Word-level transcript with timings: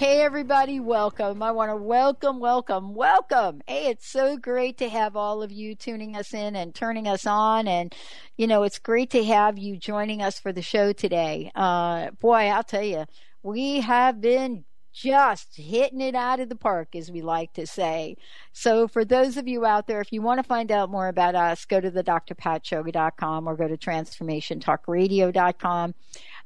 Hey, 0.00 0.22
everybody, 0.22 0.80
welcome. 0.80 1.42
I 1.42 1.50
want 1.50 1.70
to 1.70 1.76
welcome, 1.76 2.40
welcome, 2.40 2.94
welcome. 2.94 3.60
Hey, 3.66 3.88
it's 3.88 4.08
so 4.08 4.38
great 4.38 4.78
to 4.78 4.88
have 4.88 5.14
all 5.14 5.42
of 5.42 5.52
you 5.52 5.74
tuning 5.74 6.16
us 6.16 6.32
in 6.32 6.56
and 6.56 6.74
turning 6.74 7.06
us 7.06 7.26
on. 7.26 7.68
And, 7.68 7.94
you 8.38 8.46
know, 8.46 8.62
it's 8.62 8.78
great 8.78 9.10
to 9.10 9.22
have 9.22 9.58
you 9.58 9.76
joining 9.76 10.22
us 10.22 10.40
for 10.40 10.54
the 10.54 10.62
show 10.62 10.94
today. 10.94 11.52
Uh, 11.54 12.12
boy, 12.12 12.46
I'll 12.46 12.64
tell 12.64 12.82
you, 12.82 13.04
we 13.42 13.80
have 13.80 14.22
been 14.22 14.64
just 14.90 15.56
hitting 15.56 16.00
it 16.00 16.14
out 16.14 16.40
of 16.40 16.48
the 16.48 16.56
park, 16.56 16.96
as 16.96 17.10
we 17.10 17.20
like 17.20 17.52
to 17.52 17.66
say. 17.66 18.16
So, 18.52 18.88
for 18.88 19.04
those 19.04 19.36
of 19.36 19.46
you 19.46 19.66
out 19.66 19.86
there, 19.86 20.00
if 20.00 20.12
you 20.12 20.22
want 20.22 20.38
to 20.38 20.44
find 20.44 20.72
out 20.72 20.90
more 20.90 21.08
about 21.08 21.34
us, 21.34 21.66
go 21.66 21.78
to 21.78 21.90
the 21.90 22.02
or 22.02 23.56
go 23.56 23.68
to 23.68 23.76
transformationtalkradio.com. 23.76 25.94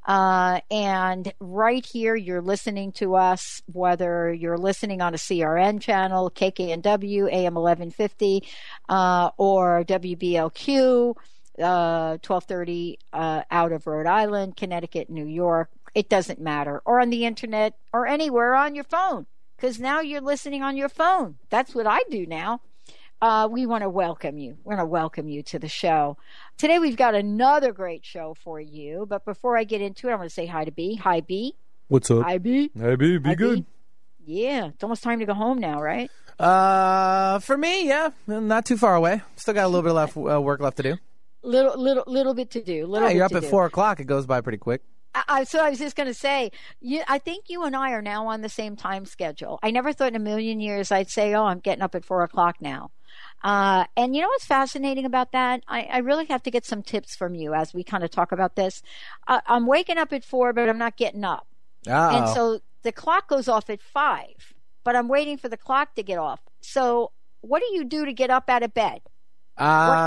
Uh, 0.05 0.61
and 0.71 1.33
right 1.41 1.85
here, 1.85 2.15
you're 2.15 2.43
listening 2.43 2.93
to 2.93 3.15
us, 3.15 3.63
whether 3.73 4.33
you're 4.33 4.59
listening 4.59 5.01
on 5.01 5.15
a 5.15 5.17
CRN 5.17 5.81
channel, 5.81 6.31
KKNW, 6.31 7.33
AM 7.33 7.55
1150, 7.55 8.45
uh, 8.89 9.31
or 9.39 9.85
WBLQ, 9.85 11.17
uh, 11.59 12.19
1230 12.19 12.99
uh, 13.13 13.43
out 13.51 13.73
of 13.73 13.87
Rhode 13.87 14.07
Island, 14.07 14.57
Connecticut, 14.57 15.09
New 15.09 15.27
York. 15.27 15.71
It 15.95 16.09
doesn't 16.09 16.41
matter. 16.41 16.83
Or 16.85 17.01
on 17.01 17.11
the 17.11 17.25
internet 17.25 17.75
or 17.93 18.07
anywhere 18.07 18.55
on 18.55 18.75
your 18.75 18.85
phone, 18.85 19.27
because 19.57 19.79
now 19.79 20.01
you're 20.01 20.21
listening 20.21 20.63
on 20.63 20.77
your 20.77 20.89
phone. 20.89 21.37
That's 21.51 21.75
what 21.75 21.87
I 21.87 22.01
do 22.11 22.27
now. 22.27 22.61
Uh, 23.23 23.49
we 23.51 23.65
want 23.65 23.83
to 23.83 23.89
welcome 23.89 24.39
you. 24.39 24.57
We 24.65 24.75
want 24.75 24.81
to 24.81 24.85
welcome 24.87 25.29
you 25.29 25.43
to 25.45 25.59
the 25.59 25.69
show. 25.69 26.17
Today 26.59 26.79
we've 26.79 26.97
got 26.97 27.15
another 27.15 27.73
great 27.73 28.05
show 28.05 28.35
for 28.35 28.61
you. 28.61 29.07
But 29.09 29.25
before 29.25 29.57
I 29.57 29.65
get 29.65 29.81
into 29.81 30.09
it, 30.09 30.13
I 30.13 30.17
want 30.17 30.29
to 30.29 30.35
say 30.35 30.47
hi 30.47 30.65
to 30.65 30.71
B. 30.71 30.97
Hi, 30.97 31.21
B. 31.21 31.55
What's 31.89 32.11
up? 32.11 32.23
Hi, 32.23 32.39
B. 32.39 32.71
Hi, 32.79 32.97
B. 32.97 33.17
Be 33.19 33.31
Hi, 33.31 33.35
good. 33.35 33.61
B. 33.61 33.67
Yeah, 34.27 34.69
it's 34.69 34.83
almost 34.83 35.03
time 35.03 35.21
to 35.21 35.27
go 35.27 35.35
home 35.35 35.59
now, 35.59 35.81
right? 35.81 36.11
Uh, 36.39 37.39
for 37.39 37.57
me, 37.57 37.89
yeah, 37.89 38.11
not 38.27 38.65
too 38.65 38.77
far 38.77 38.95
away. 38.95 39.23
Still 39.37 39.55
got 39.55 39.65
a 39.65 39.69
little 39.69 39.83
bit 39.83 39.91
of 39.91 39.97
left 39.97 40.17
uh, 40.17 40.41
work 40.41 40.61
left 40.61 40.79
to 40.79 40.83
do. 40.83 40.97
Little, 41.43 41.79
little, 41.79 42.05
little 42.07 42.35
bit 42.35 42.51
to 42.53 42.63
do. 42.63 42.87
Little 42.87 43.09
Yeah, 43.09 43.15
you're 43.15 43.25
up 43.25 43.35
at 43.35 43.43
do. 43.43 43.49
four 43.49 43.67
o'clock. 43.67 44.01
It 44.01 44.05
goes 44.07 44.27
by 44.27 44.41
pretty 44.41 44.59
quick. 44.59 44.83
I, 45.15 45.45
so 45.45 45.65
I 45.65 45.71
was 45.71 45.79
just 45.79 45.95
going 45.95 46.09
to 46.09 46.15
say, 46.15 46.51
you, 46.81 47.03
I 47.07 47.19
think 47.19 47.45
you 47.49 47.65
and 47.65 47.77
I 47.77 47.93
are 47.93 48.03
now 48.03 48.27
on 48.27 48.41
the 48.41 48.49
same 48.49 48.75
time 48.75 49.05
schedule. 49.07 49.61
I 49.63 49.71
never 49.71 49.93
thought 49.93 50.09
in 50.09 50.17
a 50.17 50.21
million 50.21 50.59
years 50.59 50.91
I'd 50.91 51.09
say, 51.09 51.35
"Oh, 51.35 51.45
I'm 51.45 51.61
getting 51.61 51.83
up 51.83 51.95
at 51.95 52.05
four 52.05 52.25
o'clock 52.25 52.57
now." 52.61 52.91
Uh, 53.45 53.85
and 53.97 54.17
you 54.17 54.23
know 54.23 54.29
what's 54.29 54.47
fascinating 54.47 55.05
about 55.05 55.33
that? 55.33 55.63
I, 55.69 55.83
I 55.83 55.99
really 55.99 56.25
have 56.27 56.43
to 56.45 56.51
get 56.51 56.65
some 56.65 56.83
tips 56.83 57.15
from 57.15 57.35
you 57.35 57.53
as 57.53 57.75
we 57.75 57.85
kind 57.85 58.03
of 58.03 58.11
talk 58.11 58.33
about 58.33 58.57
this. 58.57 58.83
Uh, 59.29 59.41
I'm 59.47 59.67
waking 59.67 59.99
up 59.99 60.13
at 60.15 60.25
four, 60.25 60.53
but 60.55 60.69
I'm 60.69 60.79
not 60.79 60.97
getting 60.97 61.25
up, 61.25 61.47
and 61.87 62.25
Oh, 62.25 62.35
so 62.35 62.61
the 62.83 62.93
clock 62.93 63.29
goes 63.29 63.47
off 63.47 63.69
at 63.69 63.83
five. 63.83 64.55
But 64.83 64.97
I'm 64.97 65.09
waiting 65.09 65.39
for 65.39 65.49
the 65.49 65.57
clock 65.57 65.95
to 65.95 66.03
get 66.03 66.19
off. 66.19 66.41
So, 66.61 67.11
what 67.41 67.61
do 67.61 67.75
you 67.75 67.85
do 67.85 68.05
to 68.05 68.13
get 68.13 68.29
up 68.29 68.51
out 68.51 68.63
of 68.63 68.75
bed? 68.75 69.01
What, 69.57 69.65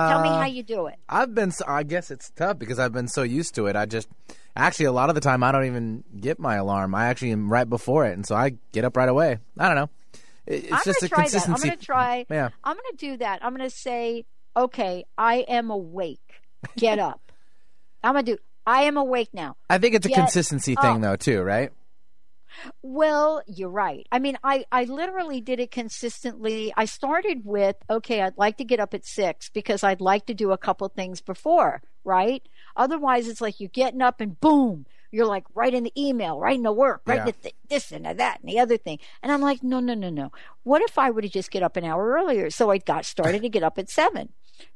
tell 0.09 0.21
me 0.21 0.29
uh, 0.29 0.37
how 0.39 0.45
you 0.45 0.61
do 0.61 0.85
it. 0.87 0.95
I've 1.09 1.33
been. 1.33 1.51
So, 1.51 1.65
I 1.67 1.81
guess 1.83 2.11
it's 2.11 2.29
tough 2.31 2.59
because 2.59 2.77
I've 2.77 2.93
been 2.93 3.07
so 3.07 3.23
used 3.23 3.55
to 3.55 3.65
it. 3.67 3.75
I 3.75 3.87
just 3.87 4.07
actually 4.55 4.85
a 4.85 4.91
lot 4.91 5.09
of 5.09 5.15
the 5.15 5.21
time 5.21 5.43
I 5.43 5.51
don't 5.51 5.65
even 5.65 6.03
get 6.19 6.37
my 6.37 6.55
alarm. 6.55 6.93
I 6.93 7.07
actually 7.07 7.31
am 7.31 7.51
right 7.51 7.67
before 7.67 8.05
it, 8.05 8.13
and 8.13 8.25
so 8.25 8.35
I 8.35 8.53
get 8.71 8.85
up 8.85 8.95
right 8.97 9.09
away. 9.09 9.39
I 9.57 9.67
don't 9.67 9.75
know. 9.75 9.89
It- 10.47 10.63
It's 10.65 10.73
I'm 10.73 10.81
just 10.83 11.01
gonna 11.01 11.05
a 11.05 11.09
try 11.09 11.27
that. 11.29 11.49
I'm 11.49 11.55
gonna 11.61 11.75
try. 11.77 12.25
Yeah. 12.29 12.49
I'm 12.63 12.75
gonna 12.75 12.97
do 12.97 13.17
that. 13.17 13.43
I'm 13.43 13.53
gonna 13.55 13.69
say, 13.69 14.25
okay, 14.55 15.05
I 15.17 15.37
am 15.47 15.69
awake. 15.69 16.41
Get 16.77 16.99
up. 16.99 17.31
I'm 18.03 18.13
gonna 18.13 18.23
do. 18.23 18.37
I 18.65 18.83
am 18.83 18.97
awake 18.97 19.29
now. 19.33 19.55
I 19.69 19.77
think 19.77 19.95
it's 19.95 20.05
a 20.05 20.09
Get 20.09 20.15
consistency 20.17 20.75
up. 20.75 20.83
thing, 20.83 21.01
though, 21.01 21.15
too, 21.15 21.41
right? 21.41 21.71
Well, 22.81 23.41
you're 23.45 23.69
right. 23.69 24.07
I 24.11 24.19
mean, 24.19 24.37
I, 24.43 24.65
I 24.71 24.85
literally 24.85 25.41
did 25.41 25.59
it 25.59 25.69
consistently. 25.71 26.73
I 26.75 26.85
started 26.85 27.41
with, 27.45 27.75
okay, 27.89 28.21
I'd 28.21 28.37
like 28.37 28.57
to 28.57 28.63
get 28.63 28.79
up 28.79 28.93
at 28.93 29.05
six 29.05 29.49
because 29.49 29.83
I'd 29.83 30.01
like 30.01 30.25
to 30.25 30.33
do 30.33 30.51
a 30.51 30.57
couple 30.57 30.87
things 30.89 31.21
before, 31.21 31.81
right? 32.03 32.41
Otherwise, 32.75 33.27
it's 33.27 33.41
like 33.41 33.59
you're 33.59 33.69
getting 33.69 34.01
up 34.01 34.21
and 34.21 34.39
boom, 34.39 34.85
you're 35.11 35.25
like 35.25 35.45
writing 35.53 35.83
the 35.83 35.93
email, 36.01 36.39
writing 36.39 36.63
the 36.63 36.71
work, 36.71 37.01
writing 37.05 37.25
Yeah. 37.27 37.31
the 37.31 37.41
th- 37.43 37.55
this 37.69 37.91
and 37.91 38.05
the 38.05 38.13
that 38.15 38.39
and 38.41 38.49
the 38.49 38.59
other 38.59 38.77
thing. 38.77 38.99
And 39.23 39.31
I'm 39.31 39.41
like, 39.41 39.63
no, 39.63 39.79
no, 39.79 39.93
no, 39.93 40.09
no. 40.09 40.31
What 40.63 40.81
if 40.81 40.97
I 40.97 41.09
were 41.11 41.21
to 41.21 41.29
just 41.29 41.51
get 41.51 41.63
up 41.63 41.77
an 41.77 41.85
hour 41.85 42.11
earlier? 42.11 42.49
So 42.49 42.69
I 42.71 42.77
got 42.77 43.05
started 43.05 43.41
to 43.41 43.49
get 43.49 43.63
up 43.63 43.77
at 43.77 43.89
seven. 43.89 44.29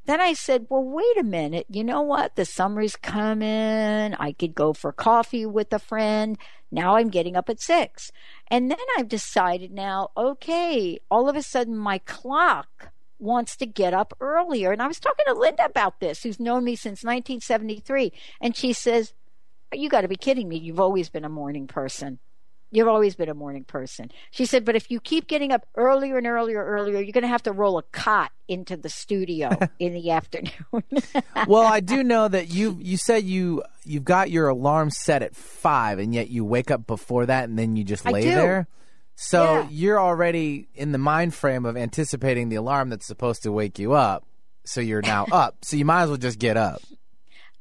Then 0.05 0.21
I 0.21 0.33
said, 0.33 0.67
well, 0.69 0.83
wait 0.83 1.17
a 1.17 1.23
minute. 1.23 1.65
You 1.69 1.83
know 1.83 2.01
what? 2.01 2.35
The 2.35 2.45
summer's 2.45 2.95
coming. 2.95 4.13
I 4.13 4.31
could 4.37 4.53
go 4.53 4.73
for 4.73 4.91
coffee 4.91 5.45
with 5.45 5.73
a 5.73 5.79
friend. 5.79 6.37
Now 6.71 6.95
I'm 6.97 7.09
getting 7.09 7.35
up 7.35 7.49
at 7.49 7.59
six. 7.59 8.11
And 8.49 8.69
then 8.69 8.77
I've 8.97 9.07
decided 9.07 9.71
now, 9.71 10.09
okay, 10.15 10.99
all 11.09 11.27
of 11.27 11.35
a 11.35 11.41
sudden 11.41 11.75
my 11.77 11.97
clock 11.97 12.91
wants 13.19 13.55
to 13.57 13.65
get 13.65 13.93
up 13.93 14.13
earlier. 14.19 14.71
And 14.71 14.81
I 14.81 14.87
was 14.87 14.99
talking 14.99 15.25
to 15.27 15.33
Linda 15.33 15.65
about 15.65 15.99
this, 15.99 16.23
who's 16.23 16.39
known 16.39 16.63
me 16.63 16.75
since 16.75 17.03
1973. 17.03 18.11
And 18.39 18.55
she 18.55 18.73
says, 18.73 19.13
you 19.73 19.89
got 19.89 20.01
to 20.01 20.07
be 20.07 20.15
kidding 20.15 20.47
me. 20.47 20.57
You've 20.57 20.79
always 20.79 21.09
been 21.09 21.25
a 21.25 21.29
morning 21.29 21.67
person. 21.67 22.19
You've 22.73 22.87
always 22.87 23.15
been 23.15 23.27
a 23.27 23.33
morning 23.33 23.65
person. 23.65 24.11
She 24.31 24.45
said, 24.45 24.63
but 24.63 24.77
if 24.77 24.89
you 24.89 25.01
keep 25.01 25.27
getting 25.27 25.51
up 25.51 25.67
earlier 25.75 26.17
and 26.17 26.25
earlier, 26.25 26.63
earlier, 26.63 27.01
you're 27.01 27.11
going 27.11 27.23
to 27.23 27.27
have 27.27 27.43
to 27.43 27.51
roll 27.51 27.77
a 27.77 27.83
cot 27.91 28.31
into 28.47 28.77
the 28.77 28.87
studio 28.87 29.49
in 29.79 29.93
the 29.93 30.11
afternoon. 30.11 30.53
well, 31.47 31.65
I 31.65 31.81
do 31.81 32.01
know 32.01 32.29
that 32.29 32.47
you 32.53 32.77
you 32.79 32.95
said 32.95 33.23
you 33.25 33.61
you've 33.83 34.05
got 34.05 34.31
your 34.31 34.47
alarm 34.47 34.89
set 34.89 35.21
at 35.21 35.35
five, 35.35 35.99
and 35.99 36.13
yet 36.15 36.29
you 36.29 36.45
wake 36.45 36.71
up 36.71 36.87
before 36.87 37.25
that, 37.25 37.49
and 37.49 37.59
then 37.59 37.75
you 37.75 37.83
just 37.83 38.05
lay 38.05 38.29
there. 38.29 38.67
So 39.15 39.43
Yeah. 39.55 39.67
you're 39.69 39.99
already 39.99 40.69
in 40.73 40.93
the 40.93 40.97
mind 40.97 41.33
frame 41.35 41.65
of 41.65 41.75
anticipating 41.75 42.47
the 42.47 42.55
alarm 42.55 42.87
that's 42.89 43.05
supposed 43.05 43.43
to 43.43 43.51
wake 43.51 43.79
you 43.79 43.91
up. 43.93 44.25
So 44.63 44.79
you're 44.79 45.01
now 45.01 45.25
up. 45.33 45.57
So 45.63 45.75
you 45.75 45.83
might 45.83 46.03
as 46.03 46.09
well 46.09 46.17
just 46.17 46.39
get 46.39 46.55
up. 46.55 46.81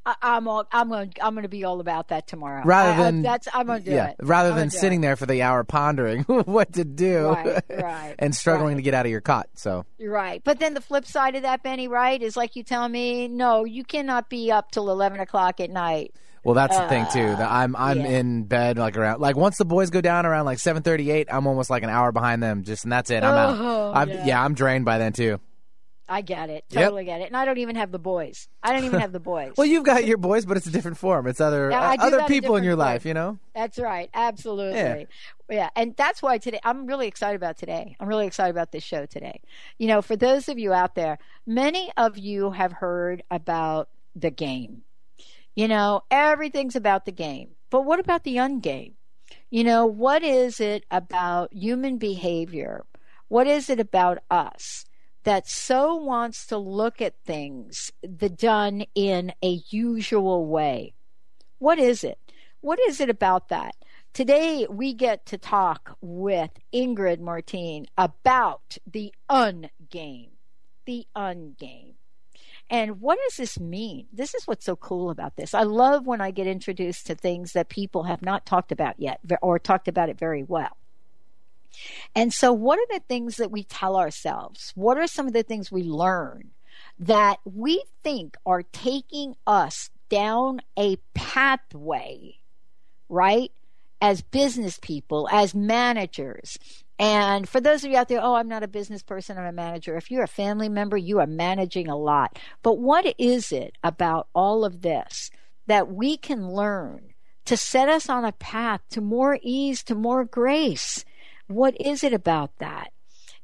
I, 0.07 0.15
I'm 0.23 0.49
all, 0.49 0.67
I'm 0.73 0.89
going 0.89 1.13
I'm 1.23 1.35
going 1.35 1.43
to 1.43 1.49
be 1.49 1.65
all 1.65 1.81
about 1.81 2.09
that 2.09 2.27
tomorrow. 2.27 2.63
Rather 2.65 2.91
I- 2.91 2.95
I- 2.95 3.05
than 3.11 3.23
that's 3.23 3.49
I'm 3.53 3.67
going 3.67 3.83
to 3.83 3.91
do 3.91 3.95
yeah, 3.95 4.09
it. 4.11 4.17
rather 4.21 4.51
I'm 4.51 4.57
than 4.57 4.71
sitting 4.71 5.01
it. 5.01 5.03
there 5.03 5.17
for 5.17 5.27
the 5.27 5.43
hour 5.43 5.63
pondering 5.65 6.23
what 6.25 6.73
to 6.75 6.85
do 6.85 7.29
Right, 7.29 7.63
right, 7.71 8.15
and 8.19 8.35
struggling 8.35 8.69
right. 8.75 8.77
to 8.77 8.83
get 8.83 8.95
out 8.95 9.05
of 9.07 9.13
your 9.13 9.21
cot. 9.21 9.49
So 9.55 9.85
You're 9.99 10.13
Right. 10.13 10.43
But 10.43 10.59
then 10.59 10.75
the 10.75 10.81
flip 10.81 11.05
side 11.07 11.35
of 11.37 11.43
that, 11.43 11.63
Benny, 11.63 11.87
right, 11.89 12.21
is 12.21 12.37
like 12.37 12.57
you 12.57 12.63
tell 12.63 12.89
me, 12.89 13.29
no, 13.29 13.65
you 13.65 13.85
cannot 13.85 14.31
be 14.31 14.51
up 14.51 14.71
till 14.71 14.91
11 14.91 15.21
o'clock 15.21 15.61
at 15.61 15.71
night. 15.71 16.15
Well, 16.43 16.55
that's 16.55 16.75
the 16.79 16.89
thing 16.89 17.03
uh, 17.03 17.11
too. 17.11 17.27
That 17.37 17.51
I'm 17.51 17.77
I'm 17.77 18.01
yeah. 18.01 18.07
in 18.07 18.45
bed 18.45 18.79
like 18.79 18.97
around 18.97 19.21
like 19.21 19.37
once 19.37 19.59
the 19.59 19.67
boys 19.67 19.91
go 19.91 20.01
down 20.01 20.25
around 20.25 20.47
like 20.47 20.59
seven 20.59 20.83
thirty 20.83 21.11
eight, 21.11 21.29
I'm 21.31 21.47
almost 21.47 21.69
like 21.69 21.83
an 21.83 21.91
hour 21.91 22.13
behind 22.13 22.43
them. 22.43 22.63
Just 22.65 22.85
and 22.85 22.93
that's 22.93 23.11
it. 23.11 23.23
I'm 23.23 23.35
Oh, 23.61 23.89
out. 23.91 23.97
I'm, 23.97 24.09
yeah. 24.09 24.25
yeah. 24.25 24.43
I'm 24.43 24.55
drained 24.55 24.87
by 24.87 24.97
then 24.97 25.13
too. 25.13 25.39
I 26.11 26.23
get 26.23 26.51
it. 26.51 26.65
Yep. 26.71 26.83
Totally 26.83 27.05
get 27.05 27.21
it. 27.21 27.29
And 27.29 27.37
I 27.37 27.45
don't 27.45 27.59
even 27.59 27.77
have 27.77 27.93
the 27.93 27.99
boys. 28.01 28.49
I 28.65 28.73
don't 28.73 28.85
even 28.85 28.99
have 28.99 29.13
the 29.13 29.21
boys. 29.21 29.53
Well, 29.57 29.67
you've 29.67 29.85
got 29.85 30.05
your 30.07 30.17
boys, 30.19 30.45
but 30.45 30.57
it's 30.57 30.67
a 30.67 30.71
different 30.71 30.97
form. 30.99 31.29
It's 31.29 31.41
other 31.41 31.71
Yeah, 31.71 31.81
uh, 31.91 31.97
other 32.01 32.23
people 32.25 32.57
in 32.57 32.65
your 32.65 32.73
form. 32.75 32.87
life. 32.87 33.07
You 33.07 33.15
know. 33.15 33.39
That's 33.55 33.79
right. 33.79 34.11
Absolutely. 34.13 35.07
Yeah. 35.49 35.71
And 35.77 35.95
that's 35.97 36.21
why 36.21 36.39
today, 36.39 36.59
I'm 36.65 36.87
really 36.87 37.07
excited 37.07 37.37
about 37.37 37.59
today. 37.59 37.97
I'm 38.01 38.09
really 38.09 38.27
excited 38.27 38.51
about 38.51 38.73
this 38.73 38.83
show 38.83 39.07
today. 39.07 39.41
You 39.79 39.87
know, 39.87 40.03
for 40.03 40.17
those 40.17 40.49
of 40.49 40.59
you 40.59 40.73
out 40.73 40.97
there, 40.97 41.19
many 41.47 41.93
of 41.97 42.19
you 42.19 42.51
have 42.51 42.73
heard 42.73 43.23
about 43.31 43.89
the 44.17 44.31
game. 44.31 44.83
You 45.55 45.69
know, 45.69 46.03
everything's 46.11 46.75
about 46.77 47.05
the 47.05 47.13
game. 47.13 47.51
But 47.71 47.83
what 47.83 48.01
about 48.01 48.25
the 48.25 48.37
ungame? 48.37 48.95
You 49.49 49.63
know, 49.63 49.87
what 49.87 50.25
is 50.25 50.59
it 50.61 50.85
about 50.91 51.53
human 51.53 51.99
behavior? 51.99 52.85
What 53.29 53.47
is 53.47 53.71
it 53.71 53.79
about 53.79 54.19
us 54.31 54.87
that 55.25 55.49
so 55.49 55.95
wants 55.95 56.47
to 56.47 56.57
look 56.57 57.01
at 57.01 57.15
things 57.25 57.93
the 58.03 58.29
done 58.29 58.85
in 58.95 59.33
a 59.43 59.61
usual 59.71 60.47
way? 60.47 60.95
What 61.59 61.79
is 61.79 62.05
it? 62.05 62.19
What 62.61 62.79
is 62.89 63.01
it 63.01 63.11
about 63.11 63.49
that? 63.49 63.75
Today 64.13 64.67
we 64.69 64.93
get 64.93 65.25
to 65.27 65.39
talk 65.39 65.97
with 66.01 66.51
Ingrid 66.75 67.21
Martine 67.21 67.87
about 67.97 68.79
the 68.87 69.15
ungame. 69.31 70.31
The 70.85 71.07
ungame. 71.17 71.95
And 72.69 73.01
what 73.01 73.19
does 73.25 73.37
this 73.37 73.59
mean? 73.59 74.07
This 74.13 74.35
is 74.35 74.47
what's 74.47 74.65
so 74.65 74.77
cool 74.77 75.11
about 75.11 75.37
this. 75.37 75.55
I 75.55 75.63
love 75.63 76.07
when 76.07 76.21
I 76.21 76.31
get 76.31 76.47
introduced 76.47 77.07
to 77.07 77.15
things 77.15 77.53
that 77.53 77.69
people 77.69 78.05
have 78.05 78.23
not 78.23 78.47
talked 78.47 78.73
about 78.73 78.99
yet 78.99 79.21
or 79.43 79.59
talked 79.59 79.89
about 79.89 80.09
it 80.09 80.19
very 80.19 80.45
well. 80.45 80.77
And 82.15 82.33
so, 82.33 82.53
what 82.53 82.79
are 82.79 82.99
the 82.99 83.05
things 83.09 83.37
that 83.37 83.51
we 83.51 83.65
tell 83.65 83.97
ourselves? 83.97 84.73
What 84.75 84.99
are 84.99 85.07
some 85.07 85.27
of 85.27 85.33
the 85.33 85.43
things 85.43 85.71
we 85.71 85.83
learn 85.83 86.51
that 86.99 87.39
we 87.45 87.83
think 88.03 88.37
are 88.45 88.63
taking 88.63 89.35
us 89.47 89.91
down 90.11 90.61
a 90.79 90.97
pathway, 91.15 92.37
right? 93.09 93.51
As 94.03 94.23
business 94.23 94.79
people, 94.81 95.29
as 95.31 95.55
managers. 95.55 96.59
And 96.99 97.49
for 97.49 97.61
those 97.61 97.83
of 97.83 97.91
you 97.91 97.97
out 97.97 98.09
there, 98.09 98.23
oh, 98.23 98.35
I'm 98.35 98.49
not 98.49 98.63
a 98.63 98.69
business 98.69 99.03
person, 99.03 99.39
I'm 99.39 99.47
a 99.47 99.53
manager. 99.53 99.97
If 99.97 100.11
you're 100.11 100.23
a 100.23 100.29
family 100.29 100.69
member, 100.69 100.99
you 100.99 101.19
are 101.21 101.27
managing 101.27 101.89
a 101.89 101.97
lot. 101.97 102.39
But 102.63 102.79
what 102.79 103.15
is 103.19 103.53
it 103.53 103.77
about 103.83 104.29
all 104.35 104.65
of 104.65 104.83
this 104.83 105.31
that 105.67 105.91
we 105.91 106.19
can 106.19 106.51
learn 106.51 107.15
to 107.47 107.57
set 107.57 107.89
us 107.89 108.11
on 108.11 108.25
a 108.25 108.33
path 108.33 108.83
to 108.91 109.01
more 109.01 109.39
ease, 109.43 109.83
to 109.85 109.95
more 109.95 110.27
grace? 110.27 111.05
What 111.51 111.75
is 111.81 112.05
it 112.05 112.13
about 112.13 112.57
that? 112.59 112.93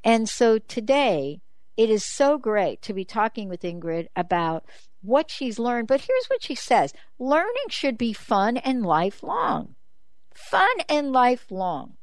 And 0.05 0.29
so 0.29 0.59
today, 0.59 1.41
it 1.77 1.91
is 1.91 2.05
so 2.05 2.39
great 2.39 2.81
to 2.83 2.95
be 2.95 3.05
talking 3.05 3.49
with 3.49 3.63
Ingrid 3.63 4.07
about 4.15 4.65
what 5.03 5.29
she's 5.29 5.59
learned. 5.59 5.89
But 5.89 6.03
here's 6.03 6.27
what 6.29 6.41
she 6.41 6.55
says 6.55 6.95
learning 7.19 7.69
should 7.69 7.99
be 7.99 8.13
fun 8.13 8.59
and 8.59 8.87
lifelong. 8.87 9.75
Fun 10.33 10.71
and 10.89 11.13
lifelong. 11.13 11.95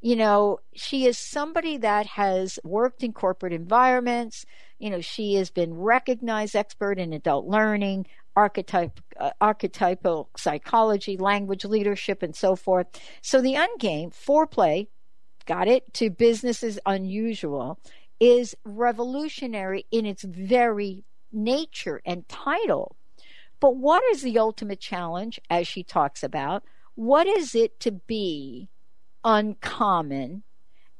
You 0.00 0.16
know, 0.16 0.60
she 0.74 1.04
is 1.04 1.18
somebody 1.18 1.76
that 1.76 2.06
has 2.06 2.58
worked 2.64 3.02
in 3.02 3.12
corporate 3.12 3.52
environments. 3.52 4.46
You 4.78 4.88
know, 4.88 5.02
she 5.02 5.34
has 5.34 5.50
been 5.50 5.74
recognized 5.74 6.56
expert 6.56 6.98
in 6.98 7.12
adult 7.12 7.46
learning, 7.46 8.06
archetype, 8.34 9.00
uh, 9.20 9.32
archetypal 9.38 10.30
psychology, 10.34 11.18
language 11.18 11.66
leadership, 11.66 12.22
and 12.22 12.34
so 12.34 12.56
forth. 12.56 12.86
So 13.20 13.42
the 13.42 13.54
ungame, 13.54 14.14
foreplay, 14.14 14.86
got 15.46 15.68
it, 15.68 15.94
to 15.94 16.10
business 16.10 16.62
is 16.62 16.80
unusual, 16.84 17.78
is 18.20 18.54
revolutionary 18.64 19.86
in 19.90 20.04
its 20.06 20.22
very 20.22 21.04
nature 21.32 22.02
and 22.04 22.28
title. 22.28 22.96
But 23.60 23.76
what 23.76 24.02
is 24.12 24.22
the 24.22 24.38
ultimate 24.38 24.80
challenge, 24.80 25.40
as 25.48 25.66
she 25.66 25.82
talks 25.82 26.22
about? 26.22 26.62
What 26.94 27.26
is 27.26 27.54
it 27.54 27.80
to 27.80 27.92
be 27.92 28.68
uncommon? 29.24 30.42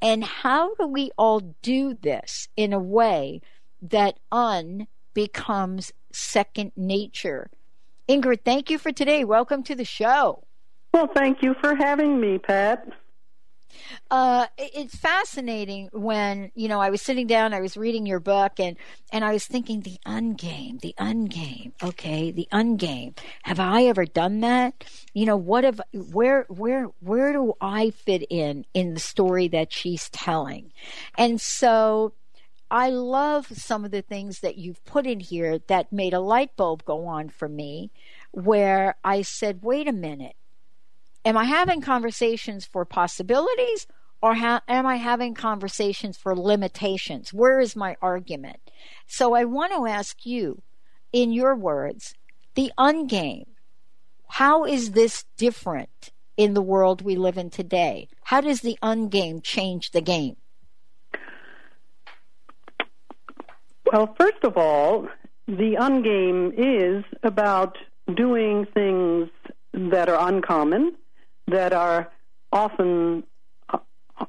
And 0.00 0.24
how 0.24 0.74
do 0.74 0.86
we 0.86 1.10
all 1.16 1.40
do 1.62 1.94
this 1.94 2.48
in 2.56 2.72
a 2.72 2.78
way 2.78 3.40
that 3.82 4.18
un 4.30 4.86
becomes 5.14 5.92
second 6.12 6.72
nature? 6.76 7.50
Ingrid, 8.08 8.40
thank 8.44 8.70
you 8.70 8.78
for 8.78 8.92
today. 8.92 9.24
Welcome 9.24 9.62
to 9.64 9.74
the 9.74 9.84
show. 9.84 10.44
Well, 10.94 11.08
thank 11.14 11.42
you 11.42 11.54
for 11.60 11.74
having 11.74 12.20
me, 12.20 12.38
Pat. 12.38 12.86
Uh, 14.10 14.46
it's 14.56 14.94
fascinating 14.96 15.88
when 15.92 16.50
you 16.54 16.68
know 16.68 16.80
I 16.80 16.90
was 16.90 17.02
sitting 17.02 17.26
down, 17.26 17.54
I 17.54 17.60
was 17.60 17.76
reading 17.76 18.06
your 18.06 18.20
book, 18.20 18.58
and 18.58 18.76
and 19.12 19.24
I 19.24 19.32
was 19.32 19.46
thinking 19.46 19.80
the 19.80 19.98
ungame, 20.06 20.80
the 20.80 20.94
ungame. 20.98 21.72
Okay, 21.82 22.30
the 22.30 22.48
ungame. 22.52 23.16
Have 23.42 23.60
I 23.60 23.84
ever 23.84 24.04
done 24.04 24.40
that? 24.40 24.84
You 25.14 25.26
know, 25.26 25.36
what 25.36 25.64
have 25.64 25.80
where 25.92 26.46
where 26.48 26.84
where 27.00 27.32
do 27.32 27.54
I 27.60 27.90
fit 27.90 28.26
in 28.30 28.64
in 28.74 28.94
the 28.94 29.00
story 29.00 29.48
that 29.48 29.72
she's 29.72 30.08
telling? 30.10 30.72
And 31.16 31.40
so. 31.40 32.14
I 32.68 32.90
love 32.90 33.46
some 33.46 33.84
of 33.84 33.92
the 33.92 34.02
things 34.02 34.40
that 34.40 34.58
you've 34.58 34.84
put 34.84 35.06
in 35.06 35.20
here 35.20 35.60
that 35.68 35.92
made 35.92 36.12
a 36.12 36.18
light 36.18 36.56
bulb 36.56 36.84
go 36.84 37.06
on 37.06 37.28
for 37.28 37.48
me, 37.48 37.92
where 38.32 38.96
I 39.04 39.22
said, 39.22 39.60
wait 39.62 39.86
a 39.86 39.92
minute 39.92 40.34
am 41.26 41.36
I 41.36 41.44
having 41.44 41.82
conversations 41.82 42.64
for 42.64 42.84
possibilities 42.84 43.86
or 44.22 44.34
ha- 44.36 44.62
am 44.68 44.86
I 44.86 44.96
having 44.96 45.34
conversations 45.34 46.16
for 46.16 46.34
limitations? 46.34 47.34
Where 47.34 47.60
is 47.60 47.76
my 47.76 47.96
argument? 48.00 48.60
So 49.06 49.34
I 49.34 49.44
want 49.44 49.72
to 49.72 49.86
ask 49.86 50.24
you, 50.24 50.62
in 51.12 51.32
your 51.32 51.54
words, 51.54 52.14
the 52.54 52.72
ungame. 52.78 53.46
How 54.28 54.64
is 54.64 54.92
this 54.92 55.24
different 55.36 56.12
in 56.36 56.54
the 56.54 56.62
world 56.62 57.02
we 57.02 57.16
live 57.16 57.36
in 57.36 57.50
today? 57.50 58.08
How 58.22 58.40
does 58.40 58.60
the 58.60 58.78
ungame 58.82 59.42
change 59.42 59.90
the 59.90 60.00
game? 60.00 60.36
Well, 63.92 64.14
first 64.18 64.42
of 64.42 64.56
all, 64.56 65.08
the 65.46 65.76
ungame 65.78 66.52
is 66.56 67.04
about 67.22 67.78
doing 68.14 68.66
things 68.74 69.28
that 69.72 70.08
are 70.08 70.28
uncommon, 70.28 70.96
that 71.48 71.72
are 71.72 72.10
often 72.52 73.24
uh, 73.68 73.78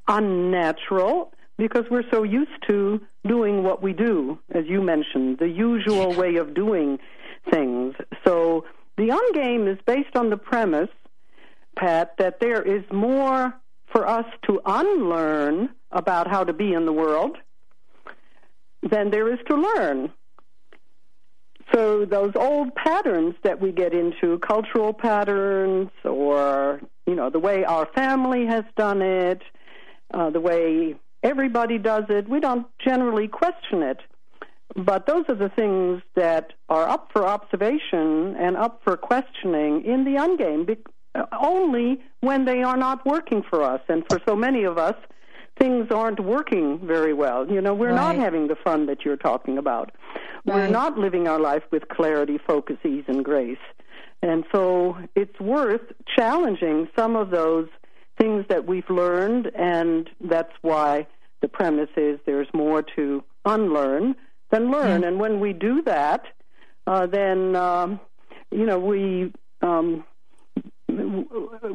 unnatural, 0.07 1.33
because 1.57 1.85
we're 1.89 2.09
so 2.11 2.23
used 2.23 2.51
to 2.67 3.01
doing 3.27 3.63
what 3.63 3.81
we 3.81 3.93
do, 3.93 4.37
as 4.53 4.65
you 4.67 4.81
mentioned, 4.81 5.39
the 5.39 5.49
usual 5.49 6.13
way 6.13 6.35
of 6.35 6.53
doing 6.53 6.99
things. 7.51 7.95
So 8.25 8.65
the 8.97 9.09
ungame 9.09 9.71
is 9.71 9.79
based 9.85 10.15
on 10.15 10.29
the 10.29 10.37
premise, 10.37 10.89
Pat, 11.75 12.15
that 12.17 12.39
there 12.39 12.61
is 12.61 12.83
more 12.91 13.53
for 13.91 14.07
us 14.07 14.25
to 14.47 14.61
unlearn 14.65 15.69
about 15.91 16.27
how 16.27 16.43
to 16.43 16.53
be 16.53 16.73
in 16.73 16.85
the 16.85 16.93
world 16.93 17.37
than 18.83 19.09
there 19.09 19.31
is 19.33 19.39
to 19.49 19.55
learn. 19.55 20.11
So 21.73 22.05
those 22.05 22.33
old 22.35 22.75
patterns 22.75 23.35
that 23.43 23.59
we 23.59 23.71
get 23.71 23.93
into, 23.93 24.39
cultural 24.39 24.93
patterns, 24.93 25.89
or 26.03 26.81
you 27.07 27.15
know 27.15 27.29
the 27.29 27.39
way 27.39 27.63
our 27.63 27.87
family 27.95 28.45
has 28.45 28.65
done 28.75 29.01
it, 29.01 29.41
uh, 30.13 30.29
the 30.29 30.41
way 30.41 30.95
everybody 31.23 31.77
does 31.77 32.03
it, 32.09 32.29
we 32.29 32.39
don't 32.39 32.67
generally 32.79 33.27
question 33.27 33.81
it. 33.81 33.99
But 34.75 35.07
those 35.07 35.23
are 35.29 35.35
the 35.35 35.49
things 35.49 36.01
that 36.15 36.53
are 36.69 36.87
up 36.87 37.09
for 37.11 37.25
observation 37.25 38.35
and 38.37 38.57
up 38.57 38.81
for 38.83 38.97
questioning 38.97 39.83
in 39.85 40.03
the 40.03 40.15
ungame, 40.19 40.67
be- 40.67 40.77
only 41.39 42.01
when 42.19 42.45
they 42.45 42.61
are 42.61 42.77
not 42.77 43.05
working 43.05 43.43
for 43.49 43.63
us. 43.63 43.81
And 43.87 44.03
for 44.09 44.19
so 44.27 44.35
many 44.35 44.63
of 44.65 44.77
us, 44.77 44.95
things 45.57 45.87
aren't 45.89 46.19
working 46.19 46.79
very 46.85 47.13
well. 47.13 47.49
You 47.49 47.61
know, 47.61 47.73
we're 47.73 47.91
not 47.91 48.15
having 48.15 48.47
the 48.47 48.55
fun 48.55 48.85
that 48.87 49.03
you're 49.03 49.17
talking 49.17 49.57
about. 49.57 49.91
We're 50.45 50.67
not 50.69 50.97
living 50.97 51.27
our 51.27 51.39
life 51.39 51.63
with 51.71 51.87
clarity, 51.87 52.37
focus, 52.37 52.77
ease, 52.85 53.05
and 53.07 53.25
grace. 53.25 53.57
And 54.21 54.43
so 54.51 54.97
it's 55.15 55.39
worth 55.39 55.81
challenging 56.17 56.87
some 56.97 57.15
of 57.15 57.29
those 57.29 57.67
things 58.19 58.45
that 58.49 58.65
we've 58.65 58.89
learned, 58.89 59.51
and 59.55 60.09
that's 60.21 60.53
why 60.61 61.07
the 61.41 61.47
premise 61.47 61.89
is 61.95 62.19
there's 62.25 62.47
more 62.53 62.81
to 62.95 63.23
unlearn 63.45 64.15
than 64.49 64.71
learn. 64.71 65.03
And 65.03 65.19
when 65.19 65.39
we 65.39 65.53
do 65.53 65.83
that, 65.83 66.25
uh, 66.87 67.05
then, 67.05 67.55
um, 67.55 67.99
you 68.51 68.65
know, 68.65 68.79
we. 68.79 69.33
Um, 69.61 70.03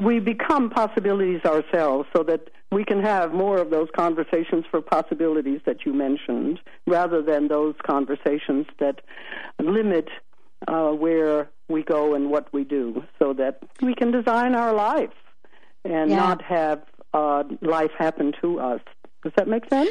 we 0.01 0.19
become 0.19 0.71
possibilities 0.71 1.43
ourselves 1.45 2.09
so 2.17 2.23
that 2.25 2.49
we 2.71 2.85
can 2.85 3.01
have 3.03 3.33
more 3.33 3.59
of 3.59 3.71
those 3.71 3.89
conversations 3.95 4.65
for 4.71 4.81
possibilities 4.81 5.61
that 5.67 5.85
you 5.85 5.93
mentioned 5.93 6.59
rather 6.87 7.23
than 7.23 7.49
those 7.49 7.75
conversations 7.87 8.67
that 8.81 9.03
limit 9.61 10.09
uh, 10.67 10.89
where 10.91 11.51
we 11.73 11.83
go 11.83 12.15
and 12.15 12.31
what 12.31 12.53
we 12.53 12.65
do 12.65 13.03
so 13.19 13.33
that 13.35 13.61
we 13.81 13.95
can 13.95 14.11
design 14.13 14.55
our 14.55 14.73
life 14.73 15.11
and 15.85 16.11
Yeah. 16.11 16.17
not 16.17 16.43
have 16.43 16.83
uh, 17.15 17.43
life 17.61 17.91
happen 17.99 18.33
to 18.41 18.61
us. 18.61 18.81
Does 19.23 19.33
that 19.37 19.49
make 19.49 19.69
sense? 19.69 19.91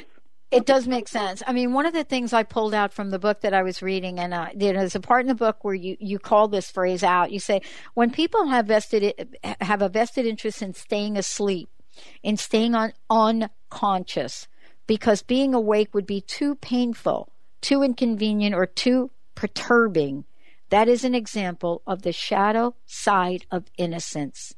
it 0.51 0.65
does 0.65 0.85
make 0.85 1.07
sense. 1.07 1.41
I 1.47 1.53
mean, 1.53 1.71
one 1.71 1.85
of 1.85 1.93
the 1.93 2.03
things 2.03 2.33
I 2.33 2.43
pulled 2.43 2.73
out 2.73 2.91
from 2.91 3.09
the 3.09 3.19
book 3.19 3.39
that 3.39 3.53
I 3.53 3.63
was 3.63 3.81
reading, 3.81 4.19
and 4.19 4.33
uh, 4.33 4.47
there's 4.53 4.95
a 4.95 5.00
part 5.00 5.21
in 5.21 5.27
the 5.27 5.35
book 5.35 5.63
where 5.63 5.73
you 5.73 5.95
you 6.00 6.19
call 6.19 6.50
this 6.50 6.69
phrase 6.69 7.03
out. 7.03 7.31
You 7.31 7.39
say 7.39 7.61
when 7.93 8.11
people 8.11 8.47
have 8.47 8.65
vested 8.65 9.38
have 9.61 9.81
a 9.81 9.88
vested 9.88 10.25
interest 10.25 10.61
in 10.61 10.73
staying 10.73 11.15
asleep, 11.17 11.69
in 12.21 12.35
staying 12.35 12.75
on 12.75 12.91
unconscious, 13.09 14.47
because 14.88 15.21
being 15.23 15.53
awake 15.53 15.93
would 15.93 16.05
be 16.05 16.19
too 16.19 16.55
painful, 16.55 17.31
too 17.61 17.81
inconvenient, 17.81 18.53
or 18.53 18.65
too 18.65 19.09
perturbing. 19.35 20.25
That 20.72 20.88
is 20.88 21.04
an 21.04 21.13
example 21.13 21.82
of 21.86 22.01
the 22.01 22.13
shadow 22.13 22.75
side 22.86 23.46
of 23.51 23.66
innocence. 23.78 24.56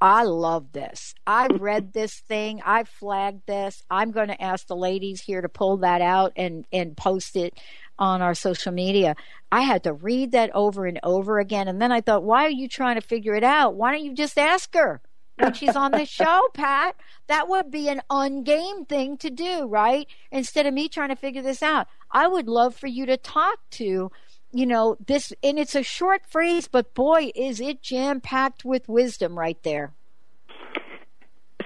I 0.00 0.24
love 0.24 0.72
this. 0.72 1.14
I've 1.26 1.60
read 1.60 1.92
this 1.92 2.18
thing. 2.18 2.60
I've 2.64 2.88
flagged 2.88 3.46
this. 3.46 3.82
I'm 3.88 4.10
going 4.10 4.28
to 4.28 4.42
ask 4.42 4.66
the 4.66 4.76
ladies 4.76 5.20
here 5.20 5.40
to 5.40 5.48
pull 5.48 5.78
that 5.78 6.00
out 6.00 6.32
and, 6.34 6.66
and 6.72 6.96
post 6.96 7.36
it 7.36 7.54
on 8.00 8.20
our 8.20 8.34
social 8.34 8.72
media. 8.72 9.14
I 9.50 9.60
had 9.60 9.84
to 9.84 9.92
read 9.92 10.32
that 10.32 10.50
over 10.54 10.86
and 10.86 10.98
over 11.04 11.38
again. 11.38 11.68
And 11.68 11.80
then 11.80 11.92
I 11.92 12.00
thought, 12.00 12.24
why 12.24 12.44
are 12.44 12.50
you 12.50 12.68
trying 12.68 12.96
to 12.96 13.00
figure 13.00 13.34
it 13.34 13.44
out? 13.44 13.76
Why 13.76 13.92
don't 13.92 14.04
you 14.04 14.14
just 14.14 14.38
ask 14.38 14.74
her 14.74 15.00
when 15.36 15.52
she's 15.52 15.76
on 15.76 15.92
the 15.92 16.04
show, 16.04 16.48
Pat? 16.54 16.96
That 17.28 17.48
would 17.48 17.70
be 17.70 17.88
an 17.88 18.02
ungame 18.10 18.88
thing 18.88 19.16
to 19.18 19.30
do, 19.30 19.66
right? 19.66 20.08
Instead 20.32 20.66
of 20.66 20.74
me 20.74 20.88
trying 20.88 21.10
to 21.10 21.16
figure 21.16 21.42
this 21.42 21.62
out. 21.62 21.86
I 22.10 22.26
would 22.26 22.48
love 22.48 22.74
for 22.74 22.88
you 22.88 23.06
to 23.06 23.16
talk 23.16 23.58
to 23.72 24.10
you 24.52 24.66
know, 24.66 24.96
this, 25.06 25.32
and 25.42 25.58
it's 25.58 25.74
a 25.74 25.82
short 25.82 26.22
phrase, 26.26 26.68
but 26.68 26.94
boy, 26.94 27.30
is 27.34 27.60
it 27.60 27.82
jam 27.82 28.20
packed 28.20 28.64
with 28.64 28.88
wisdom 28.88 29.38
right 29.38 29.62
there. 29.62 29.92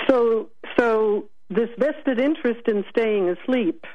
So, 0.08 0.50
so 0.78 1.28
this 1.48 1.68
vested 1.78 2.18
interest 2.18 2.66
in 2.66 2.84
staying 2.90 3.28
asleep, 3.28 3.86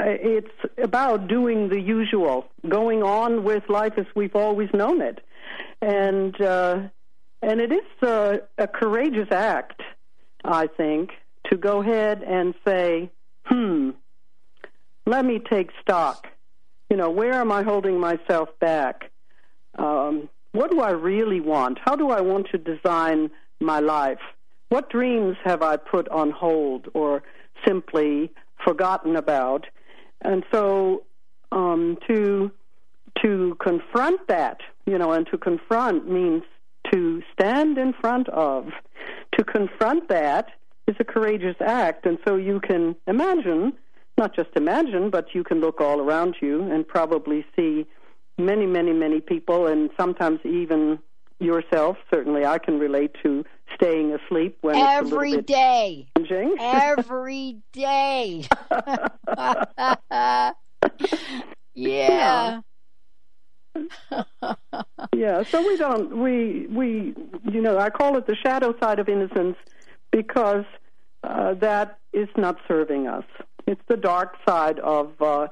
uh, 0.00 0.04
it's 0.06 0.50
about 0.76 1.28
doing 1.28 1.68
the 1.68 1.80
usual, 1.80 2.46
going 2.68 3.02
on 3.02 3.44
with 3.44 3.68
life 3.68 3.94
as 3.96 4.06
we've 4.14 4.34
always 4.34 4.68
known 4.74 5.00
it, 5.00 5.20
and 5.80 6.38
uh, 6.40 6.80
and 7.42 7.60
it 7.60 7.72
is 7.72 8.02
a, 8.02 8.40
a 8.58 8.66
courageous 8.66 9.28
act, 9.30 9.80
I 10.44 10.66
think, 10.66 11.10
to 11.46 11.56
go 11.56 11.80
ahead 11.80 12.22
and 12.22 12.54
say, 12.66 13.10
hmm, 13.44 13.90
let 15.06 15.24
me 15.24 15.38
take 15.38 15.70
stock 15.80 16.26
you 16.90 16.96
know, 16.96 17.08
where 17.08 17.34
am 17.34 17.52
I 17.52 17.62
holding 17.62 17.98
myself 17.98 18.48
back? 18.58 19.10
Um, 19.78 20.28
what 20.52 20.70
do 20.70 20.80
I 20.80 20.90
really 20.90 21.40
want? 21.40 21.78
How 21.84 21.94
do 21.94 22.10
I 22.10 22.20
want 22.20 22.48
to 22.50 22.58
design 22.58 23.30
my 23.60 23.78
life? 23.78 24.18
What 24.68 24.90
dreams 24.90 25.36
have 25.44 25.62
I 25.62 25.76
put 25.76 26.08
on 26.08 26.30
hold 26.32 26.88
or 26.92 27.22
simply 27.66 28.30
forgotten 28.64 29.16
about? 29.16 29.66
And 30.20 30.44
so 30.52 31.04
um, 31.52 31.96
to 32.08 32.50
to 33.22 33.56
confront 33.60 34.26
that, 34.28 34.60
you 34.86 34.96
know, 34.96 35.12
and 35.12 35.26
to 35.26 35.36
confront 35.36 36.08
means 36.08 36.42
to 36.92 37.22
stand 37.32 37.76
in 37.76 37.92
front 37.92 38.28
of. 38.28 38.68
To 39.36 39.44
confront 39.44 40.08
that 40.08 40.48
is 40.86 40.96
a 40.98 41.04
courageous 41.04 41.56
act, 41.60 42.06
and 42.06 42.18
so 42.26 42.36
you 42.36 42.60
can 42.60 42.96
imagine 43.06 43.72
not 44.20 44.36
just 44.36 44.50
imagine, 44.54 45.10
but 45.10 45.34
you 45.34 45.42
can 45.42 45.60
look 45.60 45.80
all 45.80 45.98
around 45.98 46.36
you 46.40 46.70
and 46.70 46.86
probably 46.86 47.44
see 47.56 47.86
many, 48.38 48.66
many, 48.66 48.92
many 48.92 49.20
people, 49.20 49.66
and 49.66 49.90
sometimes 49.98 50.38
even 50.44 50.98
yourself. 51.40 51.96
Certainly, 52.10 52.44
I 52.44 52.58
can 52.58 52.78
relate 52.78 53.16
to 53.22 53.44
staying 53.74 54.12
asleep 54.12 54.58
when 54.60 54.76
every 54.76 55.32
it's 55.32 55.46
day, 55.46 56.06
every 56.60 57.56
day. 57.72 58.46
yeah. 61.74 62.60
yeah, 65.14 65.42
so 65.44 65.66
we 65.66 65.76
don't 65.78 66.18
we 66.18 66.66
we 66.66 67.14
you 67.50 67.62
know 67.62 67.78
I 67.78 67.88
call 67.88 68.18
it 68.18 68.26
the 68.26 68.36
shadow 68.36 68.74
side 68.82 68.98
of 68.98 69.08
innocence 69.08 69.56
because 70.10 70.66
uh, 71.22 71.54
that 71.54 71.98
is 72.12 72.28
not 72.36 72.56
serving 72.68 73.06
us. 73.06 73.24
It's 73.66 73.80
the 73.88 73.96
dark 73.96 74.36
side 74.46 74.78
of 74.80 75.12
uh, 75.20 75.48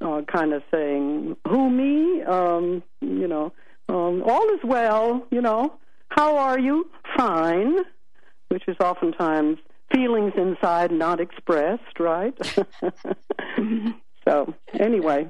uh, 0.00 0.22
kind 0.22 0.52
of 0.52 0.62
saying, 0.72 1.36
"Who 1.48 1.70
me?" 1.70 2.22
Um, 2.22 2.82
you 3.00 3.28
know, 3.28 3.52
um, 3.88 4.22
all 4.24 4.48
is 4.50 4.60
well. 4.64 5.26
You 5.30 5.40
know, 5.40 5.74
how 6.08 6.36
are 6.36 6.58
you? 6.58 6.90
Fine, 7.16 7.78
which 8.48 8.64
is 8.68 8.76
oftentimes 8.80 9.58
feelings 9.92 10.32
inside 10.36 10.92
not 10.92 11.20
expressed, 11.20 11.98
right? 11.98 12.34
so 14.24 14.54
anyway. 14.78 15.28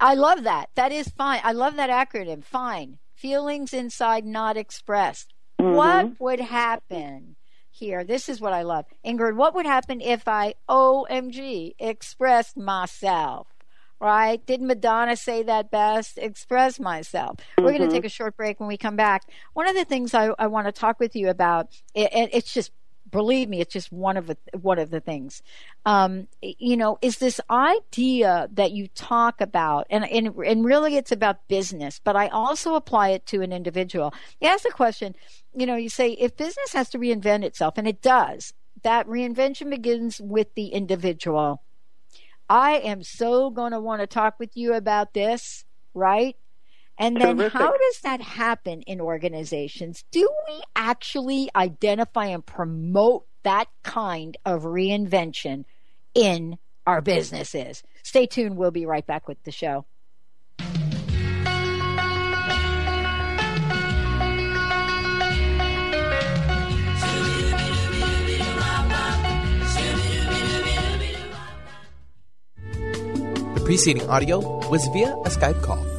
I 0.00 0.14
love 0.14 0.44
that. 0.44 0.70
That 0.76 0.92
is 0.92 1.08
fine. 1.08 1.40
I 1.42 1.52
love 1.52 1.76
that 1.76 1.90
acronym. 1.90 2.44
Fine. 2.44 2.98
Feelings 3.14 3.72
inside 3.74 4.24
not 4.24 4.56
expressed. 4.56 5.34
Mm-hmm. 5.60 5.74
What 5.74 6.20
would 6.20 6.40
happen 6.40 7.34
here. 7.78 8.04
This 8.04 8.28
is 8.28 8.40
what 8.40 8.52
I 8.52 8.62
love. 8.62 8.86
Ingrid, 9.04 9.36
what 9.36 9.54
would 9.54 9.66
happen 9.66 10.00
if 10.00 10.28
I, 10.28 10.54
OMG, 10.68 11.74
expressed 11.78 12.56
myself? 12.56 13.46
Right? 14.00 14.44
Did 14.46 14.62
Madonna 14.62 15.16
say 15.16 15.42
that 15.42 15.72
best? 15.72 16.18
Express 16.18 16.78
myself. 16.78 17.36
Mm-hmm. 17.38 17.64
We're 17.64 17.76
going 17.76 17.88
to 17.88 17.94
take 17.94 18.04
a 18.04 18.08
short 18.08 18.36
break 18.36 18.60
when 18.60 18.68
we 18.68 18.76
come 18.76 18.94
back. 18.94 19.22
One 19.54 19.68
of 19.68 19.74
the 19.74 19.84
things 19.84 20.14
I, 20.14 20.30
I 20.38 20.46
want 20.46 20.68
to 20.68 20.72
talk 20.72 21.00
with 21.00 21.16
you 21.16 21.28
about, 21.28 21.68
it, 21.94 22.10
it's 22.32 22.54
just 22.54 22.70
believe 23.10 23.48
me, 23.48 23.60
it's 23.60 23.72
just 23.72 23.92
one 23.92 24.16
of 24.16 24.26
the 24.26 24.36
one 24.60 24.78
of 24.78 24.90
the 24.90 25.00
things. 25.00 25.42
Um, 25.86 26.28
you 26.40 26.76
know, 26.76 26.98
is 27.02 27.18
this 27.18 27.40
idea 27.50 28.48
that 28.52 28.72
you 28.72 28.88
talk 28.88 29.40
about, 29.40 29.86
and, 29.90 30.04
and 30.04 30.34
and 30.36 30.64
really 30.64 30.96
it's 30.96 31.12
about 31.12 31.48
business, 31.48 32.00
but 32.02 32.16
I 32.16 32.28
also 32.28 32.74
apply 32.74 33.10
it 33.10 33.26
to 33.26 33.42
an 33.42 33.52
individual. 33.52 34.12
You 34.40 34.48
ask 34.48 34.64
the 34.64 34.70
question, 34.70 35.14
you 35.54 35.66
know, 35.66 35.76
you 35.76 35.88
say 35.88 36.12
if 36.12 36.36
business 36.36 36.72
has 36.72 36.88
to 36.90 36.98
reinvent 36.98 37.44
itself, 37.44 37.74
and 37.76 37.88
it 37.88 38.02
does, 38.02 38.52
that 38.82 39.06
reinvention 39.06 39.70
begins 39.70 40.20
with 40.20 40.54
the 40.54 40.68
individual. 40.68 41.62
I 42.48 42.78
am 42.78 43.02
so 43.02 43.50
going 43.50 43.72
to 43.72 43.80
want 43.80 44.00
to 44.00 44.06
talk 44.06 44.38
with 44.38 44.56
you 44.56 44.72
about 44.72 45.12
this, 45.12 45.64
right? 45.92 46.36
And 46.98 47.16
then 47.16 47.36
Terrific. 47.36 47.52
how 47.52 47.70
does 47.70 48.00
that 48.02 48.20
happen 48.20 48.82
in 48.82 49.00
organizations? 49.00 50.04
Do 50.10 50.28
we 50.48 50.60
actually 50.74 51.48
identify 51.54 52.26
and 52.26 52.44
promote 52.44 53.24
that 53.44 53.68
kind 53.84 54.36
of 54.44 54.62
reinvention 54.62 55.64
in 56.14 56.58
our 56.86 57.00
businesses? 57.00 57.84
Stay 58.02 58.26
tuned. 58.26 58.56
We'll 58.56 58.72
be 58.72 58.84
right 58.84 59.06
back 59.06 59.28
with 59.28 59.40
the 59.44 59.52
show. 59.52 59.86
The 73.54 73.62
preceding 73.64 74.08
audio 74.08 74.68
was 74.68 74.88
via 74.88 75.12
a 75.12 75.28
Skype 75.28 75.62
call. 75.62 75.97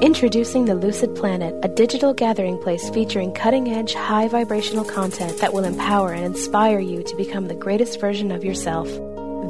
Introducing 0.00 0.66
the 0.66 0.74
Lucid 0.74 1.14
Planet, 1.14 1.54
a 1.62 1.68
digital 1.68 2.12
gathering 2.12 2.58
place 2.58 2.90
featuring 2.90 3.32
cutting 3.32 3.70
edge, 3.70 3.94
high 3.94 4.28
vibrational 4.28 4.84
content 4.84 5.38
that 5.38 5.54
will 5.54 5.64
empower 5.64 6.12
and 6.12 6.22
inspire 6.22 6.80
you 6.80 7.02
to 7.02 7.16
become 7.16 7.48
the 7.48 7.54
greatest 7.54 7.98
version 7.98 8.30
of 8.30 8.44
yourself. 8.44 8.86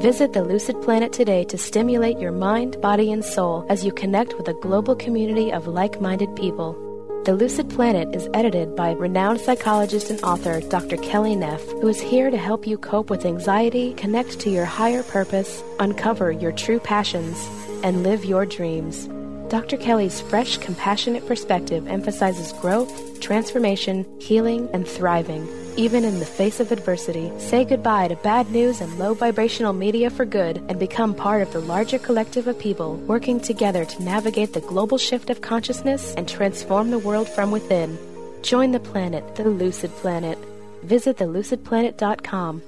Visit 0.01 0.31
the 0.31 0.45
Lucid 0.45 0.81
Planet 0.81 1.11
today 1.11 1.43
to 1.43 1.57
stimulate 1.57 2.17
your 2.17 2.31
mind, 2.31 2.79
body, 2.79 3.11
and 3.11 3.25
soul 3.25 3.65
as 3.67 3.83
you 3.83 3.91
connect 3.91 4.37
with 4.37 4.47
a 4.47 4.53
global 4.53 4.95
community 4.95 5.51
of 5.51 5.67
like 5.67 5.99
minded 5.99 6.33
people. 6.33 6.81
The 7.25 7.33
Lucid 7.33 7.69
Planet 7.69 8.15
is 8.15 8.29
edited 8.33 8.73
by 8.73 8.91
renowned 8.91 9.41
psychologist 9.41 10.09
and 10.09 10.23
author 10.23 10.61
Dr. 10.61 10.95
Kelly 10.95 11.35
Neff, 11.35 11.61
who 11.81 11.89
is 11.89 11.99
here 11.99 12.31
to 12.31 12.37
help 12.37 12.65
you 12.65 12.77
cope 12.77 13.09
with 13.09 13.25
anxiety, 13.25 13.93
connect 13.95 14.39
to 14.39 14.49
your 14.49 14.63
higher 14.63 15.03
purpose, 15.03 15.61
uncover 15.81 16.31
your 16.31 16.53
true 16.53 16.79
passions, 16.79 17.37
and 17.83 18.03
live 18.03 18.23
your 18.23 18.45
dreams. 18.45 19.09
Dr. 19.49 19.77
Kelly's 19.77 20.19
fresh, 20.19 20.57
compassionate 20.57 21.25
perspective 21.25 21.87
emphasizes 21.87 22.51
growth, 22.53 23.19
transformation, 23.21 24.05
healing, 24.19 24.69
and 24.73 24.85
thriving, 24.85 25.47
even 25.77 26.03
in 26.03 26.19
the 26.19 26.25
face 26.25 26.59
of 26.59 26.71
adversity. 26.73 27.31
Say 27.39 27.63
goodbye 27.63 28.09
to 28.09 28.17
bad 28.17 28.51
news 28.51 28.81
and 28.81 28.99
low 28.99 29.13
vibrational 29.13 29.71
media 29.71 30.09
for 30.09 30.25
good 30.25 30.57
and 30.67 30.77
become 30.77 31.15
part 31.15 31.41
of 31.41 31.53
the 31.53 31.61
larger 31.61 31.97
collective 31.97 32.47
of 32.47 32.59
people 32.59 32.97
working 33.07 33.39
together 33.39 33.85
to 33.85 34.03
navigate 34.03 34.51
the 34.51 34.61
global 34.61 34.97
shift 34.97 35.29
of 35.29 35.39
consciousness 35.39 36.13
and 36.15 36.27
transform 36.27 36.91
the 36.91 36.99
world 36.99 37.29
from 37.29 37.49
within. 37.49 37.97
Join 38.41 38.71
the 38.71 38.81
planet, 38.81 39.35
the 39.35 39.45
Lucid 39.45 39.91
Planet. 39.91 40.37
Visit 40.83 41.17
thelucidplanet.com. 41.17 42.61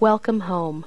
Welcome 0.00 0.40
home. 0.40 0.86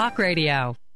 Talk 0.00 0.18
Radio. 0.18 0.89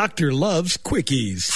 Doctor 0.06 0.32
loves 0.32 0.76
quickies. 0.76 1.50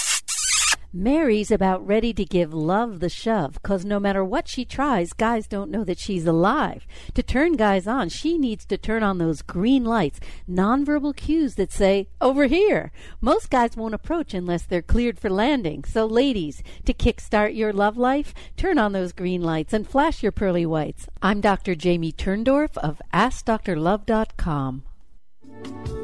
Mary's 0.92 1.52
about 1.52 1.86
ready 1.86 2.12
to 2.12 2.24
give 2.24 2.52
love 2.52 2.98
the 2.98 3.08
shove, 3.08 3.62
'cause 3.62 3.84
no 3.84 4.00
matter 4.00 4.24
what 4.24 4.48
she 4.48 4.64
tries, 4.64 5.12
guys 5.12 5.46
don't 5.46 5.70
know 5.70 5.84
that 5.84 6.00
she's 6.00 6.26
alive. 6.26 6.84
To 7.14 7.22
turn 7.22 7.52
guys 7.52 7.86
on, 7.86 8.08
she 8.08 8.36
needs 8.36 8.64
to 8.64 8.76
turn 8.76 9.04
on 9.04 9.18
those 9.18 9.42
green 9.42 9.84
lights, 9.84 10.18
nonverbal 10.48 11.14
cues 11.14 11.54
that 11.54 11.70
say, 11.70 12.08
over 12.20 12.46
here. 12.46 12.90
Most 13.20 13.50
guys 13.50 13.76
won't 13.76 13.94
approach 13.94 14.34
unless 14.34 14.64
they're 14.64 14.82
cleared 14.82 15.20
for 15.20 15.30
landing. 15.30 15.84
So, 15.84 16.04
ladies, 16.04 16.64
to 16.86 16.92
kickstart 16.92 17.54
your 17.54 17.72
love 17.72 17.96
life, 17.96 18.34
turn 18.56 18.78
on 18.78 18.90
those 18.90 19.12
green 19.12 19.42
lights 19.42 19.72
and 19.72 19.86
flash 19.86 20.24
your 20.24 20.32
pearly 20.32 20.66
whites. 20.66 21.06
I'm 21.22 21.40
Dr. 21.40 21.76
Jamie 21.76 22.10
Turndorf 22.10 22.76
of 22.78 23.00
AskDrLove.com. 23.14 24.82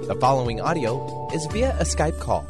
The 0.06 0.16
following 0.20 0.60
audio 0.60 1.28
is 1.32 1.46
via 1.46 1.76
a 1.80 1.84
Skype 1.84 2.18
call. 2.20 2.46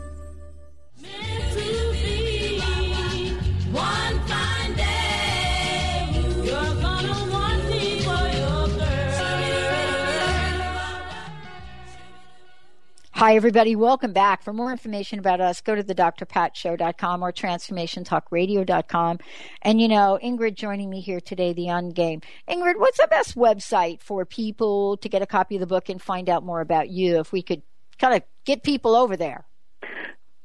Hi, 13.17 13.35
everybody. 13.35 13.75
Welcome 13.77 14.13
back. 14.13 14.43
For 14.43 14.53
more 14.53 14.71
information 14.71 15.19
about 15.19 15.41
us, 15.41 15.63
go 15.63 15.75
to 15.75 15.83
the 15.83 15.95
drpatshow.com 15.95 17.23
or 17.23 17.33
transformationtalkradio.com. 17.33 19.19
And, 19.63 19.81
you 19.81 19.89
know, 19.89 20.19
Ingrid 20.23 20.55
joining 20.55 20.91
me 20.91 21.01
here 21.01 21.23
today, 21.23 21.55
The 21.55 21.69
Ungame. 21.69 22.23
Ingrid, 22.47 22.77
what's 22.77 22.99
the 22.99 23.09
best 23.09 23.35
website 23.35 24.03
for 24.03 24.27
people 24.27 24.99
to 24.99 25.09
get 25.09 25.23
a 25.23 25.27
copy 25.27 25.57
of 25.57 25.61
the 25.61 25.67
book 25.67 25.89
and 25.89 26.03
find 26.03 26.29
out 26.29 26.45
more 26.45 26.61
about 26.61 26.91
you 26.91 27.19
if 27.19 27.33
we 27.33 27.41
could 27.41 27.63
kind 27.99 28.13
of 28.13 28.23
get 28.45 28.63
people 28.63 28.95
over 28.95 29.17
there? 29.17 29.47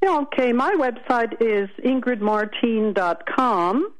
Yeah, 0.02 0.20
okay. 0.20 0.54
My 0.54 0.72
website 0.72 1.42
is 1.42 1.68
ingridmartine.com. 1.84 3.92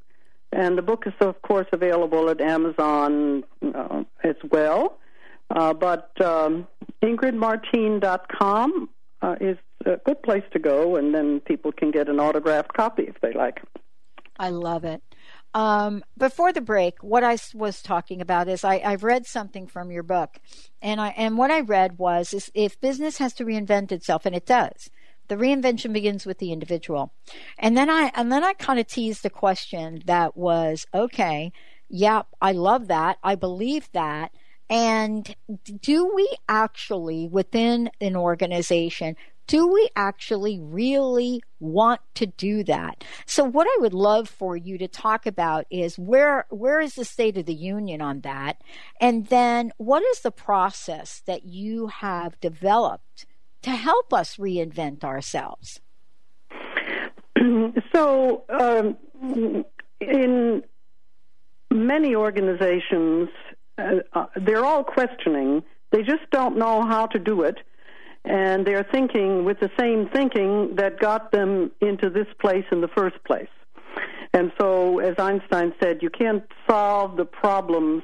And 0.54 0.78
the 0.78 0.82
book 0.82 1.06
is, 1.06 1.12
of 1.20 1.42
course, 1.42 1.66
available 1.74 2.30
at 2.30 2.40
Amazon 2.40 3.44
uh, 3.74 4.04
as 4.24 4.37
well. 4.50 4.96
Uh, 5.50 5.74
but 5.74 6.11
um, 6.22 6.66
IngridMartine.com 7.03 8.88
uh, 9.23 9.37
is 9.40 9.57
a 9.87 9.97
good 10.05 10.23
place 10.23 10.45
to 10.53 10.59
go, 10.59 10.97
and 10.97 11.14
then 11.14 11.40
people 11.40 11.73
can 11.73 11.90
get 11.90 12.09
an 12.09 12.21
autographed 12.21 12.73
copy 12.75 13.05
if 13.05 13.21
they 13.21 13.33
like. 13.33 13.62
I 14.38 14.51
love 14.51 14.85
it. 14.85 15.03
Um, 15.55 16.03
before 16.16 16.53
the 16.53 16.62
break, 16.62 17.03
what 17.03 17.23
I 17.23 17.37
was 17.55 17.83
talking 17.83 18.21
about 18.21 18.49
is 18.49 18.64
I, 18.64 18.81
I've 18.85 19.05
read 19.05 19.27
something 19.27 19.66
from 19.66 19.90
your 19.90 20.03
book, 20.03 20.38
and 20.81 21.01
I 21.01 21.09
and 21.09 21.37
what 21.37 21.51
I 21.51 21.61
read 21.61 21.99
was 21.99 22.33
is 22.33 22.51
if 22.55 22.81
business 22.81 23.18
has 23.18 23.35
to 23.35 23.45
reinvent 23.45 23.92
itself, 23.92 24.25
and 24.25 24.35
it 24.35 24.47
does, 24.47 24.88
the 25.29 25.37
reinvention 25.37 25.92
begins 25.92 26.25
with 26.25 26.38
the 26.38 26.53
individual. 26.53 27.12
And 27.59 27.77
then 27.77 27.90
I 27.90 28.11
and 28.14 28.33
then 28.33 28.42
I 28.42 28.55
kind 28.55 28.81
of 28.81 28.87
teased 28.87 29.27
a 29.27 29.31
question 29.31 30.03
that 30.07 30.37
was 30.37 30.87
okay, 30.95 31.53
yeah, 31.88 32.23
I 32.40 32.53
love 32.53 32.88
that, 32.88 33.18
I 33.23 33.35
believe 33.35 33.90
that, 33.92 34.33
and 34.68 35.35
do 35.81 36.12
we 36.14 36.29
actually, 36.48 37.29
within 37.29 37.90
an 38.01 38.16
organization, 38.16 39.16
do 39.46 39.66
we 39.66 39.88
actually 39.96 40.61
really 40.61 41.42
want 41.61 42.01
to 42.14 42.27
do 42.27 42.64
that? 42.64 43.05
So 43.27 43.44
what 43.44 43.66
I 43.66 43.77
would 43.81 43.92
love 43.92 44.29
for 44.29 44.57
you 44.57 44.79
to 44.79 44.88
talk 44.88 45.27
about 45.27 45.66
is 45.70 45.98
where 45.98 46.46
where 46.51 46.81
is 46.81 46.94
the 46.94 47.05
state 47.05 47.37
of 47.37 47.46
the 47.46 47.55
union 47.55 48.01
on 48.01 48.20
that? 48.20 48.62
And 49.01 49.27
then 49.27 49.72
what 49.77 50.03
is 50.05 50.20
the 50.20 50.31
process 50.31 51.22
that 51.27 51.44
you 51.44 51.88
have 51.88 52.40
developed 52.40 53.27
to 53.62 53.70
help 53.70 54.12
us 54.12 54.37
reinvent 54.37 55.05
ourselves? 55.05 55.81
So 57.92 58.44
um, 58.48 58.96
in 60.01 60.62
many 61.70 62.14
organizations 62.14 63.29
uh, 63.78 63.82
uh, 64.12 64.26
they're 64.37 64.64
all 64.64 64.85
questioning. 64.85 65.62
They 65.90 66.02
just 66.02 66.28
don't 66.30 66.56
know 66.56 66.82
how 66.82 67.06
to 67.06 67.18
do 67.18 67.42
it. 67.42 67.58
And 68.24 68.66
they're 68.66 68.87
thinking 68.92 69.44
with 69.44 69.58
the 69.61 69.70
same 69.78 70.08
thinking 70.12 70.76
that 70.76 71.00
got 71.00 71.32
them 71.32 71.72
into 71.80 72.08
this 72.08 72.28
place 72.40 72.64
in 72.70 72.80
the 72.80 72.88
first 72.88 73.16
place. 73.24 73.48
And 74.32 74.52
so, 74.61 75.00
as 75.00 75.14
Einstein 75.18 75.74
said, 75.82 75.98
you 76.02 76.08
can't 76.08 76.44
solve 76.68 77.16
the 77.16 77.24
problems 77.24 78.02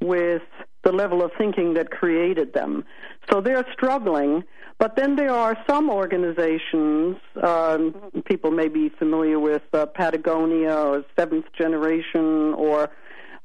with 0.00 0.42
the 0.82 0.92
level 0.92 1.22
of 1.22 1.30
thinking 1.36 1.74
that 1.74 1.90
created 1.90 2.54
them. 2.54 2.84
So 3.30 3.40
they're 3.40 3.66
struggling. 3.72 4.44
But 4.78 4.96
then 4.96 5.16
there 5.16 5.30
are 5.30 5.58
some 5.68 5.90
organizations, 5.90 7.16
um, 7.42 7.94
people 8.24 8.50
may 8.50 8.68
be 8.68 8.88
familiar 8.88 9.38
with 9.38 9.62
uh, 9.74 9.84
Patagonia 9.84 10.72
or 10.74 11.04
Seventh 11.18 11.44
Generation 11.56 12.54
or 12.54 12.90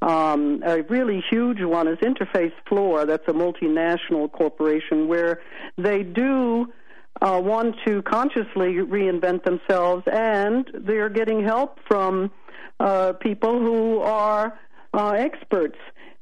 um, 0.06 0.62
a 0.63 0.84
really 0.84 1.24
huge 1.32 1.62
one 1.62 1.88
is 1.88 1.98
Interface 1.98 2.54
Floor. 2.70 3.06
That's 3.08 3.28
a 3.28 3.34
multinational 3.34 4.32
corporation 4.32 5.08
where 5.08 5.41
they 5.78 6.04
do 6.04 6.72
uh, 7.22 7.41
want 7.44 7.76
to 7.88 8.04
consciously 8.04 8.76
reinvent 8.76 9.44
themselves, 9.44 10.04
and 10.12 10.70
they're 10.76 11.10
getting 11.10 11.44
help 11.44 11.80
from 11.88 12.30
uh, 12.80 13.13
people 13.13 13.60
who 13.60 14.00
are 14.02 14.60
uh, 14.94 15.12
experts 15.12 15.78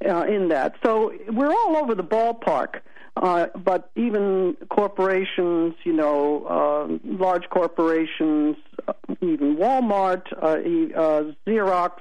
uh, 0.08 0.26
in 0.30 0.48
that. 0.48 0.76
So 0.82 1.12
we're 1.28 1.52
all 1.52 1.76
over 1.76 1.94
the 1.94 2.04
ballpark. 2.04 2.80
Uh, 3.16 3.46
but 3.64 3.92
even 3.96 4.58
corporations, 4.70 5.76
you 5.84 5.94
know, 5.94 6.46
uh, 6.46 6.98
large 7.06 7.48
corporations, 7.50 8.56
even 9.22 9.58
Walmart, 9.58 10.24
uh, 10.42 10.58
uh, 11.00 11.32
Xerox. 11.48 11.92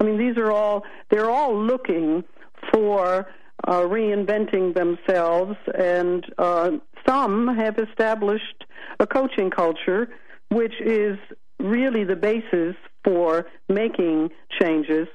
I 0.00 0.04
mean, 0.04 0.18
these 0.18 0.36
are 0.36 0.50
all 0.50 0.84
they're 1.10 1.30
all 1.30 1.56
looking 1.56 2.24
for 2.72 3.28
uh, 3.66 3.80
reinventing 3.80 4.74
themselves, 4.74 5.56
and 5.78 6.24
some 7.06 7.56
have 7.56 7.78
established 7.78 8.64
a 9.00 9.06
coaching 9.06 9.50
culture, 9.50 10.08
which 10.50 10.74
is 10.80 11.18
really 11.58 12.04
the 12.04 12.16
basis 12.16 12.76
for 13.04 13.46
making 13.68 14.30
changes. 14.60 15.08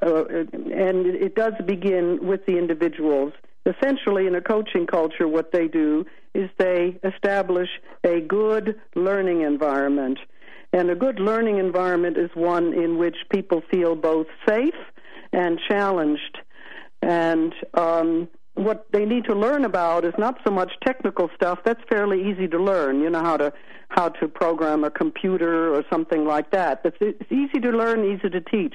Uh, 0.00 0.24
and 0.24 1.06
it 1.06 1.34
does 1.34 1.52
begin 1.66 2.18
with 2.22 2.46
the 2.46 2.56
individuals 2.56 3.32
essentially 3.66 4.26
in 4.26 4.34
a 4.34 4.40
coaching 4.40 4.86
culture 4.86 5.28
what 5.28 5.52
they 5.52 5.68
do 5.68 6.04
is 6.34 6.50
they 6.58 6.98
establish 7.04 7.68
a 8.04 8.20
good 8.20 8.80
learning 8.94 9.42
environment. 9.42 10.18
And 10.72 10.90
a 10.90 10.94
good 10.94 11.20
learning 11.20 11.58
environment 11.58 12.16
is 12.16 12.30
one 12.34 12.72
in 12.72 12.98
which 12.98 13.16
people 13.30 13.62
feel 13.70 13.94
both 13.94 14.26
safe 14.48 14.74
and 15.32 15.58
challenged. 15.68 16.38
And 17.02 17.54
um, 17.74 18.28
what 18.54 18.86
they 18.92 19.04
need 19.04 19.24
to 19.24 19.34
learn 19.34 19.64
about 19.64 20.04
is 20.04 20.14
not 20.18 20.38
so 20.46 20.52
much 20.52 20.72
technical 20.84 21.28
stuff. 21.34 21.58
That's 21.64 21.80
fairly 21.88 22.30
easy 22.30 22.48
to 22.48 22.58
learn. 22.58 23.00
You 23.00 23.10
know 23.10 23.22
how 23.22 23.36
to 23.36 23.52
how 23.88 24.08
to 24.08 24.26
program 24.26 24.84
a 24.84 24.90
computer 24.90 25.74
or 25.74 25.84
something 25.90 26.24
like 26.24 26.50
that. 26.52 26.80
It's, 26.84 26.96
it's 27.00 27.30
easy 27.30 27.60
to 27.60 27.70
learn, 27.70 28.04
easy 28.04 28.30
to 28.30 28.40
teach. 28.40 28.74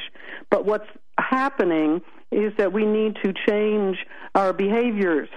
But 0.52 0.66
what's 0.66 0.88
happening 1.18 2.02
is 2.32 2.54
that 2.58 2.72
we 2.72 2.86
need 2.86 3.18
to 3.24 3.34
change 3.48 3.98
our 4.36 4.54
behaviors 4.54 5.30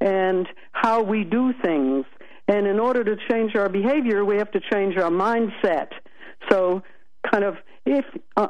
and 0.00 0.48
how 0.72 1.02
we 1.02 1.24
do 1.24 1.52
things. 1.62 2.06
And 2.50 2.66
in 2.66 2.80
order 2.80 3.04
to 3.04 3.16
change 3.30 3.54
our 3.54 3.68
behavior, 3.68 4.24
we 4.24 4.36
have 4.38 4.50
to 4.50 4.60
change 4.72 4.96
our 4.96 5.10
mindset. 5.10 5.90
So, 6.50 6.82
kind 7.30 7.44
of, 7.44 7.54
if 7.86 8.04
uh, 8.36 8.48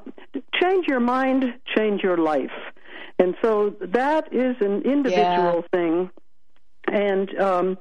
change 0.61 0.87
your 0.89 1.01
mind, 1.01 1.45
change 1.77 2.03
your 2.03 2.17
life. 2.17 2.51
And 3.19 3.35
so 3.43 3.77
that 3.83 4.33
is 4.33 4.57
an 4.61 4.83
individual 4.83 5.63
yeah. 5.63 5.79
thing. 5.79 6.11
And 6.91 7.39
um, 7.39 7.79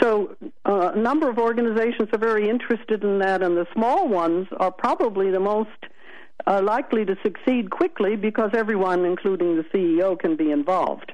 so 0.00 0.34
uh, 0.64 0.90
a 0.94 0.98
number 0.98 1.30
of 1.30 1.38
organizations 1.38 2.08
are 2.12 2.18
very 2.18 2.48
interested 2.48 3.04
in 3.04 3.20
that, 3.20 3.42
and 3.42 3.56
the 3.56 3.66
small 3.72 4.08
ones 4.08 4.48
are 4.58 4.72
probably 4.72 5.30
the 5.30 5.38
most 5.38 5.70
uh, 6.48 6.60
likely 6.60 7.04
to 7.04 7.16
succeed 7.22 7.70
quickly 7.70 8.16
because 8.16 8.50
everyone, 8.54 9.04
including 9.04 9.56
the 9.56 9.64
CEO, 9.72 10.18
can 10.18 10.34
be 10.34 10.50
involved. 10.50 11.12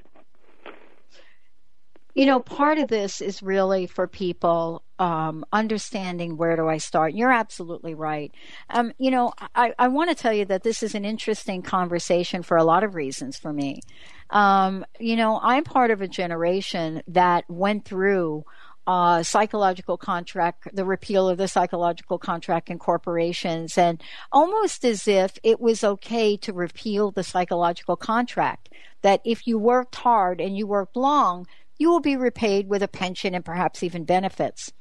You 2.19 2.27
know, 2.27 2.41
part 2.41 2.79
of 2.79 2.89
this 2.89 3.21
is 3.21 3.45
really 3.45 3.87
for 3.87 4.09
people 4.09 4.83
um, 4.99 5.45
understanding 5.53 6.37
where 6.37 6.57
do 6.57 6.67
I 6.67 6.79
start. 6.79 7.15
You're 7.15 7.31
absolutely 7.31 7.95
right. 7.95 8.35
Um, 8.71 8.93
you 8.99 9.13
know, 9.13 9.33
I, 9.55 9.73
I 9.79 9.87
want 9.87 10.11
to 10.11 10.17
tell 10.17 10.33
you 10.33 10.45
that 10.47 10.65
this 10.65 10.83
is 10.83 10.97
an 10.97 11.05
interesting 11.05 11.63
conversation 11.63 12.43
for 12.43 12.57
a 12.57 12.65
lot 12.65 12.83
of 12.83 12.97
reasons 12.97 13.37
for 13.37 13.53
me. 13.53 13.83
Um, 14.31 14.85
you 14.99 15.15
know, 15.15 15.39
I'm 15.41 15.63
part 15.63 15.93
of 15.93 16.03
a 16.03 16.09
generation 16.09 17.05
that 17.07 17.45
went 17.49 17.85
through 17.85 18.45
uh, 18.89 19.23
psychological 19.23 19.97
contract, 19.97 20.75
the 20.75 20.85
repeal 20.85 21.29
of 21.29 21.39
the 21.39 21.47
psychological 21.47 22.19
contract 22.19 22.69
in 22.69 22.81
corporations, 22.81 23.79
and 23.79 24.03
almost 24.33 24.85
as 24.85 25.07
if 25.07 25.39
it 25.45 25.61
was 25.61 25.85
okay 25.85 26.37
to 26.39 26.53
repeal 26.53 27.13
the 27.13 27.23
psychological 27.23 27.95
contract. 27.95 28.71
That 29.03 29.21
if 29.25 29.47
you 29.47 29.57
worked 29.57 29.95
hard 29.95 30.41
and 30.41 30.57
you 30.57 30.67
worked 30.67 30.97
long, 30.97 31.47
you 31.79 31.89
will 31.89 32.01
be 32.01 32.17
repaid 32.17 32.69
with 32.69 32.83
a 32.83 32.89
pension 32.89 33.35
and 33.35 33.45
perhaps 33.45 33.83
even 33.83 34.05
benefits. 34.05 34.73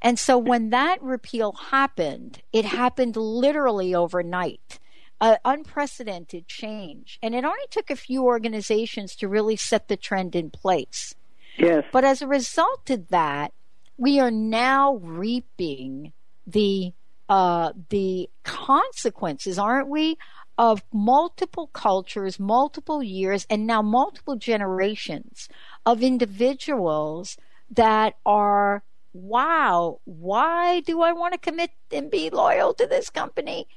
And 0.00 0.18
so 0.18 0.38
when 0.38 0.70
that 0.70 1.02
repeal 1.02 1.52
happened, 1.52 2.42
it 2.52 2.64
happened 2.64 3.16
literally 3.16 3.94
overnight. 3.94 4.80
An 5.20 5.36
unprecedented 5.44 6.46
change. 6.46 7.18
And 7.22 7.34
it 7.34 7.44
only 7.44 7.66
took 7.70 7.90
a 7.90 7.96
few 7.96 8.24
organizations 8.24 9.16
to 9.16 9.28
really 9.28 9.56
set 9.56 9.88
the 9.88 9.96
trend 9.96 10.34
in 10.34 10.50
place. 10.50 11.14
Yes. 11.58 11.84
But 11.90 12.04
as 12.04 12.20
a 12.20 12.26
result 12.26 12.90
of 12.90 13.08
that, 13.08 13.52
we 13.96 14.20
are 14.20 14.30
now 14.30 14.96
reaping 14.96 16.12
the 16.46 16.92
uh, 17.28 17.72
the 17.88 18.30
consequences, 18.44 19.58
aren't 19.58 19.88
we, 19.88 20.16
of 20.58 20.82
multiple 20.92 21.68
cultures, 21.68 22.38
multiple 22.38 23.02
years, 23.02 23.46
and 23.50 23.66
now 23.66 23.82
multiple 23.82 24.36
generations 24.36 25.48
of 25.86 26.02
individuals 26.02 27.38
that 27.70 28.14
are, 28.26 28.82
wow, 29.12 30.00
why 30.04 30.80
do 30.80 31.00
I 31.00 31.12
want 31.12 31.32
to 31.32 31.38
commit 31.38 31.70
and 31.90 32.10
be 32.10 32.28
loyal 32.28 32.74
to 32.74 32.86
this 32.86 33.08
company? 33.08 33.68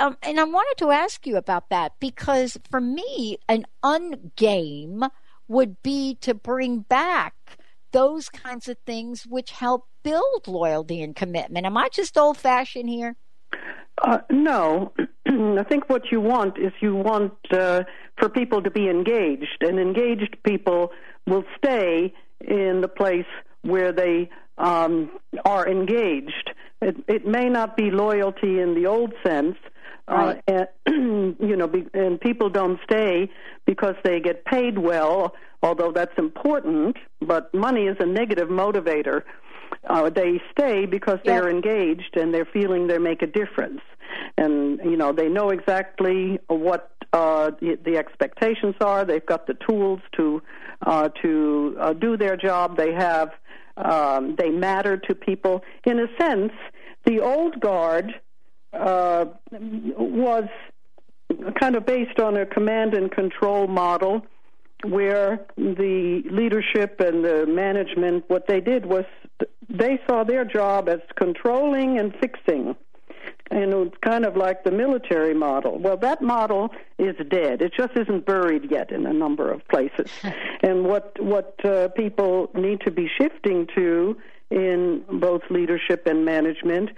Um, 0.00 0.18
and 0.22 0.40
I 0.40 0.44
wanted 0.44 0.74
to 0.78 0.90
ask 0.90 1.26
you 1.26 1.36
about 1.36 1.70
that 1.70 1.92
because 2.00 2.58
for 2.68 2.80
me, 2.80 3.38
an 3.48 3.64
ungame 3.82 5.08
would 5.46 5.82
be 5.82 6.16
to 6.16 6.34
bring 6.34 6.80
back 6.80 7.34
those 7.92 8.28
kinds 8.28 8.68
of 8.68 8.76
things 8.84 9.24
which 9.24 9.52
help 9.52 9.86
build 10.02 10.48
loyalty 10.48 11.00
and 11.00 11.14
commitment. 11.14 11.64
Am 11.64 11.76
I 11.76 11.88
just 11.92 12.18
old 12.18 12.36
fashioned 12.36 12.88
here? 12.88 13.14
Uh, 14.02 14.18
no, 14.30 14.92
I 15.26 15.62
think 15.62 15.88
what 15.88 16.10
you 16.12 16.20
want 16.20 16.58
is 16.58 16.72
you 16.80 16.94
want 16.94 17.34
uh, 17.50 17.84
for 18.18 18.28
people 18.28 18.62
to 18.62 18.70
be 18.70 18.88
engaged, 18.88 19.62
and 19.62 19.78
engaged 19.78 20.36
people 20.44 20.92
will 21.26 21.44
stay 21.56 22.12
in 22.40 22.80
the 22.80 22.88
place 22.88 23.26
where 23.62 23.92
they 23.92 24.28
um, 24.58 25.10
are 25.44 25.66
engaged. 25.66 26.50
It, 26.82 26.96
it 27.08 27.26
may 27.26 27.48
not 27.48 27.76
be 27.76 27.90
loyalty 27.90 28.60
in 28.60 28.74
the 28.74 28.86
old 28.86 29.14
sense, 29.26 29.56
uh, 30.06 30.14
right. 30.14 30.42
uh, 30.48 30.66
and 30.86 31.36
you 31.40 31.56
know, 31.56 31.66
be, 31.66 31.86
and 31.94 32.20
people 32.20 32.50
don't 32.50 32.78
stay 32.84 33.30
because 33.64 33.94
they 34.04 34.20
get 34.20 34.44
paid 34.44 34.78
well, 34.78 35.34
although 35.62 35.92
that's 35.92 36.16
important. 36.18 36.96
But 37.20 37.52
money 37.54 37.86
is 37.86 37.96
a 38.00 38.06
negative 38.06 38.48
motivator. 38.48 39.22
Uh, 39.88 40.10
they 40.10 40.40
stay 40.52 40.86
because 40.86 41.18
they're 41.24 41.48
engaged 41.48 42.16
and 42.16 42.32
they're 42.32 42.44
feeling 42.46 42.86
they 42.86 42.98
make 42.98 43.22
a 43.22 43.26
difference, 43.26 43.80
and 44.36 44.78
you 44.84 44.96
know 44.96 45.12
they 45.12 45.28
know 45.28 45.50
exactly 45.50 46.38
what 46.48 46.90
uh, 47.12 47.50
the, 47.60 47.78
the 47.84 47.96
expectations 47.96 48.74
are. 48.80 49.04
They've 49.04 49.24
got 49.24 49.46
the 49.46 49.54
tools 49.54 50.00
to 50.16 50.42
uh, 50.86 51.08
to 51.22 51.76
uh, 51.80 51.92
do 51.92 52.16
their 52.16 52.36
job. 52.36 52.76
They 52.76 52.92
have 52.92 53.30
um, 53.76 54.36
they 54.36 54.50
matter 54.50 54.96
to 54.96 55.14
people. 55.14 55.62
In 55.84 55.98
a 55.98 56.06
sense, 56.18 56.52
the 57.04 57.20
old 57.20 57.60
guard 57.60 58.14
uh, 58.72 59.26
was 59.96 60.48
kind 61.60 61.76
of 61.76 61.86
based 61.86 62.18
on 62.20 62.36
a 62.36 62.46
command 62.46 62.94
and 62.94 63.10
control 63.10 63.66
model 63.66 64.24
where 64.84 65.46
the 65.56 66.22
leadership 66.30 67.00
and 67.00 67.24
the 67.24 67.46
management, 67.46 68.24
what 68.28 68.46
they 68.46 68.60
did 68.60 68.84
was 68.86 69.04
they 69.68 69.98
saw 70.06 70.24
their 70.24 70.44
job 70.44 70.88
as 70.88 71.00
controlling 71.16 71.98
and 71.98 72.14
fixing. 72.20 72.76
And 73.54 73.72
it's 73.72 73.96
kind 74.04 74.24
of 74.24 74.36
like 74.36 74.64
the 74.64 74.72
military 74.72 75.32
model. 75.32 75.78
Well, 75.78 75.96
that 75.98 76.20
model 76.20 76.70
is 76.98 77.14
dead. 77.28 77.62
It 77.62 77.72
just 77.72 77.92
isn't 77.96 78.26
buried 78.26 78.68
yet 78.68 78.90
in 78.90 79.06
a 79.06 79.12
number 79.12 79.52
of 79.52 79.66
places. 79.68 80.10
and 80.62 80.84
what 80.84 81.14
what 81.22 81.64
uh, 81.64 81.88
people 81.88 82.50
need 82.54 82.80
to 82.80 82.90
be 82.90 83.08
shifting 83.16 83.68
to 83.76 84.16
in 84.50 85.04
both 85.20 85.42
leadership 85.50 86.06
and 86.06 86.24
management 86.24 86.90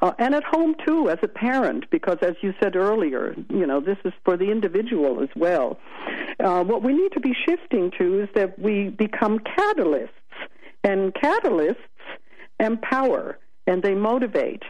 uh, 0.00 0.12
and 0.18 0.34
at 0.34 0.44
home 0.44 0.74
too 0.86 1.10
as 1.10 1.18
a 1.22 1.28
parent 1.28 1.84
because 1.90 2.18
as 2.22 2.34
you 2.40 2.54
said 2.62 2.76
earlier 2.76 3.34
you 3.50 3.66
know 3.66 3.80
this 3.80 3.98
is 4.04 4.12
for 4.24 4.36
the 4.36 4.50
individual 4.50 5.22
as 5.22 5.28
well 5.36 5.78
uh, 6.40 6.62
what 6.62 6.82
we 6.82 6.92
need 6.92 7.12
to 7.12 7.20
be 7.20 7.34
shifting 7.46 7.90
to 7.98 8.22
is 8.22 8.28
that 8.34 8.58
we 8.58 8.88
become 8.88 9.38
catalysts 9.38 10.08
and 10.84 11.14
catalysts 11.14 11.76
empower 12.60 13.38
and 13.66 13.82
they 13.82 13.94
motivate 13.94 14.62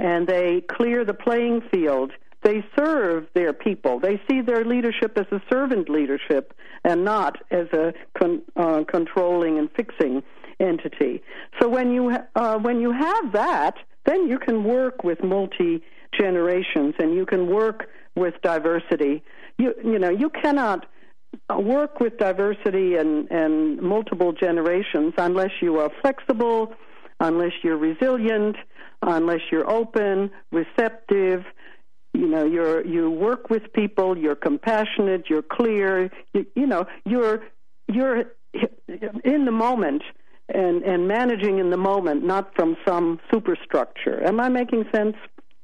and 0.00 0.26
they 0.26 0.62
clear 0.62 1.04
the 1.04 1.14
playing 1.14 1.60
field. 1.72 2.12
They 2.42 2.64
serve 2.76 3.26
their 3.34 3.52
people. 3.52 4.00
They 4.00 4.20
see 4.28 4.40
their 4.40 4.64
leadership 4.64 5.18
as 5.18 5.26
a 5.30 5.42
servant 5.52 5.90
leadership 5.90 6.54
and 6.84 7.04
not 7.04 7.36
as 7.50 7.66
a 7.74 7.92
con- 8.18 8.42
uh, 8.56 8.84
controlling 8.88 9.58
and 9.58 9.68
fixing 9.76 10.22
entity. 10.58 11.22
So 11.60 11.68
when 11.68 11.92
you 11.92 12.16
uh, 12.34 12.58
when 12.58 12.80
you 12.80 12.92
have 12.92 13.32
that 13.32 13.74
then 14.06 14.26
you 14.26 14.38
can 14.38 14.64
work 14.64 15.04
with 15.04 15.22
multi 15.22 15.82
generations 16.18 16.94
and 16.98 17.14
you 17.14 17.26
can 17.26 17.48
work 17.48 17.88
with 18.14 18.34
diversity. 18.42 19.22
You 19.58 19.74
you 19.84 19.98
know 19.98 20.10
you 20.10 20.30
cannot 20.30 20.86
work 21.54 22.00
with 22.00 22.16
diversity 22.18 22.96
and 22.96 23.30
and 23.30 23.80
multiple 23.82 24.32
generations 24.32 25.12
unless 25.18 25.52
you 25.60 25.78
are 25.78 25.90
flexible, 26.00 26.72
unless 27.20 27.52
you're 27.62 27.76
resilient, 27.76 28.56
Uh, 29.02 29.12
unless 29.12 29.40
you're 29.50 29.68
open, 29.70 30.30
receptive. 30.52 31.44
You 32.12 32.26
know, 32.26 32.44
you're 32.44 32.84
you 32.84 33.10
work 33.10 33.48
with 33.50 33.72
people. 33.72 34.18
You're 34.18 34.34
compassionate. 34.34 35.30
You're 35.30 35.42
clear. 35.42 36.10
You, 36.34 36.46
you 36.54 36.66
know, 36.66 36.86
you're 37.04 37.42
you're 37.88 38.24
in 39.24 39.44
the 39.44 39.52
moment 39.52 40.02
and 40.48 40.82
and 40.82 41.08
managing 41.08 41.58
in 41.58 41.70
the 41.70 41.76
moment, 41.76 42.24
not 42.24 42.54
from 42.54 42.76
some 42.86 43.20
superstructure. 43.32 44.22
Am 44.26 44.40
I 44.40 44.48
making 44.48 44.84
sense? 44.94 45.16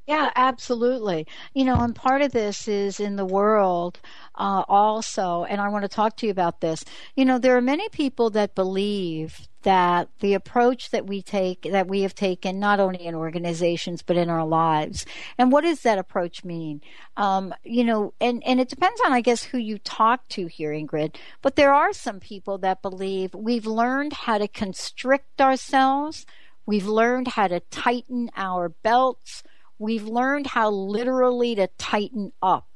Yeah, 0.07 0.31
absolutely. 0.37 1.27
You 1.53 1.65
know, 1.65 1.81
and 1.81 1.93
part 1.95 2.23
of 2.23 2.31
this 2.31 2.69
is 2.69 3.01
in 3.01 3.17
the 3.17 3.25
world 3.25 3.99
uh, 4.37 4.63
also, 4.69 5.43
and 5.45 5.61
I 5.61 5.69
want 5.69 5.83
to 5.83 5.89
talk 5.89 6.17
to 6.19 6.27
you 6.27 6.31
about 6.31 6.61
this. 6.61 6.85
You 7.17 7.25
know, 7.25 7.39
there 7.41 7.57
are 7.57 7.61
many 7.61 7.89
people 7.89 8.31
that 8.31 8.55
believe 8.55 9.49
that 9.63 10.09
the 10.21 10.35
approach 10.35 10.91
that 10.91 11.09
we 11.09 11.23
take, 11.23 11.63
that 11.73 11.89
we 11.89 12.03
have 12.03 12.15
taken, 12.15 12.61
not 12.61 12.79
only 12.79 13.05
in 13.05 13.17
organizations 13.17 14.01
but 14.03 14.17
in 14.17 14.31
our 14.31 14.47
lives, 14.47 15.05
and 15.39 15.51
what 15.51 15.63
does 15.65 15.81
that 15.83 15.99
approach 15.99 16.45
mean? 16.45 16.83
Um, 17.17 17.53
you 17.65 17.83
know, 17.83 18.15
and 18.21 18.45
and 18.47 18.61
it 18.61 18.69
depends 18.69 19.01
on, 19.05 19.13
I 19.13 19.21
guess, 19.21 19.43
who 19.43 19.59
you 19.59 19.77
talk 19.79 20.29
to 20.29 20.47
here, 20.47 20.71
Ingrid. 20.71 21.17
But 21.43 21.57
there 21.57 21.75
are 21.75 21.93
some 21.93 22.21
people 22.21 22.59
that 22.59 22.81
believe 22.81 23.35
we've 23.35 23.67
learned 23.67 24.13
how 24.13 24.39
to 24.39 24.47
constrict 24.47 25.41
ourselves. 25.41 26.27
We've 26.65 26.87
learned 26.87 27.29
how 27.29 27.49
to 27.49 27.59
tighten 27.59 28.31
our 28.37 28.69
belts 28.69 29.43
we've 29.79 30.07
learned 30.07 30.47
how 30.49 30.71
literally 30.71 31.55
to 31.55 31.69
tighten 31.79 32.33
up. 32.43 32.69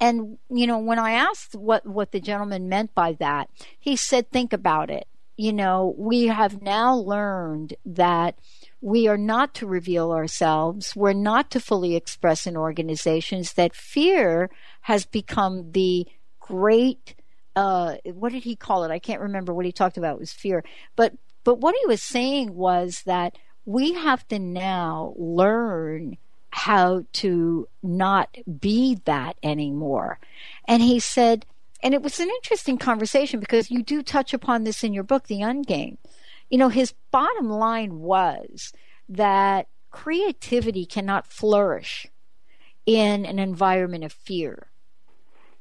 And, 0.00 0.38
you 0.48 0.66
know, 0.66 0.78
when 0.78 0.98
I 0.98 1.12
asked 1.12 1.54
what, 1.54 1.84
what 1.86 2.12
the 2.12 2.20
gentleman 2.20 2.68
meant 2.68 2.94
by 2.94 3.14
that, 3.14 3.50
he 3.78 3.96
said, 3.96 4.30
think 4.30 4.52
about 4.52 4.90
it. 4.90 5.08
You 5.36 5.52
know, 5.52 5.94
we 5.96 6.26
have 6.26 6.62
now 6.62 6.94
learned 6.94 7.74
that 7.84 8.38
we 8.80 9.08
are 9.08 9.18
not 9.18 9.54
to 9.54 9.66
reveal 9.66 10.12
ourselves. 10.12 10.94
We're 10.94 11.12
not 11.12 11.50
to 11.52 11.60
fully 11.60 11.96
express 11.96 12.46
in 12.46 12.56
organizations 12.56 13.54
that 13.54 13.74
fear 13.74 14.50
has 14.82 15.04
become 15.04 15.72
the 15.72 16.06
great, 16.40 17.14
uh, 17.56 17.96
what 18.04 18.32
did 18.32 18.44
he 18.44 18.56
call 18.56 18.84
it? 18.84 18.90
I 18.90 18.98
can't 18.98 19.20
remember 19.20 19.52
what 19.52 19.66
he 19.66 19.72
talked 19.72 19.98
about 19.98 20.14
it 20.14 20.20
was 20.20 20.32
fear. 20.32 20.64
But, 20.96 21.14
but 21.44 21.60
what 21.60 21.74
he 21.80 21.86
was 21.86 22.02
saying 22.02 22.54
was 22.54 23.02
that 23.06 23.36
we 23.64 23.92
have 23.92 24.26
to 24.28 24.38
now 24.38 25.14
learn 25.16 26.16
how 26.50 27.04
to 27.14 27.68
not 27.82 28.36
be 28.58 28.98
that 29.04 29.36
anymore. 29.42 30.18
And 30.66 30.82
he 30.82 31.00
said, 31.00 31.46
and 31.82 31.94
it 31.94 32.02
was 32.02 32.18
an 32.18 32.28
interesting 32.28 32.78
conversation 32.78 33.38
because 33.40 33.70
you 33.70 33.82
do 33.82 34.02
touch 34.02 34.34
upon 34.34 34.64
this 34.64 34.82
in 34.82 34.92
your 34.92 35.04
book, 35.04 35.26
The 35.26 35.40
Ungame. 35.40 35.98
You 36.50 36.58
know, 36.58 36.70
his 36.70 36.94
bottom 37.10 37.50
line 37.50 38.00
was 38.00 38.72
that 39.08 39.68
creativity 39.90 40.84
cannot 40.86 41.26
flourish 41.26 42.06
in 42.86 43.26
an 43.26 43.38
environment 43.38 44.04
of 44.04 44.12
fear 44.12 44.68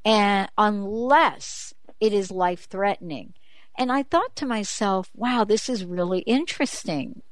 and 0.08 0.50
unless 0.58 1.74
it 2.00 2.14
is 2.14 2.32
life 2.32 2.70
threatening. 2.70 3.34
And 3.78 3.92
I 3.92 4.04
thought 4.04 4.38
to 4.38 4.46
myself, 4.46 5.10
wow, 5.14 5.44
this 5.44 5.68
is 5.68 5.84
really 5.84 6.20
interesting 6.20 7.24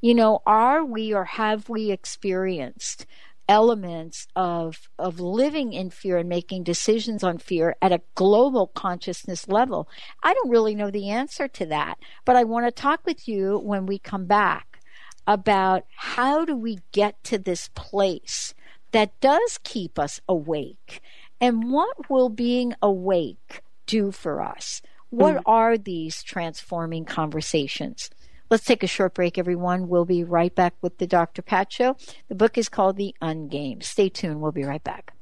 you 0.00 0.14
know, 0.14 0.42
are 0.46 0.84
we 0.84 1.12
or 1.12 1.24
have 1.24 1.68
we 1.68 1.90
experienced 1.90 3.06
elements 3.48 4.26
of 4.36 4.90
of 4.98 5.20
living 5.20 5.72
in 5.72 5.88
fear 5.88 6.18
and 6.18 6.28
making 6.28 6.62
decisions 6.62 7.24
on 7.24 7.38
fear 7.38 7.74
at 7.80 7.92
a 7.92 8.02
global 8.14 8.66
consciousness 8.68 9.48
level? 9.48 9.88
I 10.22 10.34
don't 10.34 10.50
really 10.50 10.74
know 10.74 10.90
the 10.90 11.10
answer 11.10 11.48
to 11.48 11.66
that, 11.66 11.98
but 12.24 12.36
I 12.36 12.44
want 12.44 12.66
to 12.66 12.72
talk 12.72 13.00
with 13.06 13.26
you 13.28 13.58
when 13.58 13.86
we 13.86 13.98
come 13.98 14.26
back 14.26 14.80
about 15.26 15.84
how 15.94 16.44
do 16.44 16.56
we 16.56 16.78
get 16.92 17.22
to 17.24 17.38
this 17.38 17.68
place 17.74 18.54
that 18.92 19.18
does 19.20 19.58
keep 19.62 19.98
us 19.98 20.20
awake 20.28 21.02
and 21.40 21.70
what 21.70 22.10
will 22.10 22.30
being 22.30 22.74
awake 22.82 23.62
do 23.86 24.10
for 24.10 24.42
us? 24.42 24.82
What 25.10 25.36
mm. 25.36 25.42
are 25.46 25.78
these 25.78 26.22
transforming 26.22 27.04
conversations? 27.04 28.10
Let's 28.50 28.64
take 28.64 28.82
a 28.82 28.86
short 28.86 29.12
break, 29.12 29.36
everyone. 29.36 29.88
We'll 29.88 30.06
be 30.06 30.24
right 30.24 30.54
back 30.54 30.72
with 30.80 30.96
the 30.96 31.06
Dr. 31.06 31.42
Pat 31.42 31.70
Show. 31.70 31.96
The 32.28 32.34
book 32.34 32.56
is 32.56 32.70
called 32.70 32.96
The 32.96 33.14
Ungame. 33.20 33.82
Stay 33.82 34.08
tuned. 34.08 34.40
We'll 34.40 34.52
be 34.52 34.64
right 34.64 34.82
back. 34.82 35.12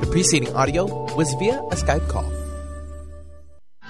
The 0.00 0.08
preceding 0.10 0.54
audio 0.54 1.14
was 1.16 1.34
via 1.34 1.58
a 1.58 1.74
Skype 1.74 2.08
call. 2.08 2.43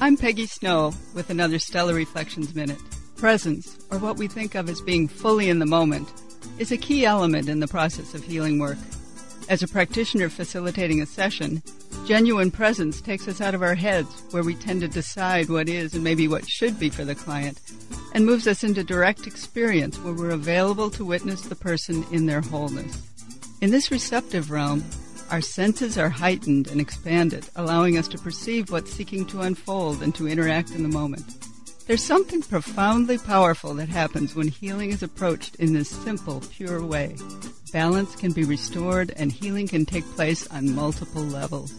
I'm 0.00 0.16
Peggy 0.16 0.46
Snow 0.46 0.92
with 1.14 1.30
another 1.30 1.60
Stellar 1.60 1.94
Reflections 1.94 2.54
Minute. 2.54 2.80
Presence, 3.16 3.78
or 3.92 3.98
what 3.98 4.16
we 4.16 4.26
think 4.26 4.56
of 4.56 4.68
as 4.68 4.80
being 4.80 5.06
fully 5.06 5.48
in 5.48 5.60
the 5.60 5.66
moment, 5.66 6.12
is 6.58 6.72
a 6.72 6.76
key 6.76 7.06
element 7.06 7.48
in 7.48 7.60
the 7.60 7.68
process 7.68 8.12
of 8.12 8.24
healing 8.24 8.58
work. 8.58 8.76
As 9.48 9.62
a 9.62 9.68
practitioner 9.68 10.28
facilitating 10.28 11.00
a 11.00 11.06
session, 11.06 11.62
genuine 12.06 12.50
presence 12.50 13.00
takes 13.00 13.28
us 13.28 13.40
out 13.40 13.54
of 13.54 13.62
our 13.62 13.76
heads 13.76 14.24
where 14.32 14.42
we 14.42 14.56
tend 14.56 14.80
to 14.80 14.88
decide 14.88 15.48
what 15.48 15.68
is 15.68 15.94
and 15.94 16.02
maybe 16.02 16.26
what 16.26 16.48
should 16.48 16.78
be 16.78 16.90
for 16.90 17.04
the 17.04 17.14
client, 17.14 17.60
and 18.14 18.26
moves 18.26 18.48
us 18.48 18.64
into 18.64 18.82
direct 18.82 19.28
experience 19.28 19.96
where 20.00 20.12
we're 20.12 20.30
available 20.30 20.90
to 20.90 21.04
witness 21.04 21.42
the 21.42 21.54
person 21.54 22.04
in 22.10 22.26
their 22.26 22.40
wholeness. 22.40 23.00
In 23.60 23.70
this 23.70 23.92
receptive 23.92 24.50
realm, 24.50 24.84
our 25.30 25.40
senses 25.40 25.98
are 25.98 26.08
heightened 26.08 26.68
and 26.68 26.80
expanded, 26.80 27.48
allowing 27.56 27.98
us 27.98 28.08
to 28.08 28.18
perceive 28.18 28.70
what's 28.70 28.92
seeking 28.92 29.26
to 29.26 29.42
unfold 29.42 30.02
and 30.02 30.14
to 30.14 30.28
interact 30.28 30.70
in 30.70 30.82
the 30.82 30.88
moment. 30.88 31.24
There's 31.86 32.02
something 32.02 32.40
profoundly 32.42 33.18
powerful 33.18 33.74
that 33.74 33.88
happens 33.88 34.34
when 34.34 34.48
healing 34.48 34.90
is 34.90 35.02
approached 35.02 35.56
in 35.56 35.74
this 35.74 35.90
simple, 35.90 36.42
pure 36.50 36.82
way. 36.84 37.16
Balance 37.72 38.16
can 38.16 38.32
be 38.32 38.44
restored 38.44 39.12
and 39.16 39.30
healing 39.30 39.68
can 39.68 39.84
take 39.84 40.04
place 40.14 40.46
on 40.46 40.74
multiple 40.74 41.22
levels. 41.22 41.72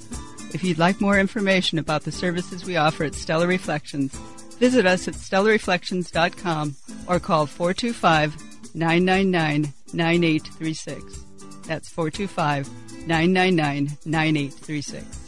If 0.54 0.64
you'd 0.64 0.78
like 0.78 1.02
more 1.02 1.20
information 1.20 1.80
about 1.80 2.04
the 2.04 2.12
services 2.12 2.66
we 2.66 2.78
offer 2.78 3.04
at 3.04 3.16
Stellar 3.16 3.48
Reflections, 3.48 4.16
visit 4.60 4.86
us 4.86 5.08
at 5.08 5.16
stellarreflections.com 5.16 6.76
or 7.08 7.20
call 7.20 7.46
425 7.48 8.76
999 8.76 9.74
9836. 9.94 11.24
That's 11.68 11.90
425 11.90 12.85
999 13.08 13.98
9836. 14.06 15.25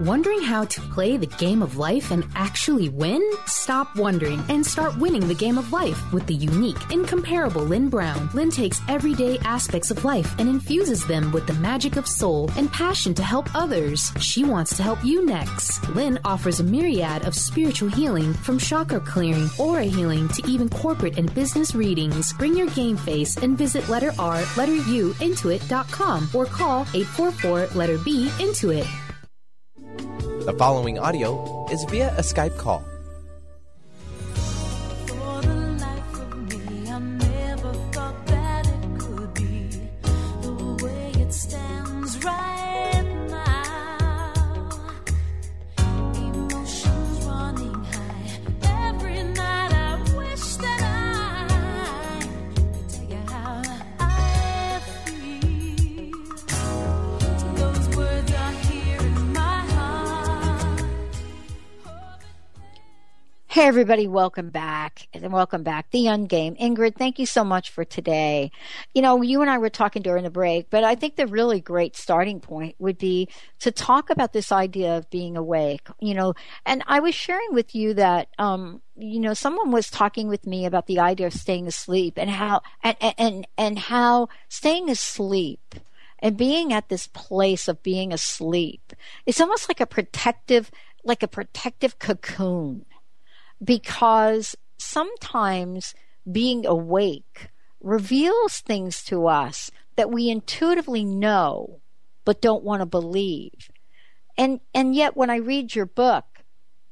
Wondering 0.00 0.42
how 0.42 0.64
to 0.66 0.80
play 0.92 1.16
the 1.16 1.26
game 1.26 1.62
of 1.62 1.78
life 1.78 2.10
and 2.10 2.26
actually 2.34 2.90
win? 2.90 3.22
Stop 3.46 3.96
wondering 3.96 4.44
and 4.50 4.64
start 4.64 4.94
winning 4.98 5.26
the 5.26 5.34
game 5.34 5.56
of 5.56 5.72
life 5.72 6.12
with 6.12 6.26
the 6.26 6.34
unique, 6.34 6.92
incomparable 6.92 7.62
Lynn 7.62 7.88
Brown. 7.88 8.28
Lynn 8.34 8.50
takes 8.50 8.82
everyday 8.88 9.38
aspects 9.38 9.90
of 9.90 10.04
life 10.04 10.38
and 10.38 10.50
infuses 10.50 11.06
them 11.06 11.32
with 11.32 11.46
the 11.46 11.54
magic 11.54 11.96
of 11.96 12.06
soul 12.06 12.50
and 12.58 12.70
passion 12.70 13.14
to 13.14 13.22
help 13.22 13.48
others. 13.54 14.12
She 14.20 14.44
wants 14.44 14.76
to 14.76 14.82
help 14.82 15.02
you 15.02 15.24
next. 15.24 15.88
Lynn 15.88 16.18
offers 16.26 16.60
a 16.60 16.64
myriad 16.64 17.26
of 17.26 17.34
spiritual 17.34 17.88
healing 17.88 18.34
from 18.34 18.58
chakra 18.58 19.00
clearing, 19.00 19.48
aura 19.58 19.84
healing 19.84 20.28
to 20.28 20.46
even 20.46 20.68
corporate 20.68 21.16
and 21.16 21.34
business 21.34 21.74
readings. 21.74 22.34
Bring 22.34 22.54
your 22.54 22.68
game 22.68 22.98
face 22.98 23.38
and 23.38 23.56
visit 23.56 23.88
letter 23.88 24.12
R, 24.18 24.44
letter 24.58 24.74
U, 24.74 25.14
intuit.com 25.14 26.28
or 26.34 26.44
call 26.44 26.82
844 26.92 27.68
letter 27.68 27.96
B, 27.96 28.28
Intuit. 28.36 28.86
The 29.98 30.54
following 30.58 30.98
audio 30.98 31.66
is 31.70 31.84
via 31.84 32.14
a 32.16 32.22
Skype 32.22 32.56
call. 32.56 32.84
Hey, 63.56 63.68
everybody, 63.68 64.06
welcome 64.06 64.50
back. 64.50 65.08
And 65.14 65.32
welcome 65.32 65.62
back. 65.62 65.90
The 65.90 66.04
Ungame. 66.04 66.60
Ingrid, 66.60 66.96
thank 66.96 67.18
you 67.18 67.24
so 67.24 67.42
much 67.42 67.70
for 67.70 67.86
today. 67.86 68.50
You 68.94 69.00
know, 69.00 69.22
you 69.22 69.40
and 69.40 69.48
I 69.48 69.56
were 69.56 69.70
talking 69.70 70.02
during 70.02 70.24
the 70.24 70.30
break, 70.30 70.68
but 70.68 70.84
I 70.84 70.94
think 70.94 71.16
the 71.16 71.26
really 71.26 71.62
great 71.62 71.96
starting 71.96 72.38
point 72.38 72.74
would 72.78 72.98
be 72.98 73.30
to 73.60 73.70
talk 73.70 74.10
about 74.10 74.34
this 74.34 74.52
idea 74.52 74.98
of 74.98 75.08
being 75.08 75.38
awake. 75.38 75.88
You 76.00 76.12
know, 76.12 76.34
and 76.66 76.84
I 76.86 77.00
was 77.00 77.14
sharing 77.14 77.54
with 77.54 77.74
you 77.74 77.94
that, 77.94 78.28
um, 78.38 78.82
you 78.94 79.20
know, 79.20 79.32
someone 79.32 79.70
was 79.70 79.88
talking 79.88 80.28
with 80.28 80.46
me 80.46 80.66
about 80.66 80.86
the 80.86 81.00
idea 81.00 81.26
of 81.26 81.32
staying 81.32 81.66
asleep 81.66 82.18
and 82.18 82.28
how, 82.28 82.60
and, 82.82 82.98
and, 83.16 83.46
and 83.56 83.78
how 83.78 84.28
staying 84.50 84.90
asleep 84.90 85.76
and 86.18 86.36
being 86.36 86.74
at 86.74 86.90
this 86.90 87.06
place 87.06 87.68
of 87.68 87.82
being 87.82 88.12
asleep, 88.12 88.92
it's 89.24 89.40
almost 89.40 89.66
like 89.66 89.80
a 89.80 89.86
protective, 89.86 90.70
like 91.04 91.22
a 91.22 91.28
protective 91.28 91.98
cocoon 91.98 92.84
because 93.62 94.56
sometimes 94.78 95.94
being 96.30 96.66
awake 96.66 97.48
reveals 97.80 98.60
things 98.60 99.04
to 99.04 99.26
us 99.26 99.70
that 99.96 100.10
we 100.10 100.28
intuitively 100.28 101.04
know 101.04 101.80
but 102.24 102.42
don't 102.42 102.64
want 102.64 102.80
to 102.80 102.86
believe. 102.86 103.70
And 104.36 104.60
and 104.74 104.94
yet 104.94 105.16
when 105.16 105.30
I 105.30 105.36
read 105.36 105.74
your 105.74 105.86
book, 105.86 106.24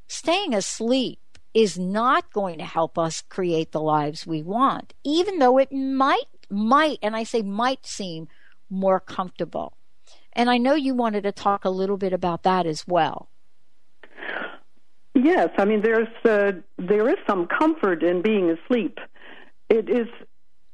staying 0.07 0.55
asleep 0.55 1.19
is 1.53 1.79
not 1.79 2.33
going 2.33 2.59
to 2.59 2.65
help 2.65 2.99
us 2.99 3.23
create 3.23 3.73
the 3.73 3.81
lives 3.81 4.27
we 4.27 4.43
want, 4.43 4.95
even 5.05 5.39
though 5.39 5.59
it 5.59 5.73
might 5.73 6.25
might 6.49 6.99
and 7.03 7.15
I 7.15 7.25
say 7.25 7.43
might 7.43 7.87
seem 7.87 8.29
more 8.71 9.01
comfortable. 9.01 9.77
And 10.33 10.51
I 10.51 10.59
know 10.59 10.75
you 10.75 10.95
wanted 10.95 11.23
to 11.25 11.33
talk 11.33 11.65
a 11.65 11.71
little 11.71 11.97
bit 11.97 12.13
about 12.13 12.43
that 12.45 12.67
as 12.67 12.87
well. 12.87 13.29
Yes, 15.15 15.51
I 15.59 15.65
mean 15.65 15.81
there's 15.81 16.09
uh, 16.25 16.53
there 16.77 17.09
is 17.09 17.17
some 17.27 17.47
comfort 17.47 18.03
in 18.03 18.21
being 18.21 18.51
asleep. 18.51 18.99
It 19.69 19.89
is 19.89 20.09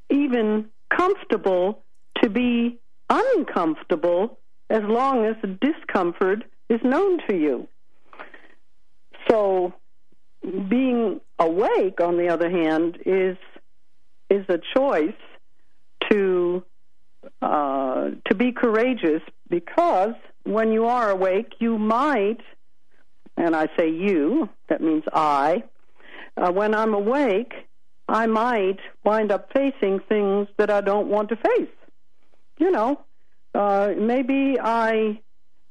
even 0.09 0.67
comfortable 0.95 1.83
to 2.23 2.31
be 2.31 2.79
uncomfortable 3.09 4.39
as 4.71 4.83
long 4.85 5.27
as 5.27 5.37
the 5.43 5.49
discomfort 5.49 6.45
is 6.69 6.81
known 6.83 7.19
to 7.29 7.37
you. 7.37 7.69
So 9.29 9.75
being 10.69 11.21
awake 11.39 12.01
on 12.01 12.17
the 12.17 12.29
other 12.29 12.51
hand 12.51 12.99
is 13.05 13.37
is 14.31 14.45
a 14.49 14.59
choice 14.75 15.13
to 16.11 16.65
uh, 17.43 18.11
to 18.29 18.35
be 18.35 18.53
courageous 18.53 19.23
because 19.49 20.15
when 20.45 20.73
you 20.73 20.87
are 20.87 21.11
awake 21.11 21.55
you 21.59 21.79
might 21.79 22.41
and 23.41 23.57
I 23.57 23.69
say 23.79 23.89
you, 23.89 24.51
that 24.69 24.83
means 24.83 25.03
I, 25.13 25.65
uh, 26.37 26.53
when 26.53 26.75
I'm 26.75 26.93
awake, 26.93 27.55
I 28.07 28.27
might 28.27 28.79
wind 29.03 29.33
up 29.33 29.51
facing 29.55 30.01
things 30.01 30.49
that 30.59 30.71
I 30.71 30.83
don't 30.83 31.09
want 31.09 31.31
to 31.31 31.37
face. 31.37 31.69
You 32.59 32.71
know, 32.71 33.01
uh, 33.55 33.95
maybe 33.97 34.59
I 34.61 35.21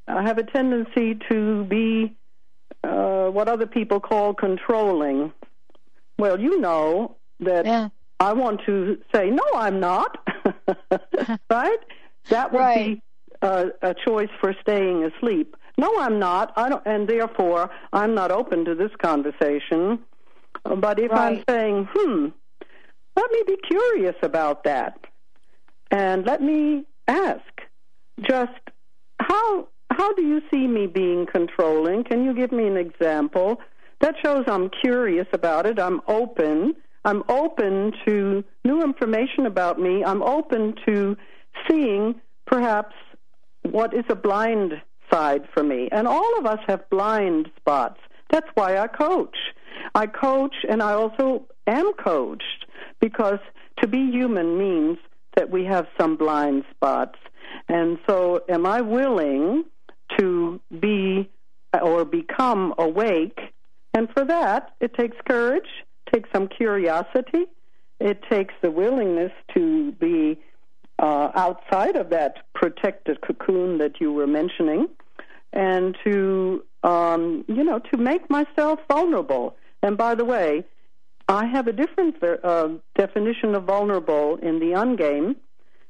have 0.08 0.40
a 0.40 0.44
tendency 0.44 1.20
to 1.30 1.64
be 1.66 2.16
uh, 2.84 3.28
what 3.28 3.48
other 3.48 3.68
people 3.68 4.00
call 4.00 4.34
controlling. 4.34 5.32
Well, 6.18 6.40
you 6.40 6.60
know 6.60 7.18
that 7.40 7.68
yeah. 7.68 7.90
I 8.20 8.34
want 8.34 8.62
to 8.66 8.98
say, 9.14 9.30
no, 9.30 9.44
I'm 9.54 9.80
not. 9.80 10.18
right? 11.52 11.80
That 12.30 12.52
would 12.52 12.60
right. 12.60 12.96
be 12.96 13.02
uh, 13.44 13.66
a 13.84 13.94
choice 13.94 14.30
for 14.42 14.56
staying 14.62 15.04
asleep. 15.04 15.56
No, 15.80 15.98
I'm 15.98 16.20
not. 16.20 16.52
I 16.58 16.68
don't, 16.68 16.86
and 16.86 17.08
therefore 17.08 17.70
I'm 17.94 18.14
not 18.14 18.32
open 18.32 18.66
to 18.66 18.76
this 18.76 18.92
conversation. 19.02 20.00
But 20.66 21.00
if 21.00 21.10
right. 21.10 21.38
I'm 21.38 21.44
saying, 21.50 21.88
hmm, 21.94 22.28
let 23.16 23.32
me 23.32 23.44
be 23.48 23.56
curious 23.66 24.16
about 24.22 24.66
that, 24.66 25.00
and 25.90 26.26
let 26.26 26.42
me 26.42 26.84
ask, 27.08 27.46
just 28.20 28.60
how 29.22 29.70
how 29.90 30.14
do 30.16 30.22
you 30.22 30.42
see 30.52 30.68
me 30.68 30.86
being 30.86 31.26
controlling? 31.26 32.04
Can 32.04 32.26
you 32.26 32.34
give 32.34 32.52
me 32.52 32.68
an 32.68 32.76
example? 32.76 33.62
That 34.02 34.16
shows 34.22 34.44
I'm 34.48 34.70
curious 34.70 35.28
about 35.32 35.66
it. 35.66 35.80
I'm 35.80 36.02
open. 36.10 36.76
I'm 37.06 37.24
open 37.30 37.94
to 38.06 38.44
new 38.66 38.84
information 38.84 39.46
about 39.46 39.80
me. 39.80 40.04
I'm 40.04 40.24
open 40.24 40.76
to 40.86 41.16
seeing 41.70 42.20
perhaps 42.46 42.96
what 43.62 43.94
is 43.94 44.04
a 44.10 44.16
blind 44.16 44.82
side 45.12 45.48
for 45.54 45.64
me. 45.64 45.90
And 45.92 46.08
all 46.08 46.38
of 46.38 46.46
us 46.46 46.60
have 46.68 46.90
blind 46.90 47.50
spots. 47.58 48.00
That's 48.32 48.48
why 48.56 48.78
I 48.78 48.88
coach. 48.88 49.36
I 49.96 50.08
coach 50.08 50.56
and 50.70 50.82
I 50.84 50.94
also 50.94 51.46
am 51.68 51.94
coached 51.94 52.66
because 53.00 53.40
to 53.82 53.88
be 53.88 54.12
human 54.12 54.58
means 54.58 54.98
that 55.36 55.50
we 55.50 55.66
have 55.66 55.88
some 56.00 56.16
blind 56.16 56.66
spots. 56.72 57.18
And 57.68 57.98
so, 58.08 58.44
am 58.50 58.66
I 58.66 58.82
willing 58.82 59.66
to 60.18 60.60
be 60.80 61.30
or 61.82 62.06
become 62.06 62.74
awake? 62.78 63.40
And 63.94 64.10
for 64.12 64.26
that, 64.26 64.74
it 64.80 64.94
takes 64.94 65.18
courage, 65.28 65.68
takes 66.14 66.30
some 66.34 66.48
curiosity, 66.48 67.46
it 68.00 68.22
takes 68.30 68.54
the 68.62 68.72
willingness 68.72 69.32
to 69.54 69.92
be 69.94 70.40
uh, 71.00 71.32
outside 71.36 71.96
of 71.96 72.10
that 72.10 72.38
protected 72.54 73.22
cocoon 73.22 73.78
that 73.78 74.02
you 74.02 74.12
were 74.12 74.28
mentioning, 74.28 74.88
and 75.54 75.98
to 76.04 76.64
um, 76.84 77.46
you 77.48 77.64
know 77.64 77.80
to 77.92 77.98
make 77.98 78.30
myself 78.30 78.80
vulnerable. 78.88 79.56
And 79.82 79.98
by 79.98 80.14
the 80.16 80.26
way, 80.26 80.66
I 81.30 81.46
have 81.46 81.68
a 81.68 81.72
different 81.72 82.16
uh, 82.22 82.70
definition 82.98 83.56
of 83.56 83.64
vulnerable 83.64 84.38
in 84.42 84.60
the 84.60 84.74
ungame 84.76 85.36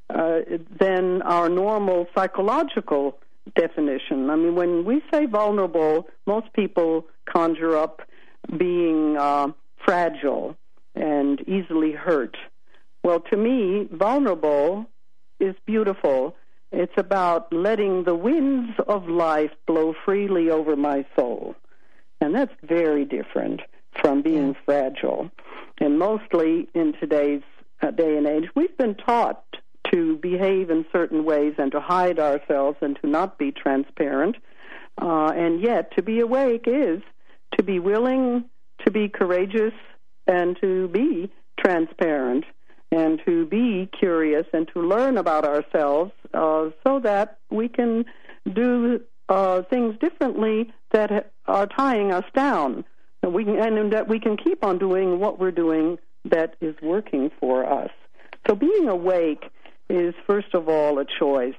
uh, 0.09 0.57
than 0.79 1.21
our 1.23 1.49
normal 1.49 2.07
psychological 2.15 3.17
definition. 3.55 4.29
I 4.29 4.35
mean, 4.35 4.55
when 4.55 4.85
we 4.85 5.01
say 5.11 5.25
vulnerable, 5.25 6.07
most 6.27 6.53
people 6.53 7.07
conjure 7.27 7.75
up 7.77 8.01
being 8.57 9.17
uh, 9.17 9.47
fragile 9.83 10.55
and 10.95 11.41
easily 11.47 11.93
hurt. 11.93 12.37
Well, 13.03 13.21
to 13.31 13.37
me, 13.37 13.87
vulnerable 13.91 14.87
is 15.39 15.55
beautiful. 15.65 16.35
It's 16.71 16.93
about 16.97 17.51
letting 17.51 18.03
the 18.03 18.15
winds 18.15 18.73
of 18.87 19.07
life 19.07 19.51
blow 19.65 19.93
freely 20.05 20.49
over 20.49 20.75
my 20.75 21.05
soul. 21.15 21.55
And 22.21 22.35
that's 22.35 22.53
very 22.63 23.05
different 23.05 23.61
from 24.01 24.21
being 24.21 24.55
fragile. 24.65 25.31
And 25.79 25.97
mostly 25.97 26.67
in 26.73 26.93
today's 26.99 27.41
uh, 27.81 27.91
day 27.91 28.17
and 28.17 28.27
age, 28.27 28.49
we've 28.55 28.77
been 28.77 28.95
taught 28.95 29.43
to 29.91 30.17
behave 30.17 30.69
in 30.69 30.85
certain 30.91 31.23
ways 31.23 31.55
and 31.57 31.71
to 31.71 31.79
hide 31.79 32.19
ourselves 32.19 32.77
and 32.81 32.97
to 33.01 33.07
not 33.07 33.37
be 33.37 33.51
transparent. 33.51 34.35
Uh, 35.01 35.31
and 35.35 35.61
yet, 35.61 35.95
to 35.95 36.03
be 36.03 36.19
awake 36.19 36.65
is 36.67 37.01
to 37.57 37.63
be 37.63 37.79
willing 37.79 38.45
to 38.85 38.91
be 38.91 39.09
courageous 39.09 39.73
and 40.27 40.57
to 40.61 40.87
be 40.89 41.31
transparent 41.59 42.45
to 43.25 43.45
be 43.45 43.89
curious 43.97 44.45
and 44.53 44.67
to 44.73 44.81
learn 44.81 45.17
about 45.17 45.45
ourselves 45.45 46.11
uh, 46.33 46.69
so 46.85 46.99
that 46.99 47.37
we 47.49 47.67
can 47.67 48.05
do 48.51 49.01
uh, 49.29 49.61
things 49.63 49.95
differently 49.99 50.71
that 50.91 51.31
are 51.47 51.67
tying 51.67 52.11
us 52.11 52.25
down. 52.33 52.83
And, 53.21 53.33
we 53.33 53.43
can, 53.43 53.57
and 53.57 53.93
that 53.93 54.07
we 54.07 54.19
can 54.19 54.37
keep 54.37 54.63
on 54.63 54.77
doing 54.77 55.19
what 55.19 55.39
we're 55.39 55.51
doing 55.51 55.97
that 56.25 56.55
is 56.61 56.75
working 56.81 57.31
for 57.39 57.65
us. 57.65 57.91
So 58.47 58.55
being 58.55 58.87
awake 58.87 59.45
is, 59.89 60.13
first 60.25 60.53
of 60.53 60.69
all, 60.69 60.99
a 60.99 61.05
choice 61.05 61.53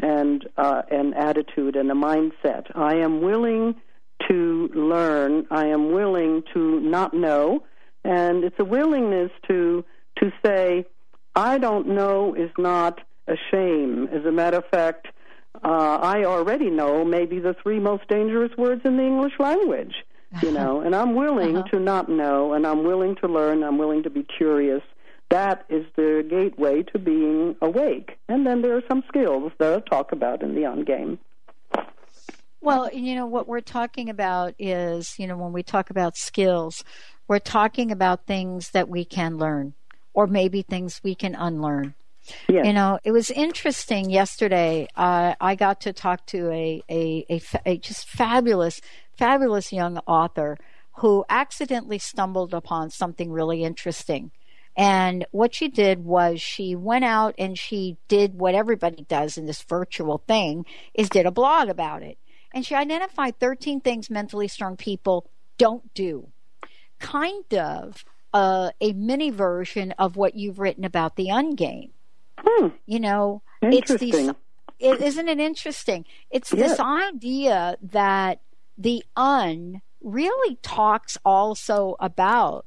and 0.00 0.48
uh, 0.56 0.82
an 0.90 1.14
attitude 1.14 1.76
and 1.76 1.90
a 1.90 1.94
mindset. 1.94 2.66
I 2.74 2.96
am 2.96 3.20
willing 3.20 3.74
to 4.28 4.70
learn. 4.74 5.46
I 5.50 5.66
am 5.66 5.92
willing 5.92 6.42
to 6.54 6.80
not 6.80 7.12
know. 7.12 7.64
And 8.04 8.44
it's 8.44 8.58
a 8.58 8.64
willingness 8.64 9.30
to 9.48 9.84
to 10.18 10.32
say, 10.44 10.86
I 11.34 11.58
don't 11.58 11.88
know 11.88 12.34
is 12.34 12.50
not 12.58 13.00
a 13.26 13.36
shame. 13.50 14.08
As 14.12 14.24
a 14.24 14.32
matter 14.32 14.58
of 14.58 14.64
fact, 14.66 15.08
uh, 15.64 15.98
I 16.02 16.24
already 16.24 16.70
know 16.70 17.04
maybe 17.04 17.38
the 17.38 17.54
three 17.62 17.78
most 17.78 18.08
dangerous 18.08 18.56
words 18.56 18.82
in 18.84 18.96
the 18.96 19.02
English 19.02 19.34
language, 19.38 19.94
you 20.42 20.50
know, 20.58 20.80
and 20.80 20.94
I'm 20.94 21.14
willing 21.14 21.56
uh-huh. 21.56 21.68
to 21.68 21.80
not 21.80 22.08
know, 22.08 22.52
and 22.52 22.66
I'm 22.66 22.84
willing 22.84 23.16
to 23.16 23.28
learn, 23.28 23.62
I'm 23.62 23.78
willing 23.78 24.02
to 24.04 24.10
be 24.10 24.24
curious. 24.24 24.82
That 25.30 25.64
is 25.70 25.86
the 25.96 26.26
gateway 26.28 26.82
to 26.92 26.98
being 26.98 27.56
awake. 27.62 28.18
And 28.28 28.46
then 28.46 28.60
there 28.60 28.76
are 28.76 28.82
some 28.86 29.02
skills 29.08 29.52
that 29.58 29.72
I'll 29.72 29.80
talk 29.80 30.12
about 30.12 30.42
in 30.42 30.54
the 30.54 30.62
Ungame. 30.62 31.18
Well, 32.60 32.90
you 32.92 33.14
know, 33.14 33.26
what 33.26 33.48
we're 33.48 33.60
talking 33.60 34.10
about 34.10 34.54
is, 34.58 35.18
you 35.18 35.26
know, 35.26 35.36
when 35.36 35.52
we 35.52 35.62
talk 35.62 35.90
about 35.90 36.16
skills, 36.16 36.84
we're 37.28 37.38
talking 37.38 37.90
about 37.90 38.26
things 38.26 38.70
that 38.70 38.88
we 38.88 39.04
can 39.04 39.38
learn 39.38 39.74
or 40.14 40.26
maybe 40.26 40.62
things 40.62 41.00
we 41.02 41.14
can 41.14 41.34
unlearn. 41.34 41.94
Yes. 42.48 42.66
You 42.66 42.72
know, 42.72 42.98
it 43.02 43.10
was 43.10 43.30
interesting 43.30 44.10
yesterday. 44.10 44.88
Uh, 44.96 45.34
I 45.40 45.54
got 45.54 45.80
to 45.82 45.92
talk 45.92 46.24
to 46.26 46.50
a, 46.50 46.82
a, 46.88 47.26
a, 47.28 47.42
a, 47.66 47.78
just 47.78 48.08
fabulous, 48.08 48.80
fabulous 49.16 49.72
young 49.72 49.98
author 50.06 50.58
who 50.98 51.24
accidentally 51.28 51.98
stumbled 51.98 52.54
upon 52.54 52.90
something 52.90 53.32
really 53.32 53.64
interesting. 53.64 54.30
And 54.76 55.26
what 55.32 55.54
she 55.54 55.68
did 55.68 56.04
was 56.04 56.40
she 56.40 56.74
went 56.74 57.04
out 57.04 57.34
and 57.38 57.58
she 57.58 57.98
did 58.08 58.38
what 58.38 58.54
everybody 58.54 59.04
does 59.08 59.36
in 59.36 59.46
this 59.46 59.62
virtual 59.62 60.22
thing 60.26 60.64
is 60.94 61.08
did 61.08 61.26
a 61.26 61.30
blog 61.30 61.68
about 61.68 62.02
it. 62.02 62.18
And 62.54 62.64
she 62.64 62.74
identified 62.74 63.38
13 63.38 63.80
things 63.80 64.10
mentally 64.10 64.48
strong 64.48 64.76
people 64.76 65.30
don't 65.58 65.92
do. 65.94 66.28
Kind 66.98 67.52
of 67.54 68.04
uh, 68.32 68.70
a 68.80 68.92
mini 68.92 69.30
version 69.30 69.92
of 69.92 70.16
what 70.16 70.34
you've 70.34 70.58
written 70.58 70.84
about 70.84 71.16
the 71.16 71.26
ungame. 71.26 71.90
Hmm. 72.38 72.68
You 72.86 73.00
know, 73.00 73.42
it's 73.60 73.94
these 73.94 74.30
it, 74.78 75.00
isn't 75.00 75.28
it 75.28 75.38
interesting? 75.38 76.04
It's 76.30 76.50
this 76.50 76.80
idea 76.80 77.76
that 77.82 78.40
the 78.76 79.04
un 79.16 79.80
really 80.02 80.56
talks 80.62 81.16
also 81.24 81.94
about 82.00 82.66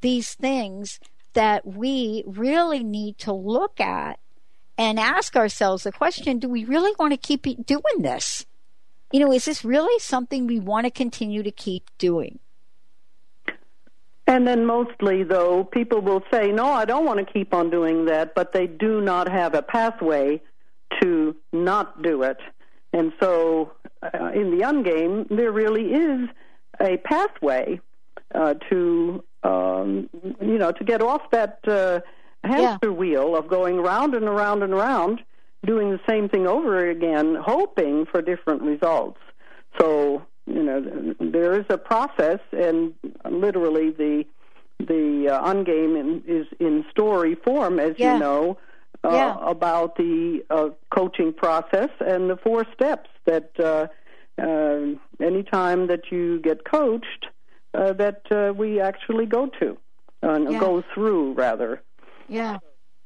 these 0.00 0.34
things 0.34 1.00
that 1.32 1.66
we 1.66 2.22
really 2.26 2.84
need 2.84 3.18
to 3.18 3.32
look 3.32 3.80
at 3.80 4.20
and 4.78 5.00
ask 5.00 5.36
ourselves 5.36 5.82
the 5.82 5.92
question 5.92 6.38
do 6.38 6.48
we 6.48 6.64
really 6.64 6.92
want 6.98 7.12
to 7.12 7.16
keep 7.16 7.42
doing 7.66 8.00
this? 8.00 8.46
You 9.12 9.20
know, 9.20 9.32
is 9.32 9.44
this 9.44 9.64
really 9.64 9.98
something 9.98 10.46
we 10.46 10.60
want 10.60 10.84
to 10.84 10.90
continue 10.90 11.42
to 11.42 11.50
keep 11.50 11.90
doing? 11.98 12.38
And 14.26 14.46
then 14.46 14.66
mostly, 14.66 15.22
though, 15.22 15.64
people 15.64 16.00
will 16.00 16.22
say, 16.32 16.50
no, 16.50 16.66
I 16.66 16.84
don't 16.84 17.04
want 17.04 17.24
to 17.24 17.32
keep 17.32 17.54
on 17.54 17.70
doing 17.70 18.06
that, 18.06 18.34
but 18.34 18.52
they 18.52 18.66
do 18.66 19.00
not 19.00 19.28
have 19.30 19.54
a 19.54 19.62
pathway 19.62 20.40
to 21.00 21.36
not 21.52 22.02
do 22.02 22.22
it. 22.22 22.38
And 22.92 23.12
so 23.20 23.72
uh, 24.02 24.30
in 24.34 24.50
the 24.56 24.64
ungame, 24.64 25.28
there 25.28 25.52
really 25.52 25.92
is 25.92 26.28
a 26.80 26.96
pathway 26.98 27.80
uh, 28.34 28.54
to, 28.68 29.22
um, 29.42 30.10
you 30.40 30.58
know, 30.58 30.72
to 30.72 30.84
get 30.84 31.02
off 31.02 31.30
that 31.30 31.60
uh, 31.68 32.00
hamster 32.42 32.88
yeah. 32.88 32.96
wheel 32.96 33.36
of 33.36 33.48
going 33.48 33.76
round 33.76 34.14
and 34.14 34.24
around 34.24 34.62
and 34.62 34.72
around, 34.72 35.20
doing 35.64 35.90
the 35.90 36.00
same 36.08 36.28
thing 36.28 36.46
over 36.46 36.88
again, 36.88 37.36
hoping 37.36 38.06
for 38.06 38.22
different 38.22 38.62
results. 38.62 39.20
So, 39.78 40.22
you 40.46 40.62
know, 40.62 41.14
there 41.20 41.58
is 41.58 41.66
a 41.68 41.78
process, 41.78 42.40
and 42.52 42.94
literally 43.28 43.90
the 43.90 44.24
the 44.78 45.28
uh, 45.30 45.52
ungame 45.52 45.98
in, 45.98 46.22
is 46.26 46.46
in 46.60 46.84
story 46.90 47.34
form, 47.34 47.80
as 47.80 47.94
yeah. 47.98 48.14
you 48.14 48.20
know, 48.20 48.58
uh, 49.04 49.10
yeah. 49.10 49.36
about 49.40 49.96
the 49.96 50.44
uh, 50.50 50.68
coaching 50.90 51.32
process 51.32 51.90
and 52.00 52.28
the 52.30 52.36
four 52.36 52.66
steps 52.74 53.08
that 53.24 53.50
uh, 53.58 53.86
uh, 54.40 54.80
anytime 55.20 55.86
that 55.86 56.10
you 56.10 56.40
get 56.40 56.64
coached, 56.64 57.26
uh, 57.74 57.92
that 57.94 58.22
uh, 58.30 58.52
we 58.54 58.80
actually 58.80 59.26
go 59.26 59.46
to, 59.60 59.76
uh, 60.22 60.38
Yeah. 60.48 60.60
go 60.60 60.82
through 60.94 61.32
rather. 61.32 61.82
Yeah. 62.28 62.58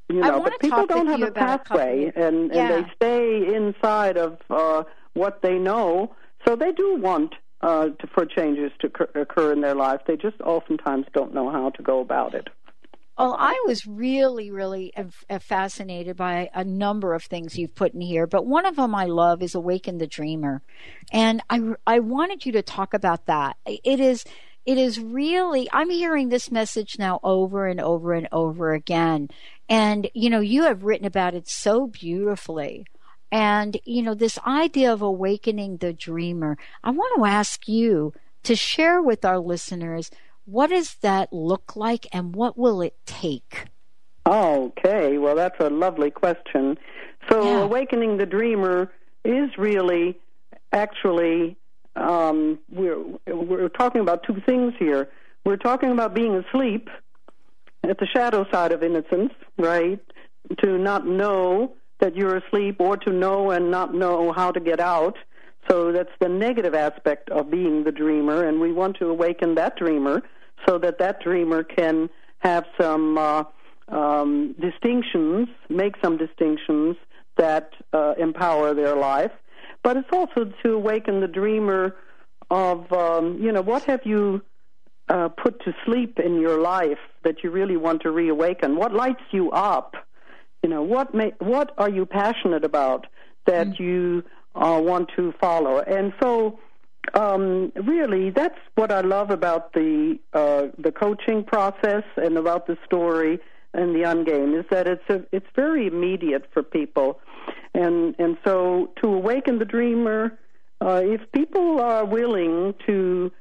You 0.09 0.21
know, 0.21 0.41
but 0.41 0.59
people 0.59 0.87
don't 0.87 1.07
have 1.07 1.23
a 1.23 1.27
about 1.27 1.43
a 1.43 1.59
pathway, 1.59 2.13
and 2.17 2.51
and 2.51 2.55
Yeah. 2.55 2.69
they 2.83 2.91
stay 2.97 3.55
inside 3.55 4.17
of 4.17 4.39
uh, 4.51 4.83
what 5.15 5.41
they 5.41 5.57
know. 5.59 6.15
So 6.47 6.57
they 6.57 6.73
do 6.73 6.97
want 6.97 7.35
uh, 7.61 7.89
to, 7.89 8.07
for 8.07 8.25
changes 8.25 8.73
to 8.81 8.87
occur, 9.15 9.53
in 9.53 9.61
their 9.61 9.75
life. 9.75 10.01
They 10.07 10.17
just 10.17 10.41
oftentimes 10.41 11.07
don't 11.13 11.35
know 11.35 11.51
how 11.51 11.71
to 11.71 11.83
go 11.83 12.01
about 12.01 12.35
it. 12.35 12.49
Well, 13.19 13.37
I 13.39 13.63
was 13.67 13.87
really, 13.87 14.51
really 14.51 14.95
uh, 14.97 15.39
fascinated 15.41 16.17
by 16.17 16.49
a 16.55 16.65
number 16.65 17.13
of 17.13 17.23
things 17.23 17.59
you've 17.59 17.75
put 17.75 17.93
in 17.93 18.01
here, 18.01 18.27
but 18.27 18.47
one 18.47 18.65
of 18.65 18.77
them 18.77 18.95
I 18.95 19.05
love 19.05 19.43
is 19.43 19.55
Awaken 19.55 19.99
the 19.99 20.07
Dreamer. 20.07 20.63
And 21.13 21.43
I, 21.51 21.61
I 21.87 21.99
wanted 21.99 22.47
you 22.47 22.53
to 22.53 22.63
talk 22.63 22.95
about 22.95 23.27
that. 23.27 23.59
It 23.67 24.01
is, 24.01 24.25
it 24.65 24.79
is 24.79 24.99
really, 24.99 25.69
I'm 25.71 25.91
hearing 25.91 26.31
this 26.31 26.51
message 26.51 26.99
now 26.99 27.21
over 27.23 27.67
and 27.67 27.79
over 27.79 28.15
and 28.15 28.27
over 28.33 28.73
again. 28.73 29.29
And, 29.69 30.09
you 30.15 30.31
know, 30.31 30.41
you 30.41 30.63
have 30.63 30.85
written 30.85 31.07
about 31.07 31.35
it 31.35 31.47
so 31.47 31.89
beautifully. 31.89 32.87
And, 33.33 33.79
you 33.85 34.03
know, 34.03 34.15
this 34.15 34.39
idea 34.47 34.93
of 34.93 35.03
awakening 35.03 35.79
the 35.79 35.93
dreamer, 35.93 36.59
I 36.83 36.91
want 36.91 37.17
to 37.17 37.25
ask 37.27 37.69
you 37.69 38.13
to 38.43 38.57
share 38.57 39.01
with 39.03 39.25
our 39.25 39.39
listeners 39.39 40.11
what 40.47 40.71
does 40.71 40.95
that 40.97 41.33
look 41.33 41.77
like 41.77 42.07
and 42.13 42.35
what 42.35 42.59
will 42.59 42.83
it 42.83 42.97
take? 43.07 43.67
Okay, 44.27 45.19
well, 45.19 45.37
that's 45.37 45.59
a 45.61 45.71
lovely 45.71 46.11
question. 46.11 46.77
So, 47.31 47.45
Yeah. 47.45 47.63
awakening 47.63 48.17
the 48.17 48.27
dreamer 48.27 48.91
is 49.25 49.51
really 49.59 50.19
actually 50.73 51.57
um, 51.97 52.59
we're 52.71 52.99
we're 53.27 53.69
talking 53.69 54.01
about 54.01 54.23
two 54.23 54.41
things 54.47 54.73
here. 54.79 55.09
We're 55.45 55.57
talking 55.57 55.91
about 55.91 56.15
being 56.15 56.37
asleep 56.37 56.89
at 57.83 57.99
the 57.99 58.07
shadow 58.07 58.47
side 58.53 58.73
of 58.73 58.83
innocence, 58.83 59.33
right? 59.59 59.99
To 60.63 60.79
not 60.79 61.07
know 61.07 61.75
that 62.01 62.17
you're 62.17 62.37
asleep, 62.37 62.77
or 62.81 62.97
to 62.97 63.11
know 63.11 63.51
and 63.51 63.71
not 63.71 63.95
know 63.95 64.33
how 64.33 64.51
to 64.51 64.61
get 64.61 64.81
out. 64.81 65.17
So 65.69 65.93
that's 65.93 66.11
the 66.21 66.29
negative 66.29 66.75
aspect 66.75 67.31
of 67.31 67.51
being 67.51 67.85
the 67.85 67.93
dreamer, 67.93 68.45
and 68.45 68.61
we 68.61 68.73
want 68.73 68.97
to 68.99 69.09
awaken 69.09 69.55
that 69.57 69.77
dreamer 69.77 70.23
so 70.67 70.79
that 70.79 70.99
that 70.99 71.23
dreamer 71.23 71.63
can 71.63 72.11
have 72.39 72.65
some 72.81 73.19
uh, 73.19 73.45
um, 73.89 74.55
distinctions, 74.61 75.49
make 75.69 75.95
some 76.03 76.17
distinctions 76.17 76.97
that 77.37 77.73
uh, 77.93 78.15
empower 78.19 78.75
their 78.75 78.97
life. 78.97 79.33
But 79.83 79.97
it's 79.97 80.09
also 80.13 80.53
to 80.63 80.75
awaken 80.75 81.21
the 81.21 81.29
dreamer 81.29 81.97
of, 82.51 82.93
um, 82.93 83.39
you 83.41 83.53
know, 83.53 83.63
what 83.63 83.85
have 83.85 84.01
you 84.05 84.43
uh, 85.09 85.29
put 85.29 85.63
to 85.65 85.75
sleep 85.85 86.19
in 86.19 86.41
your 86.41 86.61
life 86.61 86.99
that 87.25 87.43
you 87.43 87.51
really 87.51 87.77
want 87.77 88.03
to 88.03 88.11
reawaken? 88.11 88.77
What 88.77 88.93
lights 88.93 89.23
you 89.31 89.51
up? 89.51 89.95
You 90.63 90.69
know, 90.69 90.83
what 90.83 91.15
may, 91.15 91.33
what 91.39 91.73
are 91.79 91.89
you 91.89 92.05
passionate 92.07 92.65
about 92.65 93.07
that 93.47 93.81
you 93.81 94.23
uh, 94.55 94.81
want 94.83 95.11
to 95.17 95.33
follow? 95.41 95.79
And 95.81 96.13
so, 96.21 96.59
um, 97.15 97.73
really, 97.75 98.31
that's 98.31 98.59
what 98.75 98.93
I 98.93 99.01
love 99.01 99.31
about 99.31 99.73
the 99.73 100.19
uh, 100.33 100.67
the 100.79 100.93
coaching 100.93 101.45
process 101.45 102.05
and 102.17 102.37
about 102.37 102.67
the 102.67 102.77
story 102.85 103.41
and 103.73 103.95
the 103.95 104.01
ungame 104.01 104.59
is 104.59 104.67
that 104.71 104.87
it's 104.87 105.09
a, 105.09 105.25
it's 105.33 105.47
very 105.55 105.87
immediate 105.87 106.45
for 106.53 106.63
people, 106.63 107.21
and 107.75 108.15
and 108.19 108.37
so 108.45 108.91
to 109.01 109.09
awaken 109.09 109.59
the 109.59 109.65
dreamer, 109.65 110.39
uh, 110.81 111.01
if 111.03 111.21
people 111.33 111.81
are 111.81 112.05
willing 112.05 112.75
to 112.87 113.33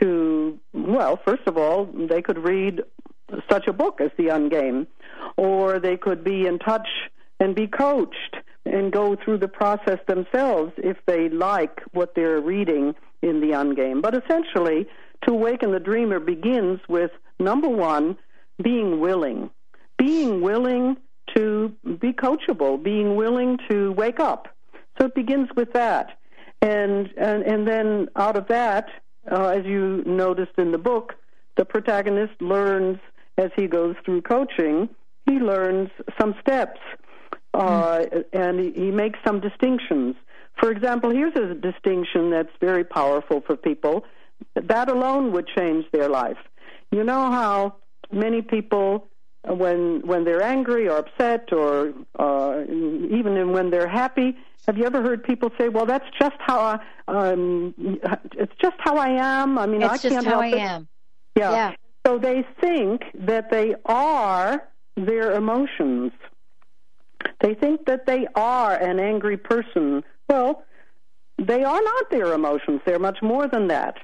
to 0.00 0.58
well, 0.72 1.18
first 1.24 1.46
of 1.46 1.56
all, 1.56 1.86
they 1.86 2.20
could 2.20 2.38
read 2.38 2.82
such 3.50 3.66
a 3.66 3.72
book 3.72 4.00
as 4.00 4.10
the 4.16 4.26
ungame, 4.26 4.86
or 5.36 5.78
they 5.78 5.96
could 5.96 6.24
be 6.24 6.46
in 6.46 6.58
touch 6.58 6.88
and 7.40 7.54
be 7.54 7.66
coached 7.66 8.36
and 8.64 8.92
go 8.92 9.16
through 9.16 9.38
the 9.38 9.48
process 9.48 9.98
themselves 10.06 10.72
if 10.78 10.96
they 11.06 11.28
like 11.28 11.80
what 11.92 12.14
they're 12.14 12.40
reading 12.40 12.94
in 13.22 13.40
the 13.40 13.48
ungame. 13.48 14.02
But 14.02 14.14
essentially, 14.14 14.86
to 15.26 15.32
awaken 15.32 15.72
the 15.72 15.80
dreamer 15.80 16.20
begins 16.20 16.80
with 16.88 17.10
number 17.38 17.68
one, 17.68 18.16
being 18.62 19.00
willing. 19.00 19.50
Being 19.98 20.40
willing 20.40 20.96
to 21.34 21.72
be 22.00 22.12
coachable, 22.12 22.82
being 22.82 23.16
willing 23.16 23.58
to 23.68 23.92
wake 23.92 24.20
up. 24.20 24.48
So 24.98 25.06
it 25.06 25.14
begins 25.14 25.48
with 25.56 25.72
that. 25.72 26.18
And, 26.60 27.10
and, 27.16 27.42
and 27.44 27.68
then 27.68 28.08
out 28.16 28.36
of 28.36 28.48
that, 28.48 28.88
uh, 29.30 29.48
as 29.48 29.64
you 29.64 30.02
noticed 30.06 30.58
in 30.58 30.72
the 30.72 30.78
book, 30.78 31.14
the 31.56 31.64
protagonist 31.64 32.40
learns 32.40 32.98
as 33.38 33.50
he 33.56 33.66
goes 33.66 33.94
through 34.04 34.22
coaching, 34.22 34.88
he 35.26 35.38
learns 35.38 35.90
some 36.20 36.34
steps 36.40 36.80
uh, 37.54 38.04
and 38.32 38.60
he, 38.60 38.72
he 38.72 38.90
makes 38.90 39.18
some 39.26 39.40
distinctions. 39.40 40.16
For 40.60 40.70
example, 40.70 41.10
here's 41.10 41.36
a 41.36 41.54
distinction 41.54 42.30
that's 42.30 42.50
very 42.60 42.84
powerful 42.84 43.42
for 43.46 43.56
people. 43.56 44.04
That 44.54 44.90
alone 44.90 45.32
would 45.32 45.46
change 45.56 45.86
their 45.92 46.08
life. 46.08 46.36
You 46.90 47.04
know 47.04 47.30
how 47.30 47.76
many 48.12 48.42
people, 48.42 49.06
when 49.44 50.02
when 50.06 50.24
they're 50.24 50.42
angry 50.42 50.88
or 50.88 50.98
upset, 50.98 51.52
or 51.52 51.92
uh, 52.18 52.62
even 52.68 53.52
when 53.52 53.70
they're 53.70 53.88
happy, 53.88 54.36
have 54.66 54.76
you 54.78 54.84
ever 54.84 55.02
heard 55.02 55.22
people 55.22 55.50
say, 55.58 55.68
"Well, 55.68 55.86
that's 55.86 56.06
just 56.20 56.36
how 56.38 56.60
I, 56.60 56.74
um, 57.08 57.74
it's 58.36 58.52
just 58.60 58.76
how 58.78 58.96
I 58.96 59.10
am." 59.40 59.58
I 59.58 59.66
mean, 59.66 59.82
It's 59.82 59.92
I 59.92 59.96
just 59.98 60.14
can't 60.14 60.26
how 60.26 60.40
help 60.40 60.44
I 60.44 60.48
it. 60.48 60.60
am. 60.60 60.88
Yeah. 61.36 61.50
Yeah. 61.52 61.72
So 62.08 62.16
they 62.16 62.42
think 62.58 63.02
that 63.26 63.50
they 63.50 63.74
are 63.84 64.66
their 64.96 65.32
emotions. 65.32 66.10
They 67.40 67.52
think 67.52 67.84
that 67.84 68.06
they 68.06 68.26
are 68.34 68.74
an 68.74 68.98
angry 68.98 69.36
person. 69.36 70.02
Well, 70.26 70.64
they 71.36 71.64
are 71.64 71.82
not 71.82 72.10
their 72.10 72.32
emotions. 72.32 72.80
They're 72.86 72.98
much 72.98 73.18
more 73.20 73.46
than 73.46 73.68
that. 73.68 73.98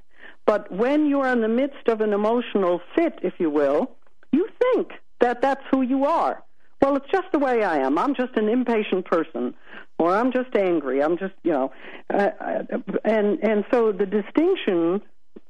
But 0.44 0.70
when 0.70 1.06
you 1.06 1.22
are 1.22 1.32
in 1.32 1.40
the 1.40 1.48
midst 1.48 1.88
of 1.88 2.02
an 2.02 2.12
emotional 2.12 2.82
fit, 2.94 3.20
if 3.22 3.32
you 3.38 3.48
will, 3.48 3.90
you 4.32 4.48
think 4.60 4.90
that 5.20 5.40
that's 5.40 5.64
who 5.70 5.80
you 5.80 6.04
are. 6.04 6.42
Well, 6.82 6.96
it's 6.96 7.10
just 7.10 7.32
the 7.32 7.38
way 7.38 7.64
I 7.64 7.78
am. 7.78 7.96
I'm 7.96 8.14
just 8.14 8.36
an 8.36 8.50
impatient 8.50 9.06
person, 9.06 9.54
or 9.98 10.14
I'm 10.14 10.30
just 10.30 10.54
angry. 10.54 11.02
I'm 11.02 11.16
just, 11.16 11.32
you 11.42 11.52
know, 11.52 11.72
uh, 12.12 12.28
uh, 12.38 12.62
and 13.02 13.38
and 13.42 13.64
so 13.72 13.92
the 13.92 14.04
distinction 14.04 15.00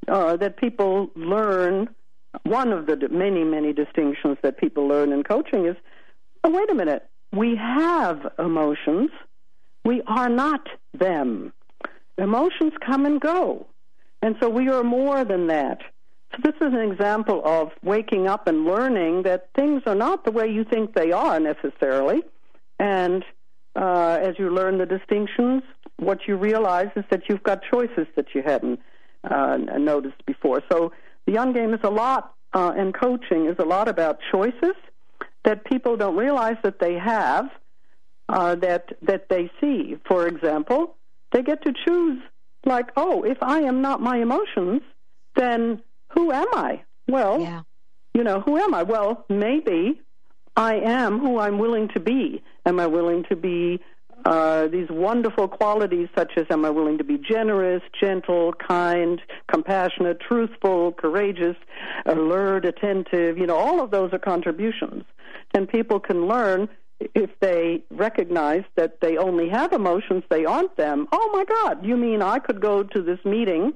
uh, 0.07 0.37
that 0.37 0.57
people 0.57 1.11
learn. 1.17 1.89
One 2.43 2.73
of 2.73 2.87
the 2.87 3.09
many, 3.11 3.45
many 3.45 3.73
distinctions 3.73 4.39
that 4.43 4.59
people 4.59 4.89
learn 4.89 5.13
in 5.13 5.23
coaching 5.23 5.67
is 5.67 5.77
oh, 6.45 6.51
wait 6.51 6.71
a 6.71 6.75
minute, 6.75 7.09
we 7.33 7.57
have 7.57 8.33
emotions, 8.39 9.11
we 9.85 10.03
are 10.07 10.29
not 10.29 10.69
them. 10.93 11.53
Emotions 12.19 12.73
come 12.85 13.07
and 13.07 13.21
go. 13.21 13.67
And 14.23 14.37
so 14.41 14.49
we 14.49 14.69
are 14.69 14.85
more 14.85 15.25
than 15.25 15.49
that. 15.49 15.81
So 16.33 16.39
this 16.43 16.55
is 16.61 16.73
an 16.73 16.91
example 16.93 17.43
of 17.45 17.71
waking 17.83 18.27
up 18.27 18.47
and 18.47 18.65
learning 18.65 19.25
that 19.25 19.49
things 19.57 19.83
are 19.87 19.95
not 19.95 20.25
the 20.25 20.31
way 20.31 20.49
you 20.49 20.65
think 20.65 20.95
they 20.95 21.13
are 21.13 21.39
necessarily. 21.41 22.23
And 22.79 23.25
uh, 23.77 24.19
as 24.23 24.39
you 24.39 24.51
learn 24.51 24.79
the 24.79 24.87
distinctions, 24.87 25.63
what 25.99 26.21
you 26.27 26.37
realize 26.37 26.89
is 26.97 27.05
that 27.11 27.23
you've 27.29 27.43
got 27.43 27.61
choices 27.71 28.07
that 28.17 28.35
you 28.35 28.43
hadn't 28.45 28.81
uh, 29.25 29.57
noticed 29.57 30.25
before. 30.27 30.63
So 30.71 30.93
the 31.27 31.35
ungame 31.35 31.75
is 31.75 31.81
a 31.83 31.91
lot, 31.91 32.35
uh, 32.53 32.73
and 32.77 32.95
coaching 32.95 33.47
is 33.47 33.57
a 33.59 33.65
lot 33.65 33.89
about 33.89 34.19
choices 34.31 34.75
that 35.45 35.65
people 35.65 35.97
don't 35.97 36.17
realize 36.17 36.57
that 36.63 36.79
they 36.79 36.95
have, 36.95 37.51
uh, 38.29 38.55
that 38.57 38.93
that 39.03 39.29
they 39.29 39.51
see. 39.61 39.97
For 40.07 40.27
example, 40.27 40.97
they 41.33 41.43
get 41.43 41.63
to 41.65 41.73
choose, 41.85 42.23
like, 42.65 42.91
oh, 42.97 43.23
if 43.23 43.43
I 43.43 43.61
am 43.61 43.83
not 43.83 44.01
my 44.01 44.19
emotions, 44.19 44.83
then 45.37 45.83
who 46.11 46.33
am 46.33 46.47
I? 46.53 46.83
Well, 47.09 47.41
yeah. 47.41 47.63
you 48.15 48.25
know, 48.25 48.41
who 48.41 48.57
am 48.57 48.73
I? 48.75 48.83
Well, 48.83 49.25
maybe 49.29 50.01
I 50.57 50.77
am 50.77 51.19
who 51.19 51.39
I'm 51.39 51.59
willing 51.59 51.89
to 51.89 52.01
be. 52.01 52.43
Am 52.65 52.81
I 52.81 52.87
willing 52.87 53.25
to 53.29 53.37
be 53.37 53.81
uh, 54.25 54.69
these 54.69 54.89
wonderful 54.89 55.49
qualities, 55.49 56.09
such 56.17 56.33
as 56.37 56.47
am 56.51 56.65
I 56.65 56.71
willing 56.71 56.99
to 56.99 57.05
be 57.05 57.19
generous, 57.19 57.83
gentle, 58.01 58.53
kind, 58.55 59.21
compassionate, 59.53 60.21
truthful, 60.21 60.93
courageous, 60.93 61.57
alert, 62.07 62.65
attentive? 62.65 63.37
You 63.37 63.47
know, 63.47 63.57
all 63.57 63.83
of 63.83 63.91
those 63.91 64.13
are 64.13 64.19
contributions. 64.19 65.05
And 65.53 65.69
people 65.69 66.01
can 66.01 66.27
learn 66.27 66.69
if 67.15 67.31
they 67.41 67.83
recognize 67.91 68.65
that 68.77 69.01
they 69.01 69.17
only 69.17 69.49
have 69.51 69.73
emotions, 69.73 70.25
they 70.31 70.45
aren't 70.45 70.77
them. 70.77 71.07
Oh 71.13 71.31
my 71.33 71.45
God, 71.45 71.85
you 71.85 71.97
mean 71.97 72.23
I 72.23 72.39
could 72.39 72.61
go 72.61 72.83
to 72.83 73.03
this 73.03 73.19
meeting 73.25 73.73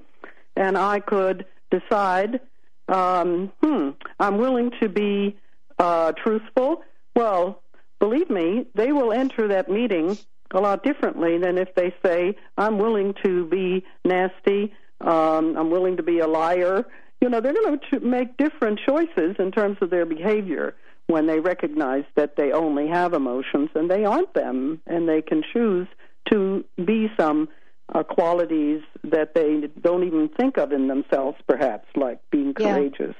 and 0.56 0.78
I 0.78 1.00
could 1.00 1.44
decide, 1.70 2.40
um, 2.88 3.52
hmm, 3.62 3.90
I'm 4.18 4.38
willing 4.38 4.72
to 4.80 4.88
be 4.88 5.36
uh, 5.78 6.12
truthful? 6.12 6.82
Well, 7.14 7.62
believe 7.98 8.30
me, 8.30 8.66
they 8.74 8.92
will 8.92 9.12
enter 9.12 9.48
that 9.48 9.68
meeting 9.68 10.16
a 10.52 10.60
lot 10.60 10.82
differently 10.82 11.38
than 11.38 11.58
if 11.58 11.74
they 11.74 11.94
say, 12.04 12.36
I'm 12.56 12.78
willing 12.78 13.14
to 13.24 13.46
be 13.46 13.84
nasty, 14.04 14.72
um, 15.00 15.56
I'm 15.56 15.70
willing 15.70 15.96
to 15.96 16.02
be 16.02 16.18
a 16.20 16.26
liar. 16.26 16.86
You 17.20 17.28
know, 17.28 17.40
they're 17.40 17.52
going 17.52 17.80
to 17.90 18.00
make 18.00 18.36
different 18.36 18.80
choices 18.86 19.36
in 19.38 19.52
terms 19.52 19.78
of 19.80 19.90
their 19.90 20.06
behavior 20.06 20.74
when 21.06 21.26
they 21.26 21.40
recognize 21.40 22.04
that 22.16 22.36
they 22.36 22.52
only 22.52 22.86
have 22.88 23.14
emotions 23.14 23.70
and 23.74 23.90
they 23.90 24.04
aren't 24.04 24.34
them, 24.34 24.80
and 24.86 25.08
they 25.08 25.22
can 25.22 25.42
choose 25.52 25.88
to 26.30 26.64
be 26.84 27.10
some 27.18 27.48
uh, 27.94 28.02
qualities 28.02 28.82
that 29.02 29.34
they 29.34 29.68
don't 29.80 30.04
even 30.04 30.28
think 30.28 30.58
of 30.58 30.72
in 30.72 30.88
themselves, 30.88 31.38
perhaps, 31.48 31.86
like 31.96 32.20
being 32.30 32.52
courageous. 32.52 33.14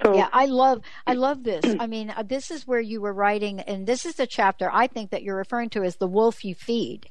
Yeah. 0.00 0.06
So 0.06 0.14
yeah, 0.16 0.28
I 0.32 0.46
love 0.46 0.82
I 1.06 1.14
love 1.14 1.44
this. 1.44 1.64
I 1.80 1.86
mean, 1.86 2.10
uh, 2.10 2.22
this 2.22 2.50
is 2.50 2.66
where 2.66 2.80
you 2.80 3.00
were 3.00 3.12
writing, 3.12 3.60
and 3.60 3.86
this 3.86 4.04
is 4.04 4.14
the 4.14 4.26
chapter 4.26 4.70
I 4.72 4.86
think 4.86 5.10
that 5.10 5.22
you're 5.22 5.36
referring 5.36 5.70
to 5.70 5.82
as 5.82 5.96
the 5.96 6.06
wolf 6.06 6.44
you 6.44 6.54
feed. 6.54 7.10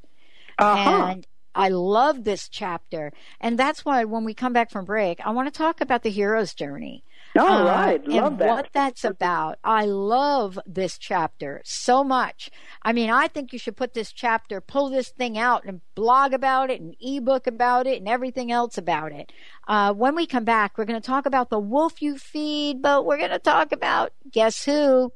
Uh-huh. 0.58 1.08
And 1.12 1.28
I 1.54 1.70
love 1.70 2.24
this 2.24 2.48
chapter, 2.48 3.12
and 3.40 3.58
that's 3.58 3.84
why 3.84 4.04
when 4.04 4.24
we 4.24 4.34
come 4.34 4.54
back 4.54 4.72
from 4.72 4.86
break, 4.86 5.20
I 5.26 5.32
want 5.32 5.52
to 5.52 5.58
talk 5.58 5.82
about 5.82 6.04
the 6.04 6.10
hero's 6.10 6.54
journey. 6.54 7.04
All 7.38 7.68
uh, 7.68 7.98
love 8.06 8.06
and 8.06 8.40
that. 8.40 8.48
what 8.48 8.70
that's 8.74 9.04
about. 9.04 9.60
I 9.64 9.86
love 9.86 10.60
this 10.66 10.98
chapter 10.98 11.62
so 11.66 12.04
much. 12.04 12.50
I 12.82 12.94
mean, 12.94 13.10
I 13.10 13.28
think 13.28 13.54
you 13.54 13.60
should 13.60 13.78
put 13.78 13.94
this 13.94 14.12
chapter, 14.12 14.62
pull 14.62 14.90
this 14.90 15.10
thing 15.10 15.38
out, 15.38 15.66
and 15.66 15.82
blog 15.96 16.34
about 16.34 16.70
it, 16.70 16.82
and 16.82 16.96
ebook 17.00 17.48
about 17.48 17.88
it, 17.88 18.00
and 18.00 18.08
everything 18.08 18.52
else 18.52 18.78
about 18.78 19.12
it. 19.12 19.32
Uh, 19.68 19.94
when 19.94 20.16
we 20.16 20.26
come 20.26 20.46
back, 20.46 20.78
we're 20.78 20.86
going 20.86 21.02
to 21.02 21.06
talk 21.06 21.26
about 21.26 21.50
the 21.50 21.60
wolf 21.60 22.02
you 22.02 22.18
feed, 22.18 22.82
but 22.82 23.06
we're 23.06 23.18
going 23.18 23.32
to 23.32 23.40
talk 23.40 23.72
about 23.72 24.12
guess 24.32 24.66
who? 24.66 25.12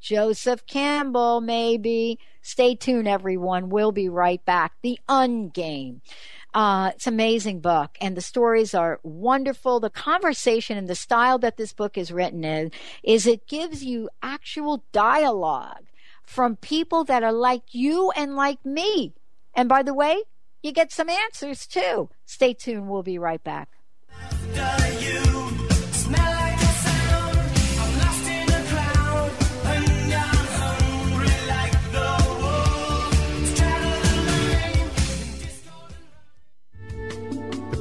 Joseph 0.00 0.66
Campbell, 0.66 1.40
maybe. 1.40 2.18
Stay 2.42 2.76
tuned, 2.76 3.08
everyone. 3.08 3.70
We'll 3.70 3.92
be 3.92 4.08
right 4.08 4.44
back. 4.44 4.72
The 4.82 4.98
Ungame. 5.08 6.00
Uh, 6.56 6.92
it's 6.94 7.06
an 7.06 7.12
amazing 7.12 7.60
book, 7.60 7.98
and 8.00 8.16
the 8.16 8.22
stories 8.22 8.72
are 8.72 8.98
wonderful. 9.02 9.78
The 9.78 9.90
conversation 9.90 10.78
and 10.78 10.88
the 10.88 10.94
style 10.94 11.36
that 11.40 11.58
this 11.58 11.74
book 11.74 11.98
is 11.98 12.10
written 12.10 12.44
in 12.44 12.72
is 13.02 13.26
it 13.26 13.46
gives 13.46 13.84
you 13.84 14.08
actual 14.22 14.82
dialogue 14.90 15.84
from 16.22 16.56
people 16.56 17.04
that 17.04 17.22
are 17.22 17.30
like 17.30 17.74
you 17.74 18.10
and 18.12 18.36
like 18.36 18.64
me. 18.64 19.12
And 19.54 19.68
by 19.68 19.82
the 19.82 19.92
way, 19.92 20.22
you 20.62 20.72
get 20.72 20.92
some 20.92 21.10
answers 21.10 21.66
too. 21.66 22.08
Stay 22.24 22.54
tuned. 22.54 22.88
We'll 22.88 23.02
be 23.02 23.18
right 23.18 23.44
back. 23.44 23.68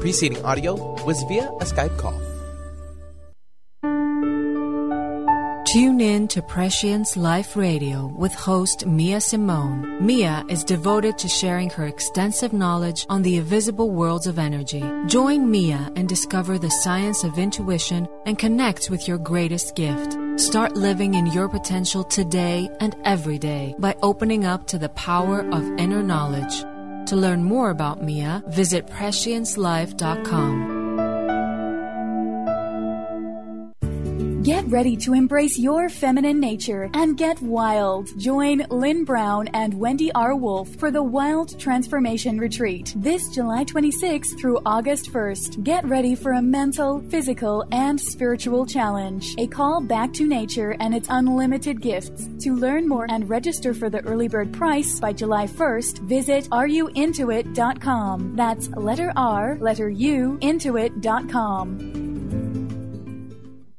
Preceding 0.06 0.45
audio 0.45 0.76
was 1.03 1.24
via 1.24 1.47
a 1.60 1.66
Skype 1.66 1.97
call. 1.97 2.14
Tune 5.66 5.99
in 5.99 6.28
to 6.28 6.43
Prescience 6.43 7.18
Life 7.18 7.56
Radio 7.56 8.06
with 8.16 8.32
host 8.36 8.86
Mia 8.86 9.20
Simone. 9.20 10.06
Mia 10.06 10.45
is 10.47 10.64
devoted 10.64 11.18
to 11.18 11.28
sharing 11.28 11.72
her 11.72 11.88
extensive 11.88 12.53
knowledge 12.53 13.08
on 13.10 13.24
the 13.24 13.38
invisible 13.38 13.89
worlds 13.89 14.28
of 14.28 14.38
energy. 14.38 14.84
Join 15.08 15.49
Mia 15.49 15.91
and 15.95 16.08
discover 16.08 16.60
the 16.60 16.70
science 16.70 17.24
of 17.24 17.39
intuition 17.39 18.08
and 18.28 18.38
connect 18.38 18.91
with 18.91 19.08
your 19.08 19.18
greatest 19.18 19.76
gift. 19.76 20.16
Start 20.38 20.78
living 20.78 21.16
in 21.16 21.26
your 21.34 21.49
potential 21.49 22.03
today 22.03 22.70
and 22.80 22.95
every 23.06 23.39
day 23.39 23.74
by 23.80 23.95
opening 24.03 24.45
up 24.45 24.68
to 24.68 24.78
the 24.78 24.89
power 24.89 25.39
of 25.51 25.80
inner 25.80 26.03
knowledge. 26.03 26.64
To 27.06 27.16
learn 27.16 27.43
more 27.43 27.70
about 27.70 28.01
Mia, 28.01 28.41
visit 28.47 28.88
prescience.life.com. 28.88 30.74
Get 34.45 34.67
ready 34.67 34.95
to 34.97 35.15
embrace 35.15 35.57
your 35.57 35.89
feminine 35.89 36.39
nature 36.39 36.87
and 36.93 37.17
get 37.17 37.41
wild. 37.41 38.15
Join 38.19 38.63
Lynn 38.69 39.03
Brown 39.03 39.47
and 39.55 39.73
Wendy 39.73 40.11
R. 40.11 40.35
Wolf 40.35 40.69
for 40.75 40.91
the 40.91 41.01
Wild 41.01 41.59
Transformation 41.59 42.37
Retreat 42.37 42.93
this 42.95 43.27
July 43.29 43.63
26th 43.63 44.39
through 44.39 44.59
August 44.63 45.11
1st. 45.11 45.63
Get 45.63 45.83
ready 45.85 46.13
for 46.13 46.33
a 46.33 46.43
mental, 46.43 47.01
physical, 47.09 47.65
and 47.71 47.99
spiritual 47.99 48.67
challenge. 48.67 49.33
A 49.39 49.47
call 49.47 49.81
back 49.81 50.13
to 50.13 50.27
nature 50.27 50.75
and 50.79 50.93
its 50.93 51.07
unlimited 51.09 51.81
gifts. 51.81 52.29
To 52.41 52.53
learn 52.53 52.87
more 52.87 53.07
and 53.09 53.27
register 53.27 53.73
for 53.73 53.89
the 53.89 54.05
early 54.05 54.27
bird 54.27 54.53
price 54.53 54.99
by 54.99 55.11
July 55.11 55.47
1st, 55.47 56.01
visit 56.01 56.47
areyouintoit.com. 56.51 58.35
That's 58.35 58.69
letter 58.69 59.11
R, 59.15 59.57
letter 59.59 59.89
U, 59.89 60.37
intoit.com. 60.43 61.95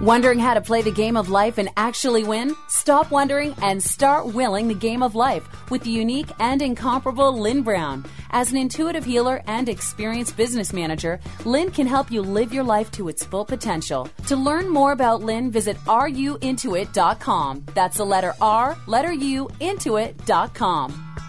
Wondering 0.00 0.38
how 0.38 0.54
to 0.54 0.62
play 0.62 0.80
the 0.80 0.90
game 0.90 1.14
of 1.14 1.28
life 1.28 1.58
and 1.58 1.68
actually 1.76 2.24
win? 2.24 2.56
Stop 2.68 3.10
wondering 3.10 3.54
and 3.60 3.82
start 3.82 4.28
willing 4.28 4.66
the 4.66 4.74
game 4.74 5.02
of 5.02 5.14
life 5.14 5.46
with 5.70 5.84
the 5.84 5.90
unique 5.90 6.30
and 6.38 6.62
incomparable 6.62 7.38
Lynn 7.38 7.60
Brown. 7.60 8.06
As 8.30 8.50
an 8.50 8.56
intuitive 8.56 9.04
healer 9.04 9.42
and 9.46 9.68
experienced 9.68 10.38
business 10.38 10.72
manager, 10.72 11.20
Lynn 11.44 11.70
can 11.70 11.86
help 11.86 12.10
you 12.10 12.22
live 12.22 12.54
your 12.54 12.64
life 12.64 12.90
to 12.92 13.10
its 13.10 13.26
full 13.26 13.44
potential. 13.44 14.08
To 14.28 14.36
learn 14.36 14.70
more 14.70 14.92
about 14.92 15.22
Lynn, 15.22 15.50
visit 15.50 15.76
ruintuit.com. 15.84 17.64
That's 17.74 17.98
the 17.98 18.06
letter 18.06 18.32
R, 18.40 18.78
letter 18.86 19.12
U, 19.12 19.50
intuit.com. 19.60 21.28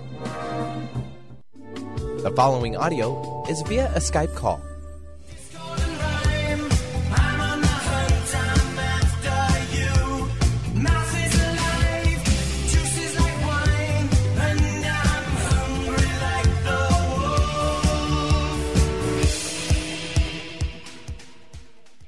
The 2.21 2.29
following 2.29 2.77
audio 2.77 3.43
is 3.49 3.63
via 3.63 3.87
a 3.95 3.99
Skype 3.99 4.35
call. 4.35 4.61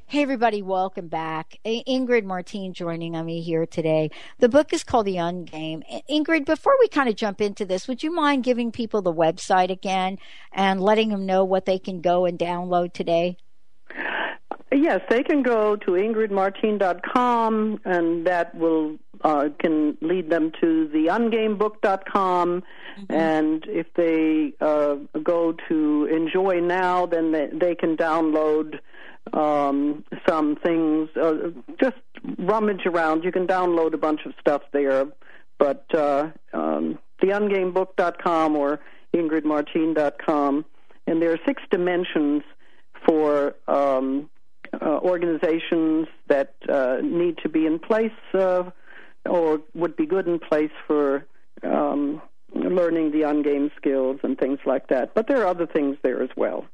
Hey, 0.05 0.22
everybody, 0.22 0.61
welcome 0.61 1.07
back. 1.07 1.53
Ingrid 1.66 2.26
Martine 2.26 2.74
joining 2.74 3.14
me 3.26 3.41
here 3.41 3.66
today. 3.66 4.11
The 4.39 4.49
book 4.49 4.74
is 4.74 4.84
called 4.84 5.05
The 5.05 5.16
Ungame. 5.16 5.84
Ingrid, 6.09 6.45
before 6.45 6.74
we 6.80 6.88
kind 6.89 7.07
of 7.07 7.16
jump 7.16 7.39
into 7.39 7.66
this, 7.66 7.88
would 7.88 8.03
you 8.03 8.14
mind 8.14 8.43
giving 8.43 8.72
people 8.72 9.01
the 9.01 9.14
website 9.14 9.70
again 9.70 10.18
and 10.51 10.82
letting 10.82 11.09
them 11.09 11.26
know 11.26 11.45
what 11.45 11.66
they 11.66 11.80
can 11.80 12.01
go 12.01 12.26
and 12.26 12.38
download 12.38 12.93
today? 12.93 13.38
Yes, 14.74 15.01
they 15.09 15.24
can 15.24 15.43
go 15.43 15.76
to 15.76 15.91
ingridmartine.com, 15.91 17.80
and 17.86 18.26
that 18.26 18.55
will 18.55 18.97
uh, 19.24 19.49
can 19.59 19.97
lead 20.01 20.30
them 20.30 20.51
to 20.59 20.88
the 20.88 21.07
ungamebook.com. 21.07 22.64
Mm-hmm. 22.99 23.14
And 23.14 23.66
if 23.68 23.88
they 23.93 24.53
uh, 24.59 24.95
go 25.24 25.55
to 25.70 26.05
Enjoy 26.11 26.59
Now, 26.59 27.05
then 27.05 27.32
they, 27.32 27.49
they 27.53 27.76
can 27.76 27.95
download 27.95 28.80
um, 29.32 30.03
some 30.28 30.57
things. 30.57 31.09
Uh, 31.15 31.51
just 31.80 31.97
rummage 32.38 32.86
around. 32.86 33.24
You 33.24 33.32
can 33.32 33.47
download 33.47 33.93
a 33.93 33.97
bunch 33.97 34.21
of 34.26 34.34
stuff 34.39 34.63
there, 34.71 35.05
but 35.57 35.86
uh, 35.95 36.30
um, 36.53 36.99
theungamebook.com 37.21 38.55
or 38.55 38.80
ingridmartine.com, 39.15 40.65
and 41.07 41.21
there 41.21 41.32
are 41.32 41.39
six 41.45 41.61
dimensions 41.69 42.43
for 43.05 43.55
um, 43.67 44.30
uh, 44.82 44.99
organizations 44.99 46.07
that 46.28 46.55
uh, 46.69 46.97
need 47.01 47.38
to 47.43 47.49
be 47.49 47.65
in 47.65 47.80
place 47.80 48.11
uh, 48.34 48.63
or 49.26 49.61
would 49.76 49.95
be 49.95 50.05
good 50.05 50.28
in 50.28 50.39
place 50.39 50.71
for 50.88 51.26
um, 51.63 52.21
learning 52.53 53.11
the 53.11 53.21
ungame 53.21 53.71
skills 53.76 54.19
and 54.24 54.38
things 54.38 54.59
like 54.65 54.88
that. 54.88 55.13
But 55.13 55.28
there 55.28 55.41
are 55.41 55.47
other 55.47 55.67
things 55.67 55.97
there 56.03 56.21
as 56.21 56.30
well. 56.36 56.65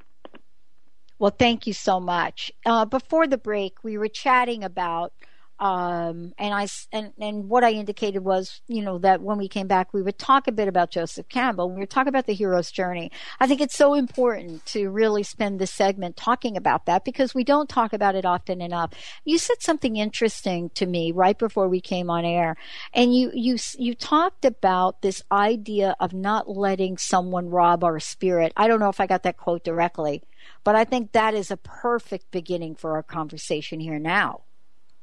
Well, 1.19 1.35
thank 1.37 1.67
you 1.67 1.73
so 1.73 1.99
much. 1.99 2.51
Uh, 2.65 2.85
before 2.85 3.27
the 3.27 3.37
break, 3.37 3.83
we 3.83 3.97
were 3.97 4.07
chatting 4.07 4.63
about, 4.63 5.13
um, 5.59 6.33
and 6.37 6.53
I 6.53 6.67
and 6.93 7.11
and 7.19 7.49
what 7.49 7.65
I 7.65 7.71
indicated 7.71 8.23
was, 8.23 8.61
you 8.67 8.81
know, 8.81 8.97
that 8.99 9.21
when 9.21 9.37
we 9.37 9.49
came 9.49 9.67
back, 9.67 9.93
we 9.93 10.01
would 10.01 10.17
talk 10.17 10.47
a 10.47 10.53
bit 10.53 10.69
about 10.69 10.89
Joseph 10.89 11.27
Campbell. 11.27 11.69
We 11.69 11.81
would 11.81 11.89
talk 11.89 12.07
about 12.07 12.27
the 12.27 12.33
hero's 12.33 12.71
journey. 12.71 13.11
I 13.39 13.47
think 13.47 13.59
it's 13.59 13.75
so 13.75 13.93
important 13.93 14.65
to 14.67 14.89
really 14.89 15.23
spend 15.23 15.59
this 15.59 15.71
segment 15.71 16.15
talking 16.15 16.55
about 16.55 16.85
that 16.85 17.03
because 17.03 17.35
we 17.35 17.43
don't 17.43 17.67
talk 17.67 17.91
about 17.91 18.15
it 18.15 18.25
often 18.25 18.61
enough. 18.61 18.91
You 19.25 19.37
said 19.37 19.61
something 19.61 19.97
interesting 19.97 20.69
to 20.75 20.85
me 20.85 21.11
right 21.11 21.37
before 21.37 21.67
we 21.67 21.81
came 21.81 22.09
on 22.09 22.23
air, 22.23 22.55
and 22.93 23.13
you 23.13 23.31
you 23.33 23.57
you 23.77 23.95
talked 23.95 24.45
about 24.45 25.01
this 25.01 25.21
idea 25.31 25.95
of 25.99 26.13
not 26.13 26.49
letting 26.49 26.97
someone 26.97 27.49
rob 27.49 27.83
our 27.83 27.99
spirit. 27.99 28.53
I 28.55 28.67
don't 28.67 28.79
know 28.79 28.89
if 28.89 29.01
I 29.01 29.07
got 29.07 29.23
that 29.23 29.37
quote 29.37 29.65
directly 29.65 30.23
but 30.63 30.75
I 30.75 30.83
think 30.83 31.11
that 31.11 31.33
is 31.33 31.51
a 31.51 31.57
perfect 31.57 32.31
beginning 32.31 32.75
for 32.75 32.93
our 32.93 33.03
conversation 33.03 33.79
here 33.79 33.99
now. 33.99 34.41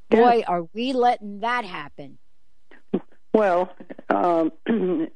Boy, 0.09 0.43
are 0.47 0.63
we 0.73 0.93
letting 0.93 1.41
that 1.41 1.65
happen. 1.65 2.17
Well, 3.33 3.69
um, 4.09 4.51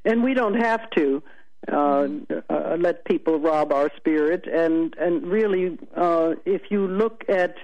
and 0.05 0.23
we 0.23 0.33
don't 0.33 0.59
have 0.59 0.89
to 0.91 1.23
uh, 1.71 2.07
uh, 2.49 2.77
let 2.79 3.05
people 3.05 3.39
rob 3.39 3.71
our 3.71 3.89
spirit. 3.97 4.45
And 4.47 4.95
and 4.99 5.25
really, 5.27 5.77
uh, 5.95 6.35
if 6.45 6.63
you 6.69 6.87
look 6.87 7.23
at 7.29 7.55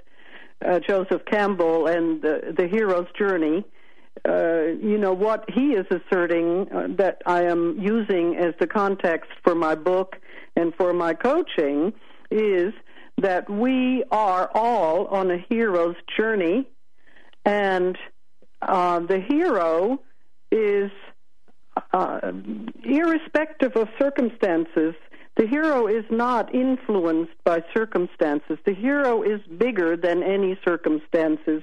uh, 0.66 0.80
Joseph 0.80 1.24
Campbell 1.26 1.88
and 1.88 2.22
the, 2.22 2.54
the 2.58 2.68
hero's 2.68 3.08
journey, 3.18 3.66
uh, 4.28 4.64
you 4.82 4.98
know 4.98 5.14
what 5.14 5.46
he 5.54 5.74
is 5.74 5.86
asserting 5.92 6.68
uh, 6.72 6.88
that 6.98 7.22
I 7.26 7.44
am 7.44 7.78
using 7.80 8.36
as 8.36 8.54
the 8.60 8.68
context 8.68 9.32
for 9.44 9.56
my 9.56 9.76
book 9.76 10.18
and 10.56 10.74
for 10.76 10.94
my 10.94 11.14
coaching 11.14 11.94
is 12.32 12.74
that 13.20 13.50
we 13.50 14.04
are 14.12 14.50
all 14.54 15.08
on 15.08 15.32
a 15.32 15.38
hero's 15.50 15.96
journey, 16.16 16.68
and 17.48 17.98
uh, 18.62 19.00
the 19.00 19.20
hero 19.20 20.02
is, 20.52 20.92
uh, 21.94 22.32
irrespective 22.84 23.76
of 23.78 23.88
circumstances, 23.98 24.94
the 25.38 25.48
hero 25.48 25.88
is 25.88 26.04
not 26.10 26.54
influenced 26.54 27.32
by 27.46 27.64
circumstances. 27.74 28.58
The 28.66 28.74
hero 28.74 29.22
is 29.22 29.40
bigger 29.58 29.96
than 29.96 30.24
any 30.24 30.60
circumstances. 30.68 31.62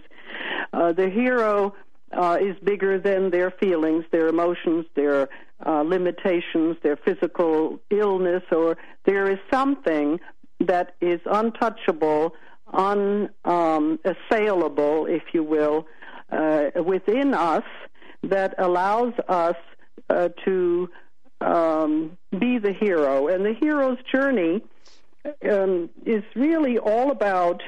Uh, 0.72 0.93
the 0.93 1.11
hero 1.11 1.74
uh, 2.12 2.39
is 2.41 2.57
bigger 2.62 2.99
than 2.99 3.30
their 3.30 3.51
feelings, 3.51 4.05
their 4.11 4.28
emotions, 4.28 4.87
their 4.95 5.28
uh, 5.66 5.82
limitations, 5.82 6.76
their 6.82 6.97
physical 6.97 7.78
illness, 7.91 8.45
or 8.53 8.78
there 9.05 9.30
is 9.30 9.39
something 9.53 10.20
that 10.61 10.95
is 11.01 11.20
untouchable, 11.26 12.35
unassailable, 12.75 15.05
um, 15.05 15.09
if 15.09 15.22
you 15.33 15.43
will, 15.43 15.87
uh, 16.31 16.70
within 16.85 17.35
us 17.35 17.64
that 18.22 18.55
allows 18.59 19.14
us 19.29 19.57
uh, 20.11 20.29
to 20.45 20.91
um, 21.41 22.16
be 22.39 22.59
the 22.59 22.72
hero. 22.72 23.29
And 23.29 23.45
the 23.45 23.55
hero's 23.55 23.99
journey 24.12 24.62
um, 25.51 25.91
is 26.05 26.22
really 26.35 26.79
all 26.79 27.11
about 27.11 27.62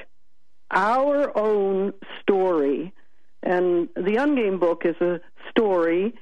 our 0.70 1.36
own 1.36 1.92
story. 2.20 2.92
And 3.42 3.88
the 3.94 4.16
Ungame 4.16 4.58
book 4.58 4.82
is 4.84 4.96
a 5.00 5.20
story 5.50 6.14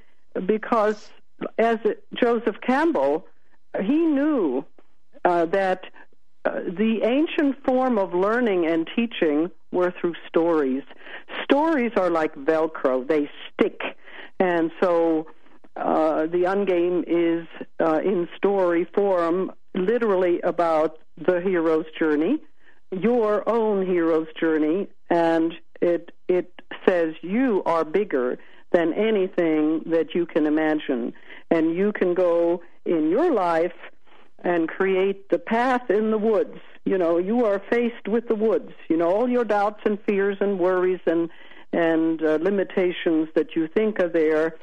because, 0.46 1.10
as 1.58 1.78
Joseph 2.14 2.60
Campbell, 2.60 3.26
he 3.80 3.96
knew 3.96 4.64
uh, 5.24 5.46
that 5.46 5.84
uh, 6.44 6.60
the 6.66 7.00
ancient 7.04 7.56
form 7.64 7.98
of 7.98 8.12
learning 8.14 8.66
and 8.66 8.88
teaching 8.94 9.50
were 9.72 9.92
through 10.00 10.14
stories. 10.28 10.82
Stories 11.42 11.92
are 11.96 12.10
like 12.10 12.34
Velcro, 12.34 13.06
they 13.06 13.30
stick. 13.52 13.80
And 14.38 14.70
so 14.80 15.26
uh, 15.76 16.26
the 16.26 16.44
Ungame 16.46 17.04
is 17.06 17.46
uh, 17.80 18.00
in 18.04 18.28
story 18.36 18.86
form, 18.94 19.52
literally 19.74 20.40
about 20.42 20.98
the 21.16 21.40
hero's 21.40 21.86
journey, 21.98 22.38
your 22.90 23.48
own 23.48 23.86
hero's 23.86 24.28
journey, 24.38 24.88
and 25.10 25.54
it, 25.80 26.12
it 26.28 26.52
says 26.86 27.14
you 27.22 27.62
are 27.66 27.84
bigger 27.84 28.38
than 28.72 28.92
anything 28.92 29.82
that 29.86 30.14
you 30.14 30.26
can 30.26 30.46
imagine. 30.46 31.12
And 31.50 31.74
you 31.74 31.92
can 31.92 32.14
go 32.14 32.60
in 32.84 33.08
your 33.08 33.32
life 33.32 33.72
and 34.44 34.68
create 34.68 35.28
the 35.30 35.38
path 35.38 35.90
in 35.90 36.10
the 36.12 36.18
woods. 36.18 36.58
You 36.84 36.98
know, 36.98 37.18
you 37.18 37.44
are 37.46 37.60
faced 37.70 38.06
with 38.06 38.28
the 38.28 38.36
woods. 38.36 38.72
You 38.88 38.96
know, 38.96 39.10
all 39.10 39.28
your 39.28 39.44
doubts 39.44 39.80
and 39.84 39.98
fears 40.06 40.36
and 40.40 40.58
worries 40.58 41.00
and 41.06 41.28
and 41.72 42.22
uh, 42.22 42.38
limitations 42.40 43.28
that 43.34 43.56
you 43.56 43.66
think 43.66 43.98
are 43.98 44.08
there, 44.08 44.54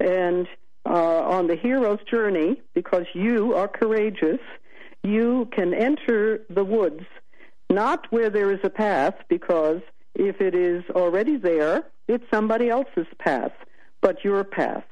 and 0.00 0.46
uh, 0.84 1.22
on 1.22 1.46
the 1.46 1.56
hero's 1.56 2.00
journey, 2.10 2.60
because 2.74 3.06
you 3.14 3.54
are 3.54 3.68
courageous, 3.68 4.40
you 5.02 5.48
can 5.50 5.72
enter 5.72 6.44
the 6.50 6.64
woods 6.64 7.04
not 7.70 8.10
where 8.10 8.30
there 8.30 8.50
is 8.52 8.60
a 8.64 8.70
path, 8.70 9.14
because 9.28 9.80
if 10.14 10.40
it 10.40 10.54
is 10.54 10.82
already 10.90 11.36
there, 11.36 11.84
it's 12.06 12.24
somebody 12.32 12.70
else's 12.70 13.06
path, 13.18 13.52
but 14.00 14.24
your 14.24 14.42
path. 14.44 14.84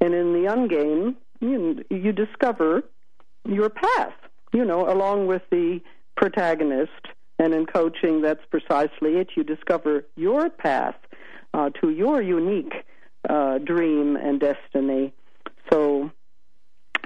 And 0.00 0.14
in 0.14 0.32
the 0.32 0.48
ungame, 0.48 1.14
you, 1.40 1.84
you 1.90 2.12
discover 2.12 2.82
your 3.48 3.70
path, 3.70 4.14
you 4.52 4.64
know, 4.64 4.90
along 4.90 5.26
with 5.26 5.42
the 5.50 5.80
protagonist. 6.16 6.92
And 7.40 7.54
in 7.54 7.66
coaching, 7.66 8.20
that's 8.20 8.44
precisely 8.50 9.16
it. 9.16 9.30
You 9.36 9.44
discover 9.44 10.04
your 10.16 10.50
path 10.50 10.96
uh, 11.54 11.70
to 11.80 11.90
your 11.90 12.20
unique 12.20 12.74
uh, 13.28 13.58
dream 13.58 14.16
and 14.16 14.40
destiny. 14.40 15.12
So 15.70 16.10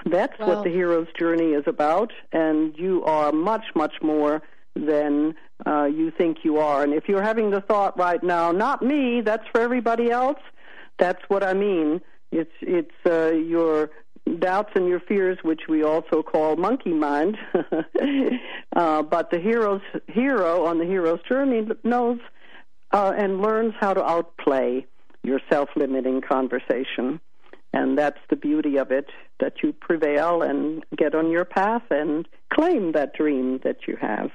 that's 0.07 0.39
what 0.39 0.65
the 0.65 0.71
hero's 0.71 1.09
journey 1.19 1.53
is 1.53 1.65
about, 1.67 2.13
and 2.33 2.77
you 2.77 3.05
are 3.05 3.31
much, 3.31 3.67
much 3.75 3.95
more 4.03 4.43
than 4.75 5.35
uh, 5.67 5.85
you 5.85 6.11
think 6.11 6.39
you 6.45 6.59
are. 6.59 6.83
And 6.83 6.93
if 6.95 7.09
you're 7.09 7.23
having 7.23 7.51
the 7.51 7.61
thought 7.61 7.97
right 7.99 8.23
now, 8.23 8.53
not 8.53 8.83
me, 8.83 9.21
that's 9.21 9.45
for 9.53 9.61
everybody 9.61 10.11
else, 10.11 10.41
that's 10.99 11.23
what 11.29 11.45
I 11.45 11.53
mean. 11.53 12.01
It's 12.31 12.53
it's 12.61 12.91
uh, 13.07 13.33
your 13.33 13.91
doubts 14.39 14.71
and 14.75 14.89
your 14.89 15.01
fears, 15.01 15.39
which 15.43 15.63
we 15.69 15.83
also 15.83 16.23
call 16.23 16.57
monkey 16.57 16.93
mind. 16.93 17.37
uh, 18.77 19.03
but 19.03 19.31
the 19.31 19.39
hero's 19.39 19.83
hero 20.09 20.67
on 20.67 20.79
the 20.79 20.85
hero's 20.85 21.21
journey 21.29 21.67
knows 21.85 22.19
uh, 22.93 23.13
and 23.17 23.41
learns 23.41 23.75
how 23.81 23.95
to 23.95 24.05
outplay 24.05 24.87
your 25.23 25.41
self-limiting 25.51 26.21
conversation. 26.21 27.21
And 27.73 27.97
that's 27.97 28.19
the 28.29 28.37
beauty 28.37 28.77
of 28.77 28.91
it 28.91 29.09
that 29.41 29.63
you 29.63 29.73
prevail 29.73 30.43
and 30.43 30.85
get 30.97 31.15
on 31.15 31.31
your 31.31 31.45
path 31.45 31.83
and 31.91 32.29
claim 32.53 32.93
that 32.93 33.15
dream 33.15 33.61
that 33.65 33.89
you 33.89 33.97
have. 34.01 34.31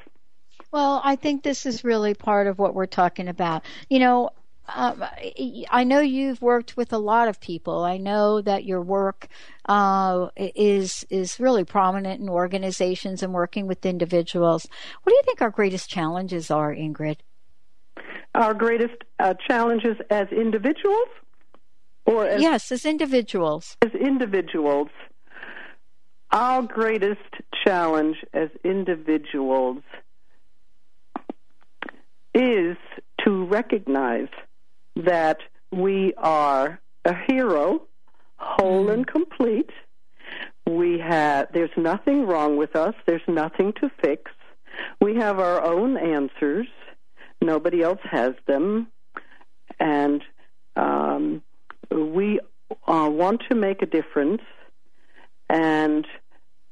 Well, 0.72 1.02
I 1.04 1.16
think 1.16 1.44
this 1.44 1.66
is 1.66 1.84
really 1.84 2.14
part 2.14 2.48
of 2.48 2.60
what 2.60 2.74
we're 2.74 2.88
talking 2.88 3.28
about. 3.28 3.64
You 3.90 4.00
know, 4.00 4.32
um, 4.68 5.04
I 5.70 5.84
know 5.84 6.00
you've 6.00 6.42
worked 6.42 6.76
with 6.76 6.92
a 6.92 6.98
lot 6.98 7.28
of 7.28 7.40
people. 7.40 7.84
I 7.84 7.98
know 7.98 8.42
that 8.42 8.66
your 8.66 8.82
work 8.82 9.28
uh, 9.68 10.28
is 10.36 11.06
is 11.10 11.40
really 11.40 11.64
prominent 11.64 12.22
in 12.22 12.30
organizations 12.30 13.24
and 13.24 13.34
working 13.34 13.68
with 13.68 13.86
individuals. 13.86 14.68
What 15.04 15.12
do 15.12 15.16
you 15.16 15.24
think 15.24 15.42
our 15.42 15.52
greatest 15.52 15.90
challenges 15.90 16.52
are, 16.52 16.74
Ingrid? 16.74 17.18
Our 18.36 18.54
greatest 18.54 19.04
uh, 19.20 19.36
challenges 19.48 19.98
as 20.10 20.28
individuals, 20.32 21.08
or 22.06 22.28
as, 22.28 22.42
yes, 22.42 22.72
as 22.72 22.86
individuals. 22.86 23.78
As 23.82 23.94
individuals, 23.94 24.90
our 26.32 26.62
greatest 26.62 27.22
challenge 27.66 28.18
as 28.34 28.50
individuals 28.64 29.82
is 32.34 32.78
to 33.26 33.46
recognize 33.46 34.28
that 35.06 35.40
we 35.72 36.14
are 36.18 36.80
a 37.06 37.14
hero, 37.14 37.84
whole 38.38 38.86
mm. 38.86 38.94
and 38.94 39.08
complete. 39.08 39.70
We 40.66 41.00
have 41.00 41.48
there's 41.54 41.76
nothing 41.78 42.26
wrong 42.26 42.58
with 42.58 42.76
us. 42.76 42.96
There's 43.06 43.22
nothing 43.28 43.74
to 43.82 43.90
fix. 44.02 44.32
We 45.00 45.16
have 45.16 45.40
our 45.40 45.64
own 45.64 45.98
answers. 45.98 46.68
Nobody 47.42 47.82
else 47.82 48.00
has 48.04 48.34
them, 48.48 48.88
and 49.80 50.24
um, 50.76 51.42
we 51.92 52.40
uh, 52.88 53.10
want 53.12 53.44
to 53.50 53.56
make 53.56 53.82
a 53.82 53.86
difference. 53.86 54.42
And 55.50 56.06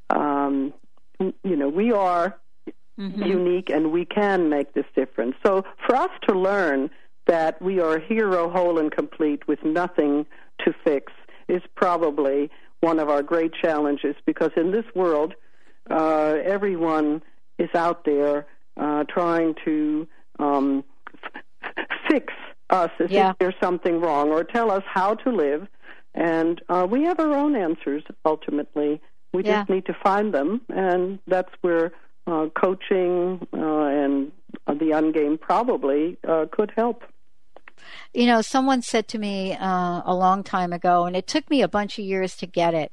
um, 0.09 0.73
you 1.19 1.55
know, 1.55 1.69
we 1.69 1.91
are 1.91 2.37
mm-hmm. 2.99 3.23
unique 3.23 3.69
and 3.69 3.91
we 3.91 4.05
can 4.05 4.49
make 4.49 4.73
this 4.73 4.85
difference. 4.95 5.35
So 5.45 5.63
for 5.85 5.95
us 5.95 6.11
to 6.27 6.37
learn 6.37 6.89
that 7.27 7.61
we 7.61 7.79
are 7.79 7.95
a 7.95 8.05
hero 8.05 8.49
whole 8.49 8.77
and 8.77 8.91
complete 8.91 9.47
with 9.47 9.63
nothing 9.63 10.25
to 10.63 10.73
fix 10.83 11.11
is 11.47 11.61
probably 11.75 12.49
one 12.81 12.99
of 12.99 13.09
our 13.09 13.23
great 13.23 13.51
challenges 13.53 14.15
because 14.25 14.51
in 14.55 14.71
this 14.71 14.85
world, 14.93 15.33
uh, 15.89 16.37
everyone 16.43 17.21
is 17.57 17.69
out 17.73 18.05
there 18.05 18.45
uh, 18.77 19.03
trying 19.05 19.55
to 19.65 20.07
um, 20.39 20.83
f- 21.23 21.85
fix 22.09 22.33
us 22.69 22.91
as 22.99 23.11
yeah. 23.11 23.31
if 23.31 23.37
there's 23.39 23.55
something 23.61 23.99
wrong 23.99 24.31
or 24.31 24.43
tell 24.43 24.71
us 24.71 24.83
how 24.85 25.15
to 25.15 25.31
live. 25.31 25.67
And 26.13 26.61
uh, 26.69 26.87
we 26.89 27.03
have 27.03 27.19
our 27.19 27.33
own 27.33 27.55
answers 27.55 28.03
ultimately. 28.25 29.01
We 29.33 29.43
yeah. 29.43 29.59
just 29.59 29.69
need 29.69 29.85
to 29.87 29.97
find 30.01 30.33
them, 30.33 30.61
and 30.69 31.19
that's 31.27 31.51
where 31.61 31.91
uh, 32.25 32.47
coaching 32.59 33.45
uh, 33.53 33.85
and 33.85 34.31
the 34.67 34.91
ungame 34.91 35.39
probably 35.39 36.17
uh, 36.27 36.45
could 36.51 36.71
help. 36.75 37.03
You 38.13 38.25
know, 38.25 38.41
someone 38.41 38.81
said 38.81 39.07
to 39.09 39.17
me 39.17 39.53
uh, 39.53 40.01
a 40.05 40.15
long 40.15 40.43
time 40.43 40.73
ago, 40.73 41.05
and 41.05 41.15
it 41.15 41.27
took 41.27 41.49
me 41.49 41.61
a 41.61 41.67
bunch 41.67 41.99
of 41.99 42.05
years 42.05 42.35
to 42.37 42.47
get 42.47 42.73
it. 42.73 42.91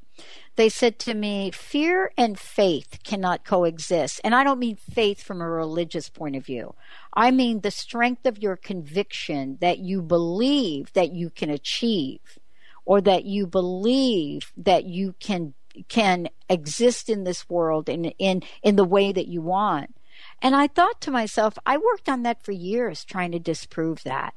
They 0.57 0.68
said 0.68 0.99
to 1.01 1.14
me, 1.14 1.51
fear 1.51 2.12
and 2.18 2.39
faith 2.39 2.99
cannot 3.05 3.45
coexist. 3.45 4.20
And 4.22 4.35
I 4.35 4.45
don't 4.45 4.59
mean 4.59 4.76
faith 4.76 5.22
from 5.22 5.41
a 5.41 5.49
religious 5.49 6.09
point 6.09 6.37
of 6.37 6.45
view. 6.45 6.74
I 7.14 7.30
mean 7.30 7.61
the 7.61 7.70
strength 7.70 8.26
of 8.26 8.43
your 8.43 8.57
conviction 8.57 9.59
that 9.61 9.78
you 9.78 10.03
believe 10.03 10.93
that 10.93 11.12
you 11.12 11.30
can 11.30 11.49
achieve 11.49 12.39
or 12.85 13.01
that 13.01 13.24
you 13.24 13.47
believe 13.47 14.53
that 14.57 14.85
you 14.85 15.14
can 15.20 15.55
can 15.89 16.28
exist 16.51 17.09
in 17.09 17.24
this 17.24 17.49
world 17.49 17.89
in 17.89 18.07
in 18.18 18.43
in 18.62 18.76
the 18.76 18.85
way 18.85 19.11
that 19.11 19.28
you 19.28 19.41
want. 19.41 19.95
And 20.43 20.55
I 20.55 20.66
thought 20.66 21.01
to 21.03 21.11
myself, 21.11 21.57
I 21.64 21.78
worked 21.78 22.09
on 22.09 22.24
that 22.24 22.43
for 22.43 22.53
years 22.53 23.05
trying 23.05 23.33
to 23.33 23.39
disprove 23.39 24.03
that. 24.03 24.35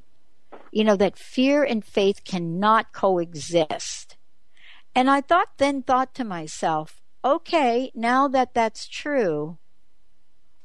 You 0.76 0.84
know 0.84 0.98
that 0.98 1.18
fear 1.18 1.64
and 1.64 1.86
faith 1.86 2.26
cannot 2.26 2.92
coexist. 2.92 4.18
And 4.94 5.10
I 5.10 5.22
thought 5.22 5.52
then 5.58 5.82
thought 5.82 6.14
to 6.16 6.26
myself, 6.26 7.02
okay, 7.24 7.94
now 7.96 8.28
that 8.28 8.54
that's 8.54 8.86
true, 8.86 9.58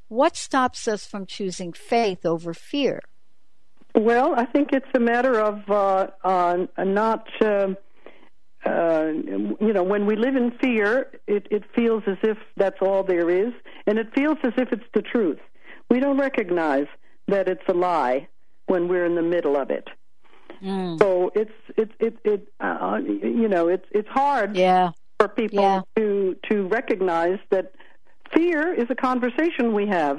what 0.08 0.36
stops 0.36 0.88
us 0.88 1.06
from 1.06 1.26
choosing 1.26 1.72
faith 1.72 2.26
over 2.26 2.52
fear? 2.52 3.02
Well, 3.94 4.34
I 4.34 4.46
think 4.46 4.70
it's 4.72 4.90
a 4.96 4.98
matter 4.98 5.38
of 5.38 5.70
uh, 5.70 6.08
uh, 6.24 6.66
not 6.76 7.28
uh, 7.40 7.74
uh, 8.66 9.12
you 9.60 9.72
know, 9.72 9.84
when 9.84 10.06
we 10.06 10.16
live 10.16 10.34
in 10.34 10.50
fear, 10.60 11.20
it, 11.28 11.46
it 11.52 11.62
feels 11.72 12.02
as 12.08 12.18
if 12.24 12.36
that's 12.56 12.82
all 12.82 13.04
there 13.04 13.30
is, 13.30 13.52
and 13.86 13.96
it 13.96 14.12
feels 14.12 14.38
as 14.42 14.54
if 14.56 14.72
it's 14.72 14.90
the 14.92 15.02
truth. 15.02 15.38
We 15.88 16.00
don't 16.00 16.18
recognize 16.18 16.88
that 17.28 17.46
it's 17.46 17.62
a 17.68 17.74
lie 17.74 18.26
when 18.66 18.88
we're 18.88 19.06
in 19.06 19.14
the 19.14 19.22
middle 19.22 19.56
of 19.56 19.70
it. 19.70 19.86
Mm. 20.62 20.98
So 21.00 21.32
it's 21.34 21.52
it's 21.76 21.92
it 21.98 22.18
it 22.24 22.48
uh, 22.60 22.98
you 23.04 23.48
know 23.48 23.68
it's 23.68 23.86
it's 23.90 24.08
hard 24.08 24.56
yeah. 24.56 24.90
for 25.18 25.28
people 25.28 25.62
yeah. 25.62 25.80
to 25.96 26.36
to 26.50 26.68
recognize 26.68 27.38
that 27.50 27.72
fear 28.34 28.72
is 28.72 28.86
a 28.90 28.94
conversation 28.94 29.72
we 29.72 29.86
have. 29.86 30.18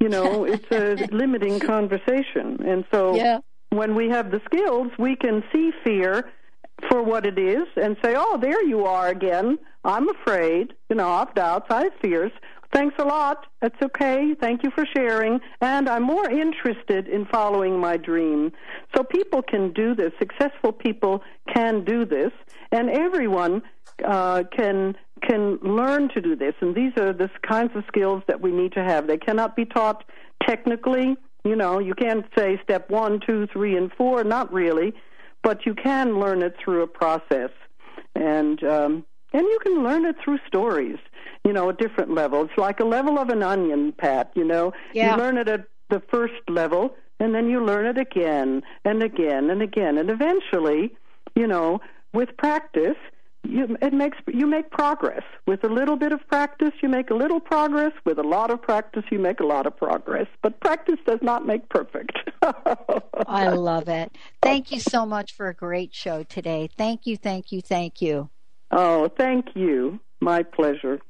You 0.00 0.08
know, 0.08 0.44
it's 0.52 0.70
a 0.70 1.06
limiting 1.14 1.60
conversation, 1.60 2.62
and 2.66 2.84
so 2.92 3.14
yeah. 3.14 3.38
when 3.70 3.94
we 3.94 4.08
have 4.08 4.30
the 4.30 4.40
skills, 4.44 4.92
we 4.98 5.16
can 5.16 5.42
see 5.52 5.72
fear 5.84 6.30
for 6.90 7.02
what 7.02 7.24
it 7.24 7.38
is 7.38 7.66
and 7.76 7.96
say, 8.04 8.14
oh, 8.16 8.38
there 8.40 8.62
you 8.64 8.84
are 8.84 9.08
again. 9.08 9.58
I'm 9.84 10.08
afraid. 10.08 10.74
You 10.90 10.96
know, 10.96 11.08
I 11.08 11.20
have 11.20 11.34
doubts. 11.34 11.66
I 11.70 11.84
have 11.84 11.92
fears. 12.02 12.32
Thanks 12.72 12.94
a 12.98 13.04
lot. 13.04 13.46
That's 13.60 13.80
okay. 13.82 14.34
Thank 14.40 14.62
you 14.62 14.70
for 14.70 14.84
sharing. 14.94 15.40
And 15.60 15.88
I'm 15.88 16.02
more 16.02 16.28
interested 16.28 17.08
in 17.08 17.26
following 17.26 17.78
my 17.78 17.96
dream. 17.96 18.52
So 18.94 19.02
people 19.02 19.42
can 19.42 19.72
do 19.72 19.94
this. 19.94 20.12
Successful 20.18 20.72
people 20.72 21.22
can 21.52 21.84
do 21.84 22.04
this. 22.04 22.32
And 22.72 22.90
everyone 22.90 23.62
uh, 24.04 24.44
can 24.56 24.96
can 25.22 25.56
learn 25.62 26.10
to 26.10 26.20
do 26.20 26.36
this. 26.36 26.54
And 26.60 26.74
these 26.74 26.92
are 26.98 27.12
the 27.12 27.30
kinds 27.42 27.70
of 27.74 27.84
skills 27.88 28.22
that 28.28 28.40
we 28.42 28.52
need 28.52 28.72
to 28.72 28.84
have. 28.84 29.06
They 29.06 29.16
cannot 29.16 29.56
be 29.56 29.64
taught 29.64 30.04
technically. 30.46 31.16
You 31.44 31.56
know, 31.56 31.78
you 31.78 31.94
can't 31.94 32.26
say 32.36 32.60
step 32.62 32.90
one, 32.90 33.20
two, 33.26 33.46
three, 33.46 33.76
and 33.76 33.90
four. 33.92 34.24
Not 34.24 34.52
really 34.52 34.92
but 35.46 35.64
you 35.64 35.74
can 35.74 36.18
learn 36.18 36.42
it 36.42 36.56
through 36.62 36.82
a 36.82 36.88
process, 36.88 37.50
and 38.16 38.64
um, 38.64 39.04
and 39.32 39.42
you 39.42 39.58
can 39.62 39.84
learn 39.84 40.04
it 40.04 40.16
through 40.22 40.38
stories. 40.44 40.98
You 41.44 41.52
know, 41.52 41.68
a 41.68 41.72
different 41.72 42.12
level. 42.14 42.42
It's 42.44 42.58
like 42.58 42.80
a 42.80 42.84
level 42.84 43.18
of 43.18 43.28
an 43.28 43.42
onion, 43.42 43.92
Pat. 43.92 44.30
You 44.34 44.44
know, 44.44 44.72
yeah. 44.92 45.12
you 45.12 45.22
learn 45.22 45.38
it 45.38 45.48
at 45.48 45.66
the 45.90 46.00
first 46.10 46.34
level, 46.48 46.94
and 47.20 47.34
then 47.34 47.48
you 47.48 47.64
learn 47.64 47.86
it 47.86 47.98
again 47.98 48.62
and 48.84 49.02
again 49.02 49.50
and 49.50 49.62
again, 49.62 49.98
and 49.98 50.10
eventually, 50.10 50.94
you 51.34 51.46
know, 51.46 51.80
with 52.12 52.36
practice, 52.36 52.96
you 53.44 53.76
it 53.80 53.92
makes 53.92 54.18
you 54.26 54.46
make 54.46 54.70
progress. 54.70 55.22
With 55.46 55.64
a 55.64 55.68
little 55.68 55.96
bit 55.96 56.12
of 56.12 56.26
practice 56.28 56.72
you 56.82 56.88
make 56.88 57.10
a 57.10 57.14
little 57.14 57.40
progress. 57.40 57.92
With 58.04 58.18
a 58.18 58.22
lot 58.22 58.50
of 58.50 58.60
practice 58.60 59.04
you 59.10 59.18
make 59.18 59.40
a 59.40 59.46
lot 59.46 59.66
of 59.66 59.76
progress. 59.76 60.26
But 60.42 60.60
practice 60.60 60.98
does 61.06 61.20
not 61.22 61.46
make 61.46 61.68
perfect. 61.68 62.12
I 63.26 63.48
love 63.48 63.88
it. 63.88 64.16
Thank 64.42 64.72
you 64.72 64.80
so 64.80 65.06
much 65.06 65.32
for 65.32 65.48
a 65.48 65.54
great 65.54 65.94
show 65.94 66.22
today. 66.24 66.68
Thank 66.76 67.06
you 67.06 67.16
thank 67.16 67.52
you 67.52 67.60
thank 67.60 68.02
you. 68.02 68.30
Oh 68.70 69.08
thank 69.16 69.54
you. 69.54 70.00
My 70.20 70.42
pleasure 70.42 71.00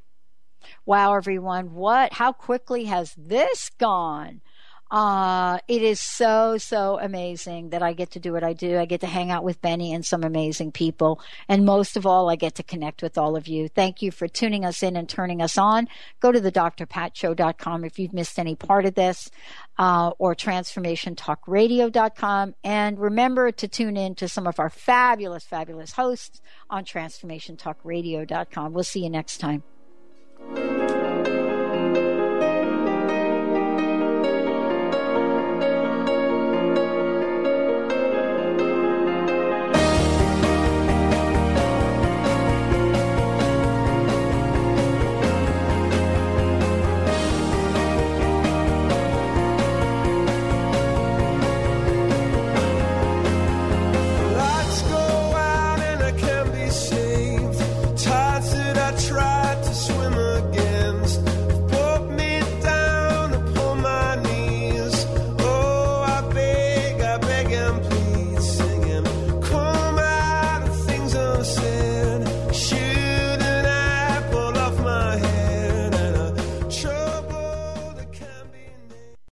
Wow, 0.85 1.14
everyone, 1.14 1.75
what, 1.75 2.12
how 2.12 2.33
quickly 2.33 2.85
has 2.85 3.14
this 3.17 3.71
gone? 3.79 4.41
Uh, 4.89 5.59
it 5.67 5.83
is 5.83 5.99
so, 5.99 6.57
so 6.59 6.97
amazing 7.01 7.71
that 7.71 7.83
I 7.83 7.93
get 7.93 8.12
to 8.12 8.21
do 8.21 8.33
what 8.33 8.45
I 8.45 8.53
do. 8.53 8.79
I 8.79 8.85
get 8.85 9.01
to 9.01 9.09
hang 9.09 9.33
out 9.33 9.43
with 9.43 9.61
Benny 9.61 9.93
and 9.93 10.07
some 10.07 10.23
amazing 10.23 10.71
people. 10.71 11.21
And 11.49 11.64
most 11.64 11.97
of 11.97 12.07
all, 12.07 12.31
I 12.31 12.37
get 12.37 12.55
to 12.57 12.62
connect 12.62 13.03
with 13.03 13.17
all 13.19 13.37
of 13.37 13.49
you. 13.49 13.69
Thank 13.69 14.01
you 14.01 14.12
for 14.12 14.29
tuning 14.29 14.64
us 14.64 14.85
in 14.85 14.97
and 14.97 15.09
turning 15.09 15.43
us 15.43 15.59
on. 15.59 15.89
Go 16.21 16.31
to 16.31 16.41
the 16.41 16.53
drpatshow.com 16.53 17.85
if 17.85 17.99
you've 17.99 18.12
missed 18.12 18.39
any 18.39 18.55
part 18.55 18.87
of 18.87 18.95
this, 18.95 19.29
uh, 19.77 20.12
or 20.19 20.37
transformationtalkradio.com. 20.37 22.55
And 22.62 23.01
remember 23.01 23.51
to 23.51 23.67
tune 23.67 23.97
in 23.97 24.14
to 24.17 24.29
some 24.29 24.47
of 24.47 24.61
our 24.61 24.71
fabulous, 24.71 25.45
fabulous 25.45 25.91
hosts 25.93 26.41
on 26.71 26.85
transformationtalkradio.com. 26.85 28.73
We'll 28.73 28.85
see 28.85 29.03
you 29.03 29.11
next 29.11 29.39
time. 29.39 29.64
Thank 30.55 30.80
you. 30.80 30.86